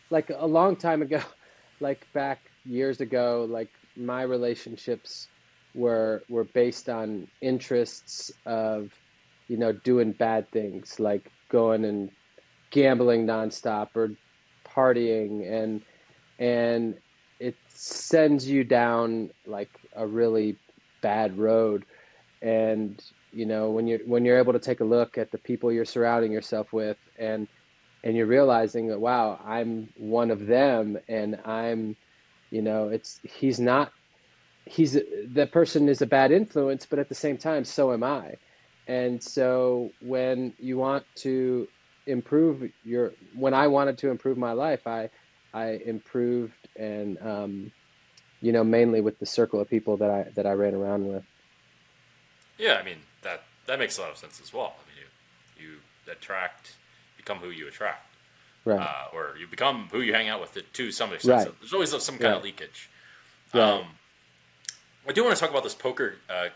like 0.09 0.31
a 0.33 0.47
long 0.47 0.77
time 0.77 1.01
ago, 1.01 1.21
like 1.81 2.07
back 2.13 2.39
years 2.63 3.01
ago, 3.01 3.45
like 3.49 3.69
my 3.97 4.21
relationships 4.21 5.27
were 5.73 6.23
were 6.29 6.45
based 6.45 6.87
on 6.87 7.27
interests 7.41 8.31
of, 8.45 8.93
you 9.49 9.57
know, 9.57 9.73
doing 9.73 10.13
bad 10.13 10.49
things 10.51 11.01
like 11.01 11.29
going 11.49 11.83
and 11.83 12.11
gambling 12.71 13.27
nonstop 13.27 13.89
or 13.93 14.11
partying 14.65 15.51
and 15.51 15.81
and 16.39 16.95
sends 17.75 18.47
you 18.47 18.63
down 18.63 19.31
like 19.45 19.71
a 19.95 20.07
really 20.07 20.57
bad 21.01 21.37
road. 21.37 21.85
And 22.41 23.01
you 23.35 23.45
know 23.45 23.69
when 23.69 23.85
you're 23.85 23.99
when 24.05 24.23
you're 24.23 24.39
able 24.39 24.53
to 24.53 24.59
take 24.59 24.79
a 24.79 24.85
look 24.85 25.17
at 25.17 25.31
the 25.31 25.37
people 25.37 25.71
you're 25.71 25.85
surrounding 25.85 26.31
yourself 26.31 26.71
with 26.71 26.97
and 27.19 27.47
and 28.03 28.15
you're 28.15 28.25
realizing 28.27 28.87
that 28.87 28.99
wow 28.99 29.39
i'm 29.45 29.89
one 29.97 30.31
of 30.31 30.47
them 30.47 30.97
and 31.09 31.35
i'm 31.45 31.97
you 32.49 32.61
know 32.61 32.87
it's 32.89 33.19
he's 33.23 33.59
not 33.59 33.91
he's 34.65 34.97
that 35.33 35.51
person 35.51 35.89
is 35.89 36.01
a 36.01 36.07
bad 36.07 36.31
influence 36.31 36.85
but 36.89 36.99
at 36.99 37.09
the 37.09 37.15
same 37.15 37.37
time 37.37 37.65
so 37.65 37.93
am 37.93 38.03
i. 38.03 38.35
And 38.87 39.21
so 39.21 39.89
when 39.99 40.53
you 40.59 40.77
want 40.77 41.05
to 41.17 41.67
improve 42.07 42.63
your 42.83 43.13
when 43.33 43.53
i 43.53 43.67
wanted 43.67 43.97
to 43.97 44.11
improve 44.11 44.37
my 44.37 44.51
life 44.51 44.85
i 44.85 45.09
i 45.55 45.81
improved 45.85 46.67
and 46.75 47.19
um, 47.21 47.71
you 48.41 48.51
know 48.51 48.63
mainly 48.63 49.01
with 49.01 49.17
the 49.19 49.25
circle 49.25 49.59
of 49.59 49.69
people 49.69 49.97
that 49.97 50.09
i 50.09 50.23
that 50.35 50.45
i 50.45 50.51
ran 50.51 50.75
around 50.75 51.07
with 51.07 51.23
yeah 52.57 52.75
i 52.75 52.83
mean 52.83 52.97
that 53.23 53.43
that 53.65 53.79
makes 53.79 53.97
a 53.97 54.01
lot 54.01 54.11
of 54.11 54.17
sense 54.17 54.39
as 54.41 54.53
well 54.53 54.75
i 54.77 54.83
mean 54.89 55.07
you 55.59 55.65
you 55.65 56.11
attract 56.11 56.75
become 57.17 57.37
who 57.37 57.49
you 57.49 57.67
attract 57.67 58.05
right 58.65 58.79
uh, 58.79 59.15
or 59.15 59.35
you 59.39 59.47
become 59.47 59.87
who 59.91 60.01
you 60.01 60.13
hang 60.13 60.29
out 60.29 60.39
with 60.39 60.55
it 60.57 60.71
to 60.73 60.91
some 60.91 61.13
extent 61.13 61.47
right. 61.47 61.59
there's 61.59 61.73
always 61.73 61.89
some 62.03 62.17
kind 62.17 62.31
right. 62.31 62.37
of 62.37 62.43
leakage 62.43 62.89
right. 63.53 63.61
um, 63.61 63.85
I 65.07 65.11
do 65.11 65.23
want 65.23 65.35
to 65.35 65.39
talk 65.39 65.51
about 65.51 65.63
this 65.63 65.75
poker 65.75 66.15
uh, 66.29 66.47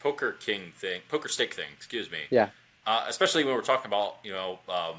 poker 0.00 0.32
king 0.32 0.72
thing, 0.74 1.02
poker 1.08 1.28
stick 1.28 1.54
thing. 1.54 1.68
Excuse 1.76 2.10
me. 2.10 2.18
Yeah. 2.30 2.50
Uh, 2.86 3.04
especially 3.08 3.44
when 3.44 3.54
we're 3.54 3.62
talking 3.62 3.86
about 3.86 4.16
you 4.24 4.32
know 4.32 4.58
um, 4.68 4.96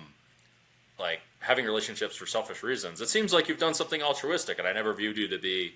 like 1.02 1.20
having 1.40 1.66
relationships 1.66 2.16
for 2.16 2.26
selfish 2.26 2.64
reasons. 2.64 3.02
It 3.02 3.10
seems 3.10 3.34
like 3.34 3.50
you've 3.50 3.60
done 3.60 3.74
something 3.74 4.02
altruistic, 4.02 4.60
and 4.60 4.68
I 4.68 4.74
never 4.74 4.94
viewed 4.94 5.18
you 5.18 5.28
to 5.28 5.38
be. 5.38 5.74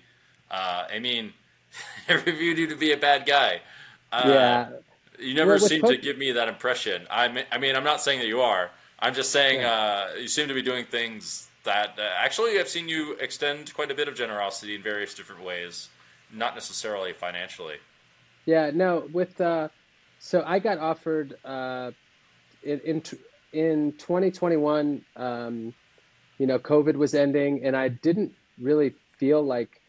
Uh, 0.50 0.84
I 0.90 0.98
mean, 0.98 1.32
I 2.08 2.14
never 2.14 2.32
viewed 2.32 2.58
you 2.58 2.66
to 2.68 2.76
be 2.76 2.92
a 2.92 2.96
bad 2.96 3.26
guy. 3.26 3.60
Uh, 4.10 4.22
yeah. 4.24 4.68
You 5.18 5.34
never 5.34 5.52
well, 5.52 5.58
seem 5.58 5.82
to 5.82 5.96
give 5.96 6.18
me 6.18 6.32
that 6.32 6.48
impression. 6.48 7.06
I 7.10 7.28
mean, 7.28 7.44
I 7.50 7.58
mean, 7.58 7.74
I'm 7.74 7.84
not 7.84 8.00
saying 8.00 8.20
that 8.20 8.26
you 8.28 8.40
are. 8.40 8.70
I'm 8.98 9.14
just 9.14 9.30
saying 9.30 9.60
yeah. 9.60 10.08
uh, 10.14 10.18
you 10.18 10.28
seem 10.28 10.48
to 10.48 10.54
be 10.54 10.62
doing 10.62 10.84
things 10.86 11.48
that 11.64 11.98
uh, 11.98 12.02
actually 12.18 12.58
I've 12.58 12.68
seen 12.68 12.88
you 12.88 13.14
extend 13.14 13.74
quite 13.74 13.90
a 13.90 13.94
bit 13.94 14.08
of 14.08 14.14
generosity 14.14 14.74
in 14.74 14.82
various 14.82 15.14
different 15.14 15.42
ways 15.42 15.88
not 16.32 16.54
necessarily 16.54 17.12
financially. 17.12 17.76
Yeah, 18.44 18.70
no. 18.72 19.08
With 19.12 19.40
uh, 19.40 19.68
so 20.18 20.42
I 20.46 20.58
got 20.58 20.78
offered 20.78 21.36
uh, 21.44 21.90
in 22.62 22.80
in, 22.80 23.02
in 23.56 23.92
2021. 23.92 25.04
Um, 25.16 25.74
you 26.38 26.46
know, 26.46 26.58
COVID 26.58 26.96
was 26.96 27.14
ending, 27.14 27.64
and 27.64 27.74
I 27.74 27.88
didn't 27.88 28.32
really 28.60 28.94
feel 29.18 29.42
like 29.42 29.80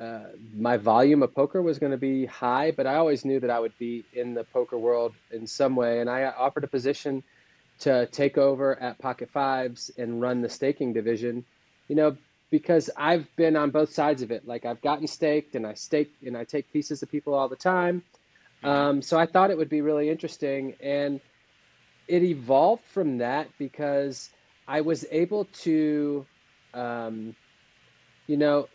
uh, 0.00 0.26
my 0.54 0.76
volume 0.76 1.22
of 1.22 1.34
poker 1.34 1.60
was 1.60 1.78
going 1.78 1.92
to 1.92 1.98
be 1.98 2.24
high, 2.26 2.70
but 2.70 2.86
I 2.86 2.94
always 2.94 3.24
knew 3.24 3.40
that 3.40 3.50
I 3.50 3.58
would 3.58 3.76
be 3.78 4.04
in 4.12 4.34
the 4.34 4.44
poker 4.44 4.78
world 4.78 5.14
in 5.32 5.46
some 5.46 5.74
way. 5.74 6.00
And 6.00 6.08
I 6.08 6.24
offered 6.24 6.64
a 6.64 6.68
position 6.68 7.24
to 7.80 8.06
take 8.06 8.38
over 8.38 8.80
at 8.80 8.98
Pocket 8.98 9.30
Fives 9.30 9.90
and 9.98 10.20
run 10.20 10.40
the 10.40 10.48
staking 10.48 10.92
division. 10.92 11.44
You 11.88 11.96
know, 11.96 12.16
because 12.50 12.88
I've 12.96 13.26
been 13.34 13.56
on 13.56 13.70
both 13.70 13.92
sides 13.92 14.22
of 14.22 14.30
it. 14.30 14.46
Like 14.46 14.64
I've 14.64 14.80
gotten 14.82 15.08
staked 15.08 15.56
and 15.56 15.66
I 15.66 15.74
stake 15.74 16.12
and 16.24 16.36
I 16.36 16.44
take 16.44 16.72
pieces 16.72 17.02
of 17.02 17.10
people 17.10 17.34
all 17.34 17.48
the 17.48 17.56
time. 17.56 18.02
Mm-hmm. 18.62 18.68
Um, 18.68 19.02
so 19.02 19.18
I 19.18 19.26
thought 19.26 19.50
it 19.50 19.58
would 19.58 19.70
be 19.70 19.80
really 19.80 20.08
interesting. 20.08 20.74
And 20.80 21.20
it 22.08 22.22
evolved 22.22 22.84
from 22.84 23.18
that 23.18 23.48
because 23.58 24.30
I 24.68 24.80
was 24.80 25.04
able 25.10 25.46
to, 25.62 26.26
um, 26.74 27.34
you 28.26 28.36
know, 28.36 28.68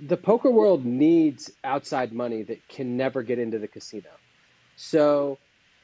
the 0.00 0.16
poker 0.16 0.50
world 0.50 0.84
needs 0.84 1.50
outside 1.62 2.12
money 2.12 2.42
that 2.42 2.66
can 2.68 2.96
never 2.96 3.22
get 3.22 3.38
into 3.38 3.58
the 3.58 3.68
casino. 3.68 4.10
So, 4.76 5.38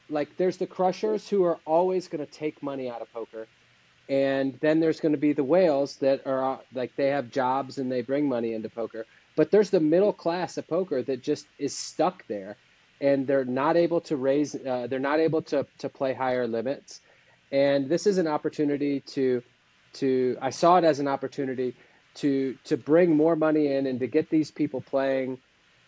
like, 0.09 0.37
there's 0.37 0.57
the 0.57 0.67
crushers 0.67 1.29
who 1.29 1.45
are 1.45 1.59
always 1.65 2.09
going 2.09 2.25
to 2.25 2.31
take 2.31 2.63
money 2.63 2.91
out 2.91 3.03
of 3.03 3.13
poker 3.13 3.47
and 4.11 4.59
then 4.61 4.81
there's 4.81 4.99
going 4.99 5.13
to 5.13 5.19
be 5.19 5.33
the 5.33 5.45
whales 5.45 5.97
that 5.97 6.27
are 6.27 6.59
like 6.75 6.95
they 6.97 7.07
have 7.07 7.31
jobs 7.31 7.79
and 7.79 7.91
they 7.91 8.03
bring 8.03 8.29
money 8.29 8.53
into 8.53 8.69
poker 8.69 9.07
but 9.37 9.51
there's 9.51 9.71
the 9.71 9.81
middle 9.81 10.13
class 10.13 10.59
of 10.59 10.67
poker 10.67 11.01
that 11.03 11.23
just 11.23 11.47
is 11.59 11.75
stuck 11.77 12.27
there 12.27 12.57
and 13.01 13.27
they're 13.27 13.45
not 13.45 13.77
able 13.77 14.01
to 14.03 14.17
raise 14.17 14.55
uh, 14.55 14.87
they're 14.89 14.99
not 14.99 15.21
able 15.21 15.43
to 15.43 15.67
to 15.79 15.89
play 15.89 16.15
higher 16.15 16.47
limits. 16.47 17.01
And 17.53 17.89
this 17.89 18.07
is 18.07 18.19
an 18.19 18.27
opportunity 18.27 19.01
to 19.01 19.43
to 19.95 20.37
i 20.41 20.51
saw 20.51 20.77
it 20.79 20.85
as 20.85 21.01
an 21.01 21.09
opportunity 21.09 21.75
to 22.15 22.57
to 22.65 22.77
bring 22.77 23.17
more 23.17 23.37
money 23.37 23.73
in 23.73 23.87
and 23.87 24.01
to 24.01 24.07
get 24.07 24.31
these 24.31 24.51
people 24.51 24.81
playing. 24.81 25.39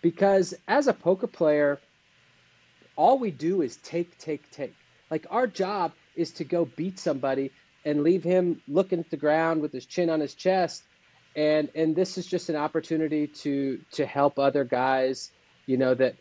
Because 0.03 0.55
as 0.67 0.89
a 0.89 0.93
poker 0.93 1.27
player 1.29 1.79
all 2.97 3.19
we 3.19 3.31
do 3.31 3.63
is 3.63 3.77
take 3.79 4.19
take 4.19 4.51
take. 4.51 4.75
Like 5.11 5.27
our 5.31 5.47
job 5.47 5.93
is 6.17 6.31
to 6.33 6.45
go 6.45 6.65
beat 6.65 6.99
somebody 6.99 7.51
and 7.85 8.03
leave 8.03 8.23
him 8.23 8.61
looking 8.69 9.01
at 9.01 9.11
the 9.11 9.17
ground 9.17 9.61
with 9.61 9.73
his 9.73 9.87
chin 9.87 10.11
on 10.11 10.21
his 10.21 10.35
chest. 10.35 10.83
And 11.35 11.69
and 11.75 11.97
this 11.97 12.19
is 12.19 12.27
just 12.27 12.49
an 12.49 12.57
opportunity 12.57 13.27
to 13.27 13.81
to 13.93 14.07
help 14.07 14.39
other 14.39 14.65
guys, 14.65 15.31
you 15.67 15.77
know, 15.77 15.95
that 15.95 16.17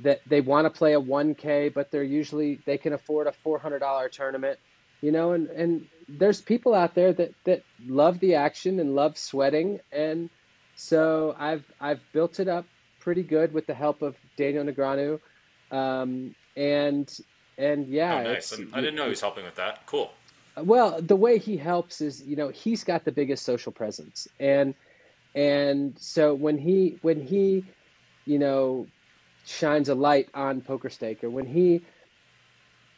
that 0.00 0.20
they 0.26 0.40
want 0.40 0.64
to 0.66 0.70
play 0.70 0.94
a 0.94 1.00
1K, 1.00 1.72
but 1.72 1.90
they're 1.90 2.02
usually 2.02 2.60
they 2.66 2.78
can 2.78 2.92
afford 2.92 3.26
a 3.26 3.34
$400 3.44 4.10
tournament, 4.10 4.58
you 5.00 5.12
know, 5.12 5.32
and 5.32 5.48
and 5.50 5.86
there's 6.08 6.40
people 6.40 6.74
out 6.74 6.94
there 6.94 7.12
that 7.12 7.32
that 7.44 7.62
love 7.86 8.18
the 8.20 8.34
action 8.34 8.80
and 8.80 8.94
love 8.94 9.16
sweating, 9.16 9.80
and 9.92 10.28
so 10.76 11.34
I've 11.38 11.64
I've 11.80 12.00
built 12.12 12.40
it 12.40 12.48
up 12.48 12.66
pretty 13.00 13.22
good 13.22 13.52
with 13.52 13.66
the 13.66 13.74
help 13.74 14.02
of 14.02 14.16
Daniel 14.36 14.64
Negreanu, 14.64 15.20
um, 15.70 16.34
and 16.56 17.20
and 17.58 17.86
yeah, 17.86 18.16
oh, 18.16 18.32
nice. 18.32 18.52
I 18.72 18.80
didn't 18.80 18.96
know 18.96 19.04
he 19.04 19.10
was 19.10 19.20
helping 19.20 19.44
with 19.44 19.56
that. 19.56 19.86
Cool. 19.86 20.10
Well, 20.56 21.00
the 21.02 21.16
way 21.16 21.38
he 21.38 21.56
helps 21.56 22.00
is, 22.00 22.22
you 22.22 22.36
know, 22.36 22.48
he's 22.48 22.84
got 22.84 23.04
the 23.04 23.12
biggest 23.12 23.44
social 23.44 23.72
presence, 23.72 24.28
and 24.40 24.74
and 25.34 25.96
so 25.98 26.34
when 26.34 26.58
he 26.58 26.98
when 27.02 27.20
he, 27.20 27.64
you 28.24 28.38
know, 28.38 28.86
shines 29.44 29.88
a 29.88 29.94
light 29.94 30.28
on 30.34 30.60
Poker 30.60 30.90
Stake, 30.90 31.22
or 31.24 31.30
when 31.30 31.46
he 31.46 31.82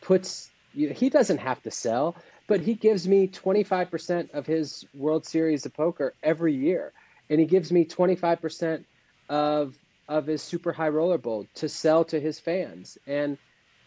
puts, 0.00 0.50
he 0.72 1.08
doesn't 1.08 1.38
have 1.38 1.62
to 1.62 1.70
sell, 1.70 2.16
but 2.46 2.60
he 2.60 2.74
gives 2.74 3.08
me 3.08 3.26
twenty 3.26 3.64
five 3.64 3.90
percent 3.90 4.30
of 4.32 4.46
his 4.46 4.84
World 4.94 5.26
Series 5.26 5.66
of 5.66 5.74
Poker 5.74 6.14
every 6.22 6.54
year, 6.54 6.92
and 7.30 7.40
he 7.40 7.46
gives 7.46 7.72
me 7.72 7.84
twenty 7.84 8.16
five 8.16 8.40
percent 8.40 8.86
of 9.28 9.76
of 10.08 10.26
his 10.26 10.42
Super 10.42 10.72
High 10.72 10.88
Roller 10.88 11.18
Bowl 11.18 11.46
to 11.54 11.68
sell 11.68 12.04
to 12.04 12.20
his 12.20 12.38
fans, 12.38 12.98
and 13.06 13.38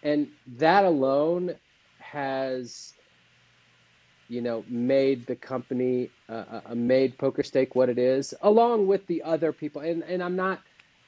and 0.03 0.27
that 0.57 0.85
alone 0.85 1.55
has 1.99 2.93
you 4.29 4.41
know, 4.41 4.63
made 4.69 5.25
the 5.25 5.35
company, 5.35 6.09
uh, 6.29 6.61
uh, 6.67 6.75
made 6.75 7.17
Poker 7.17 7.43
Stake 7.43 7.75
what 7.75 7.89
it 7.89 7.97
is, 7.97 8.33
along 8.43 8.85
with 8.85 9.05
the 9.07 9.23
other 9.23 9.51
people. 9.51 9.81
And 9.81 10.03
and 10.03 10.23
I'm 10.23 10.35
not, 10.35 10.61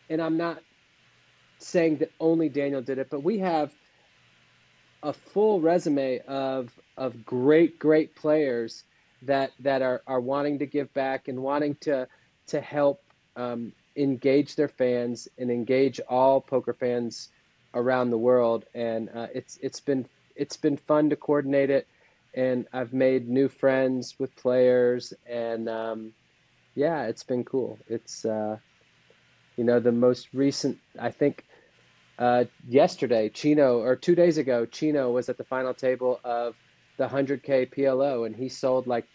and 0.09 0.21
I'm 0.21 0.37
not 0.37 0.61
saying 1.61 1.97
that 1.97 2.11
only 2.19 2.49
Daniel 2.49 2.81
did 2.81 2.97
it, 2.97 3.09
but 3.09 3.23
we 3.23 3.39
have 3.39 3.71
a 5.03 5.13
full 5.13 5.59
resume 5.59 6.19
of 6.27 6.71
of 6.97 7.25
great 7.25 7.79
great 7.79 8.15
players 8.15 8.83
that 9.23 9.51
that 9.59 9.81
are 9.81 10.01
are 10.05 10.19
wanting 10.19 10.59
to 10.59 10.65
give 10.65 10.93
back 10.93 11.27
and 11.27 11.41
wanting 11.41 11.75
to 11.81 12.07
to 12.47 12.61
help 12.61 13.01
um, 13.35 13.73
engage 13.95 14.55
their 14.55 14.67
fans 14.67 15.27
and 15.37 15.49
engage 15.49 15.99
all 16.07 16.41
poker 16.41 16.73
fans 16.73 17.29
around 17.73 18.09
the 18.09 18.17
world. 18.17 18.65
And 18.73 19.09
uh, 19.09 19.27
it's 19.33 19.57
it's 19.61 19.79
been 19.79 20.05
it's 20.35 20.57
been 20.57 20.77
fun 20.77 21.09
to 21.09 21.15
coordinate 21.15 21.69
it 21.69 21.87
and 22.33 22.67
I've 22.71 22.93
made 22.93 23.27
new 23.27 23.49
friends 23.49 24.15
with 24.17 24.35
players, 24.35 25.13
and 25.25 25.67
um, 25.67 26.13
yeah, 26.75 27.03
it's 27.03 27.23
been 27.23 27.43
cool. 27.43 27.77
It's 27.87 28.23
uh, 28.23 28.57
you 29.57 29.63
know 29.63 29.79
the 29.79 29.91
most 29.91 30.29
recent. 30.33 30.77
I 30.99 31.11
think 31.11 31.43
uh, 32.21 32.45
yesterday, 32.67 33.29
Chino 33.29 33.79
or 33.79 33.95
two 33.95 34.13
days 34.13 34.37
ago, 34.37 34.67
Chino 34.67 35.09
was 35.09 35.27
at 35.27 35.37
the 35.39 35.43
final 35.43 35.73
table 35.73 36.19
of 36.23 36.55
the 36.97 37.07
100k 37.07 37.73
PLO, 37.73 38.27
and 38.27 38.35
he 38.35 38.47
sold 38.47 38.85
like 38.85 39.07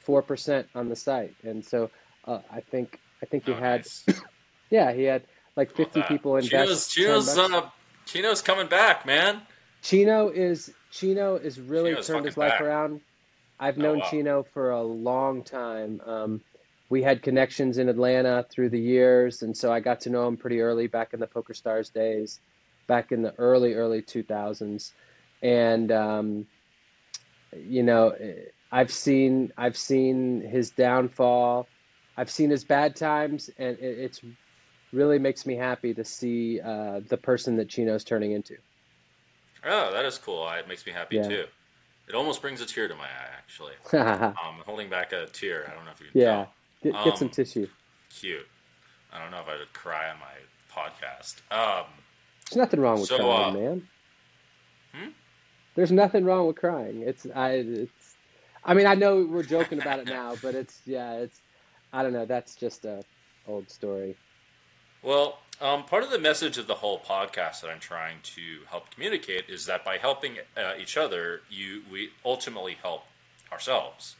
four 0.00 0.22
percent 0.22 0.66
on 0.74 0.88
the 0.88 0.96
site, 0.96 1.36
and 1.44 1.64
so 1.64 1.88
uh, 2.24 2.40
I 2.50 2.60
think 2.60 2.98
I 3.22 3.26
think 3.26 3.46
he 3.46 3.52
oh, 3.52 3.54
had, 3.54 3.82
nice. 3.82 4.06
yeah, 4.70 4.92
he 4.92 5.04
had 5.04 5.22
like 5.54 5.70
50 5.70 6.02
people 6.02 6.34
invest. 6.36 6.90
Chino's 6.90 7.28
Chino's, 7.28 7.38
uh, 7.38 7.70
Chino's 8.06 8.42
coming 8.42 8.66
back, 8.66 9.06
man. 9.06 9.40
Chino 9.82 10.28
is 10.28 10.72
Chino 10.90 11.36
is 11.36 11.60
really 11.60 11.90
Chino's 11.90 12.06
turned 12.08 12.26
his 12.26 12.36
life 12.36 12.54
back. 12.54 12.60
around. 12.60 13.00
I've 13.60 13.78
oh, 13.78 13.82
known 13.82 13.96
oh, 13.98 14.00
wow. 14.00 14.10
Chino 14.10 14.42
for 14.42 14.70
a 14.70 14.82
long 14.82 15.44
time. 15.44 16.00
Um, 16.04 16.40
we 16.90 17.02
had 17.02 17.22
connections 17.22 17.78
in 17.78 17.88
Atlanta 17.88 18.46
through 18.50 18.70
the 18.70 18.80
years, 18.80 19.42
and 19.42 19.56
so 19.56 19.72
I 19.72 19.80
got 19.80 20.00
to 20.00 20.10
know 20.10 20.26
him 20.26 20.36
pretty 20.36 20.60
early 20.60 20.86
back 20.86 21.12
in 21.12 21.20
the 21.20 21.26
Poker 21.26 21.54
Stars 21.54 21.90
days, 21.90 22.40
back 22.86 23.12
in 23.12 23.22
the 23.22 23.34
early 23.38 23.74
early 23.74 24.00
2000s, 24.00 24.92
and 25.42 25.92
um, 25.92 26.46
you 27.56 27.82
know, 27.82 28.14
I've 28.72 28.90
seen 28.90 29.52
I've 29.56 29.76
seen 29.76 30.40
his 30.40 30.70
downfall, 30.70 31.68
I've 32.16 32.30
seen 32.30 32.50
his 32.50 32.64
bad 32.64 32.96
times, 32.96 33.50
and 33.58 33.78
it, 33.78 33.98
it's 33.98 34.20
really 34.92 35.18
makes 35.18 35.44
me 35.44 35.54
happy 35.54 35.92
to 35.92 36.04
see 36.04 36.60
uh, 36.60 37.00
the 37.08 37.16
person 37.16 37.56
that 37.56 37.68
Chino's 37.68 38.04
turning 38.04 38.32
into. 38.32 38.56
Oh, 39.64 39.92
that 39.92 40.04
is 40.04 40.18
cool. 40.18 40.48
It 40.50 40.68
makes 40.68 40.86
me 40.86 40.92
happy 40.92 41.16
yeah. 41.16 41.28
too. 41.28 41.44
It 42.08 42.14
almost 42.14 42.40
brings 42.40 42.62
a 42.62 42.66
tear 42.66 42.88
to 42.88 42.94
my 42.94 43.04
eye, 43.04 43.30
actually. 43.36 43.74
I'm 43.92 44.32
holding 44.66 44.88
back 44.88 45.12
a 45.12 45.26
tear. 45.26 45.68
I 45.70 45.74
don't 45.74 45.84
know 45.84 45.90
if 45.90 46.00
you 46.00 46.06
can 46.06 46.20
yeah. 46.20 46.26
tell. 46.26 46.52
Get, 46.82 46.92
get 46.92 47.12
um, 47.12 47.16
some 47.16 47.28
tissue. 47.28 47.68
Cute. 48.10 48.46
I 49.12 49.18
don't 49.20 49.30
know 49.30 49.40
if 49.40 49.48
I 49.48 49.58
would 49.58 49.72
cry 49.72 50.10
on 50.10 50.16
my 50.20 50.26
podcast. 50.72 51.36
Um, 51.50 51.86
There's 52.50 52.56
nothing 52.56 52.80
wrong 52.80 53.00
with 53.00 53.08
so, 53.08 53.18
crying, 53.18 53.56
uh, 53.56 53.58
man. 53.58 53.88
Hmm? 54.94 55.08
There's 55.74 55.92
nothing 55.92 56.24
wrong 56.24 56.46
with 56.46 56.56
crying. 56.56 57.02
It's 57.02 57.26
I. 57.34 57.50
It's. 57.52 58.16
I 58.64 58.74
mean, 58.74 58.86
I 58.86 58.94
know 58.94 59.24
we're 59.24 59.42
joking 59.42 59.80
about 59.80 60.00
it 60.00 60.06
now, 60.08 60.34
but 60.42 60.54
it's 60.54 60.80
yeah. 60.84 61.14
It's. 61.14 61.40
I 61.92 62.02
don't 62.02 62.12
know. 62.12 62.26
That's 62.26 62.54
just 62.54 62.84
a 62.84 63.02
old 63.46 63.70
story. 63.70 64.16
Well, 65.02 65.38
um, 65.60 65.84
part 65.84 66.02
of 66.04 66.10
the 66.10 66.18
message 66.18 66.58
of 66.58 66.66
the 66.66 66.74
whole 66.74 66.98
podcast 66.98 67.62
that 67.62 67.70
I'm 67.70 67.80
trying 67.80 68.18
to 68.22 68.58
help 68.68 68.90
communicate 68.90 69.48
is 69.48 69.66
that 69.66 69.84
by 69.84 69.96
helping 69.96 70.36
uh, 70.56 70.72
each 70.78 70.96
other, 70.96 71.40
you 71.48 71.82
we 71.90 72.10
ultimately 72.24 72.76
help 72.80 73.04
ourselves 73.50 74.16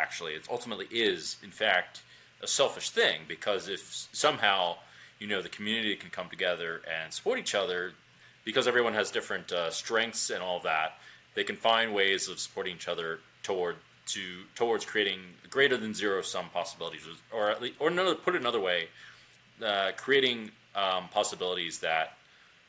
actually. 0.00 0.32
It 0.32 0.46
ultimately 0.50 0.86
is, 0.90 1.36
in 1.42 1.50
fact, 1.50 2.02
a 2.42 2.46
selfish 2.46 2.90
thing 2.90 3.22
because 3.26 3.68
if 3.68 4.08
somehow 4.12 4.76
you 5.18 5.26
know 5.26 5.42
the 5.42 5.48
community 5.48 5.96
can 5.96 6.10
come 6.10 6.28
together 6.28 6.80
and 6.86 7.12
support 7.12 7.38
each 7.38 7.54
other 7.54 7.92
because 8.44 8.68
everyone 8.68 8.94
has 8.94 9.10
different 9.10 9.52
uh, 9.52 9.70
strengths 9.70 10.30
and 10.30 10.42
all 10.42 10.60
that, 10.60 10.98
they 11.34 11.44
can 11.44 11.56
find 11.56 11.92
ways 11.92 12.28
of 12.28 12.38
supporting 12.38 12.76
each 12.76 12.88
other 12.88 13.18
toward 13.42 13.76
to 14.06 14.22
towards 14.54 14.84
creating 14.84 15.20
greater 15.50 15.76
than 15.76 15.92
zero 15.94 16.22
sum 16.22 16.46
possibilities, 16.52 17.02
or 17.32 17.50
at 17.50 17.60
least, 17.60 17.76
or 17.78 17.88
another, 17.88 18.14
put 18.14 18.34
it 18.34 18.40
another 18.40 18.60
way, 18.60 18.88
uh, 19.64 19.90
creating 19.96 20.50
um, 20.74 21.08
possibilities 21.08 21.80
that 21.80 22.16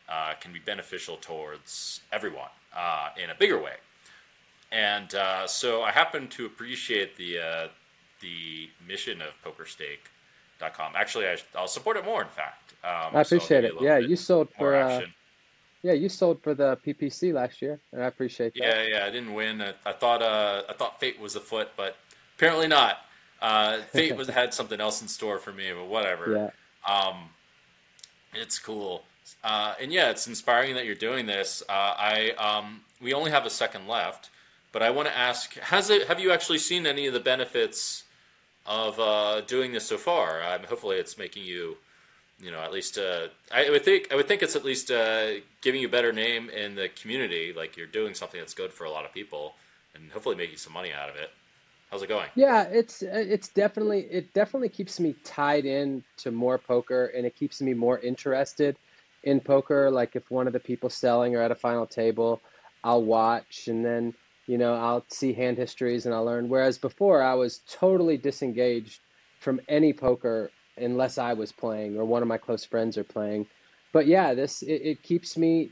uh, 0.10 0.34
can 0.42 0.52
be 0.52 0.60
beneficial 0.60 1.18
towards 1.18 2.02
everyone 2.12 2.50
uh, 2.76 3.10
in 3.22 3.30
a 3.30 3.36
bigger 3.36 3.62
way 3.62 3.76
and 4.72 5.14
uh, 5.16 5.48
so 5.48 5.82
I 5.82 5.92
happen 5.92 6.28
to 6.30 6.46
appreciate 6.46 7.18
the 7.18 7.40
uh, 7.40 7.68
the 8.22 8.70
mission 8.88 9.22
of 9.22 9.30
PokerStake.com. 9.44 10.94
Actually, 10.96 11.28
I, 11.28 11.38
will 11.60 11.68
support 11.68 11.98
it 11.98 12.06
more. 12.06 12.22
In 12.22 12.28
fact, 12.30 12.74
um, 12.84 13.16
I 13.16 13.22
appreciate 13.22 13.70
so 13.70 13.78
it. 13.78 13.84
Yeah, 13.84 13.98
you 13.98 14.16
sold 14.16 14.50
for 14.58 14.76
uh, 14.76 15.02
yeah, 15.82 15.94
you 15.94 16.10
sold 16.10 16.42
for 16.44 16.54
the 16.54 16.78
PPC 16.86 17.34
last 17.34 17.62
year, 17.62 17.80
and 17.94 18.04
I 18.04 18.08
appreciate 18.08 18.54
that. 18.56 18.64
Yeah, 18.64 18.84
yeah, 18.84 19.06
I 19.06 19.10
didn't 19.10 19.34
win. 19.34 19.62
I, 19.62 19.74
I 19.86 19.94
thought 19.94 20.22
uh, 20.22 20.64
I 20.70 20.74
thought 20.74 21.00
fate 21.00 21.20
was 21.20 21.36
afoot, 21.36 21.70
but 21.78 21.96
apparently 22.36 22.68
not. 22.68 23.00
Uh, 23.42 23.80
fate 23.92 24.16
was 24.16 24.28
had 24.28 24.54
something 24.54 24.82
else 24.82 25.02
in 25.02 25.08
store 25.08 25.40
for 25.40 25.54
me, 25.54 25.72
but 25.74 25.88
whatever. 25.88 26.52
Yeah. 26.88 26.94
Um, 26.94 27.30
it's 28.34 28.60
cool. 28.60 29.04
Uh, 29.44 29.76
and 29.82 29.92
yeah, 29.94 30.10
it's 30.10 30.28
inspiring 30.28 30.76
that 30.76 30.86
you're 30.86 30.96
doing 30.96 31.26
this. 31.26 31.64
Uh, 31.70 31.72
I 31.98 32.32
um, 32.32 32.82
we 33.02 33.14
only 33.14 33.32
have 33.32 33.46
a 33.46 33.50
second 33.50 33.88
left, 33.88 34.30
but 34.72 34.84
I 34.84 34.90
want 34.90 35.08
to 35.08 35.18
ask: 35.18 35.54
Has 35.56 35.90
it? 35.90 36.08
Have 36.08 36.20
you 36.20 36.32
actually 36.32 36.60
seen 36.60 36.86
any 36.86 37.08
of 37.08 37.14
the 37.14 37.20
benefits 37.20 38.04
of 38.66 39.00
uh, 39.00 39.42
doing 39.42 39.72
this 39.72 39.88
so 39.88 39.98
far? 39.98 40.42
Um, 40.44 40.64
hopefully, 40.64 40.98
it's 40.98 41.18
making 41.18 41.44
you, 41.44 41.78
you 42.42 42.52
know, 42.52 42.60
at 42.60 42.72
least. 42.72 42.98
Uh, 42.98 43.28
I 43.54 43.70
would 43.70 43.84
think. 43.84 44.12
I 44.12 44.16
would 44.16 44.28
think 44.28 44.44
it's 44.44 44.56
at 44.56 44.64
least 44.64 44.92
uh, 44.92 45.32
giving 45.62 45.82
you 45.82 45.88
a 45.88 45.92
better 45.92 46.14
name 46.14 46.50
in 46.50 46.76
the 46.76 46.90
community. 46.90 47.54
Like 47.54 47.78
you're 47.78 47.88
doing 47.88 48.14
something 48.14 48.40
that's 48.40 48.54
good 48.54 48.72
for 48.72 48.84
a 48.84 48.92
lot 48.92 49.06
of 49.06 49.14
people, 49.14 49.56
and 49.96 50.12
hopefully 50.12 50.36
making 50.36 50.58
some 50.58 50.74
money 50.74 50.92
out 50.94 51.10
of 51.10 51.16
it. 51.16 51.32
How's 51.90 52.04
it 52.04 52.10
going? 52.10 52.28
Yeah, 52.36 52.64
it's 52.64 53.02
it's 53.02 53.48
definitely 53.48 54.02
it 54.12 54.32
definitely 54.34 54.70
keeps 54.70 55.00
me 55.00 55.16
tied 55.24 55.66
in 55.66 56.04
to 56.18 56.32
more 56.32 56.60
poker, 56.60 57.08
and 57.08 57.26
it 57.26 57.36
keeps 57.36 57.62
me 57.62 57.74
more 57.74 57.98
interested 58.00 58.76
in 59.24 59.40
poker. 59.40 59.90
Like 59.90 60.16
if 60.16 60.30
one 60.30 60.46
of 60.46 60.54
the 60.54 60.60
people 60.60 60.90
selling 60.92 61.36
are 61.36 61.42
at 61.42 61.52
a 61.52 61.56
final 61.56 61.88
table, 61.88 62.42
I'll 62.84 63.04
watch, 63.04 63.68
and 63.68 63.84
then 63.84 64.14
you 64.50 64.58
know, 64.58 64.74
I'll 64.74 65.06
see 65.10 65.32
hand 65.32 65.60
histories 65.60 66.08
and 66.08 66.16
I'll 66.16 66.26
learn. 66.26 66.50
Whereas 66.50 66.80
before, 66.80 67.22
I 67.22 67.36
was 67.36 67.62
totally 67.70 68.18
disengaged 68.18 69.00
from 69.40 69.62
any 69.70 69.94
poker 69.94 70.50
unless 70.76 71.20
I 71.20 71.34
was 71.34 71.52
playing 71.52 71.98
or 71.98 72.04
one 72.04 72.24
of 72.24 72.28
my 72.28 72.40
close 72.40 72.66
friends 72.66 72.98
are 72.98 73.04
playing. 73.04 73.46
But 73.94 74.08
yeah, 74.08 74.34
this 74.34 74.64
it, 74.64 74.82
it 74.84 75.04
keeps 75.04 75.38
me 75.38 75.70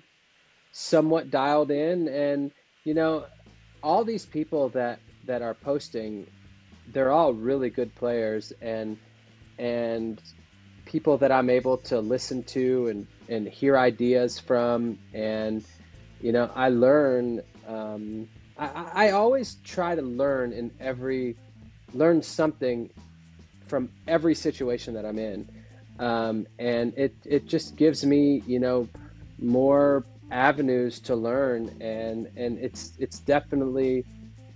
somewhat 0.74 1.32
dialed 1.32 1.72
in, 1.72 2.08
and 2.08 2.52
you 2.84 2.94
know, 2.94 3.26
all 3.82 4.04
these 4.04 4.28
people 4.28 4.70
that 4.70 5.00
that 5.26 5.42
are 5.42 5.56
posting, 5.56 6.28
they're 6.94 7.12
all 7.12 7.34
really 7.34 7.72
good 7.72 7.96
players 7.96 8.54
and 8.62 8.96
and 9.58 10.22
people 10.86 11.18
that 11.18 11.32
I'm 11.32 11.50
able 11.50 11.78
to 11.78 12.00
listen 12.00 12.44
to 12.44 12.90
and 12.90 13.08
and 13.28 13.48
hear 13.48 13.76
ideas 13.76 14.40
from, 14.40 15.00
and 15.16 15.66
you 16.22 16.32
know, 16.32 16.52
I 16.54 16.70
learn. 16.70 17.42
Um, 17.68 18.30
I, 18.58 19.08
I 19.08 19.10
always 19.12 19.56
try 19.64 19.96
to 19.96 20.02
learn 20.02 20.54
in 20.54 20.72
every 20.80 21.36
learn 21.94 22.22
something 22.22 22.90
from 23.68 23.90
every 24.08 24.36
situation 24.36 24.94
that 24.94 25.06
I'm 25.06 25.20
in, 25.20 25.50
um, 26.00 26.48
and 26.60 26.94
it 26.98 27.14
it 27.26 27.48
just 27.48 27.76
gives 27.76 28.06
me 28.06 28.44
you 28.48 28.60
know 28.60 28.88
more 29.40 30.06
avenues 30.32 31.00
to 31.02 31.16
learn, 31.16 31.76
and 31.82 32.30
and 32.36 32.58
it's 32.60 32.94
it's 33.00 33.20
definitely, 33.20 34.06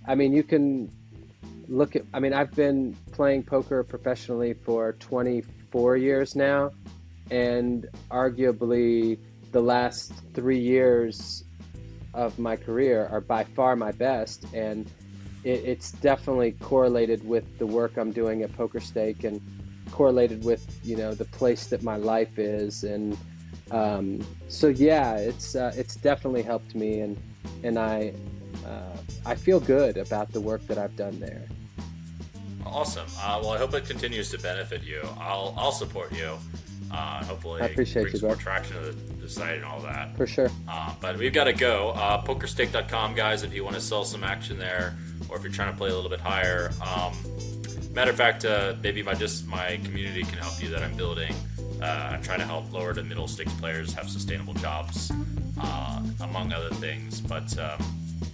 I 0.06 0.14
mean 0.14 0.32
you 0.32 0.42
can 0.42 0.90
look 1.68 1.96
at 1.96 2.02
I 2.12 2.20
mean 2.20 2.32
I've 2.32 2.52
been 2.52 2.96
playing 3.12 3.44
poker 3.44 3.82
professionally 3.84 4.54
for 4.54 4.94
24 4.94 5.96
years 5.96 6.34
now, 6.34 6.70
and 7.30 7.86
arguably 8.10 9.18
the 9.52 9.60
last 9.60 10.12
three 10.34 10.58
years 10.58 11.44
of 12.14 12.38
my 12.38 12.56
career 12.56 13.08
are 13.10 13.20
by 13.20 13.44
far 13.44 13.76
my 13.76 13.92
best, 13.92 14.44
and 14.52 14.86
it, 15.44 15.64
it's 15.64 15.92
definitely 15.92 16.52
correlated 16.52 17.26
with 17.26 17.58
the 17.58 17.66
work 17.66 17.96
I'm 17.96 18.12
doing 18.12 18.42
at 18.42 18.54
Poker 18.56 18.80
Stake 18.80 19.24
and 19.24 19.40
correlated 19.90 20.44
with 20.44 20.80
you 20.82 20.96
know 20.96 21.14
the 21.14 21.24
place 21.26 21.66
that 21.66 21.82
my 21.82 21.96
life 21.96 22.38
is, 22.38 22.84
and 22.84 23.16
um, 23.70 24.24
so 24.48 24.68
yeah, 24.68 25.16
it's 25.16 25.54
uh, 25.54 25.72
it's 25.76 25.96
definitely 25.96 26.42
helped 26.42 26.74
me, 26.74 27.00
and 27.00 27.20
and 27.62 27.78
I 27.78 28.12
uh, 28.66 28.96
I 29.24 29.34
feel 29.34 29.60
good 29.60 29.96
about 29.96 30.32
the 30.32 30.40
work 30.40 30.66
that 30.66 30.78
I've 30.78 30.96
done 30.96 31.18
there. 31.20 31.42
Awesome. 32.64 33.06
Uh, 33.18 33.38
well, 33.42 33.50
I 33.50 33.58
hope 33.58 33.74
it 33.74 33.86
continues 33.86 34.30
to 34.30 34.38
benefit 34.38 34.82
you. 34.82 35.02
I'll 35.18 35.54
I'll 35.56 35.72
support 35.72 36.12
you. 36.12 36.38
Uh, 36.92 37.24
hopefully, 37.24 37.62
I 37.62 37.66
appreciate 37.66 38.02
brings 38.02 38.20
you, 38.20 38.28
more 38.28 38.36
traction 38.36 38.76
to 38.76 38.92
the, 38.92 39.28
site 39.28 39.56
and 39.56 39.64
all 39.64 39.80
that. 39.80 40.14
For 40.16 40.26
sure. 40.26 40.50
Uh, 40.68 40.92
but 41.00 41.16
we've 41.16 41.32
got 41.32 41.44
to 41.44 41.54
go. 41.54 41.90
Uh, 41.90 42.22
PokerStake.com, 42.22 43.14
guys, 43.14 43.44
if 43.44 43.54
you 43.54 43.64
want 43.64 43.76
to 43.76 43.80
sell 43.80 44.04
some 44.04 44.22
action 44.22 44.58
there, 44.58 44.94
or 45.28 45.36
if 45.36 45.42
you're 45.42 45.52
trying 45.52 45.72
to 45.72 45.78
play 45.78 45.88
a 45.88 45.94
little 45.94 46.10
bit 46.10 46.20
higher. 46.20 46.70
Um, 46.84 47.16
matter 47.92 48.10
of 48.10 48.16
fact, 48.16 48.44
uh, 48.44 48.74
maybe 48.82 49.02
my 49.02 49.14
just 49.14 49.46
my 49.46 49.80
community 49.84 50.22
can 50.22 50.38
help 50.38 50.62
you 50.62 50.68
that 50.68 50.82
I'm 50.82 50.94
building. 50.94 51.34
Uh, 51.80 52.10
I'm 52.12 52.22
trying 52.22 52.40
to 52.40 52.44
help 52.46 52.70
lower 52.72 52.92
to 52.94 53.02
middle 53.02 53.26
stakes 53.26 53.52
players 53.54 53.92
have 53.94 54.08
sustainable 54.08 54.54
jobs, 54.54 55.10
uh, 55.60 56.02
among 56.20 56.52
other 56.52 56.70
things. 56.76 57.20
But 57.20 57.56
um, 57.58 57.82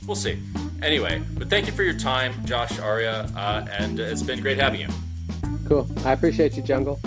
we'll 0.07 0.17
see. 0.17 0.43
Anyway, 0.83 1.23
but 1.37 1.49
thank 1.49 1.67
you 1.67 1.73
for 1.73 1.83
your 1.83 1.95
time, 1.95 2.35
Josh 2.45 2.73
Arieh, 2.73 3.35
uh, 3.37 3.67
and 3.79 4.01
it's 4.01 4.23
been 4.23 4.41
great 4.41 4.59
having 4.59 4.81
you. 4.81 4.89
Cool. 5.67 5.89
I 6.05 6.13
appreciate 6.13 6.57
you, 6.57 6.63
Jungle. 6.63 7.01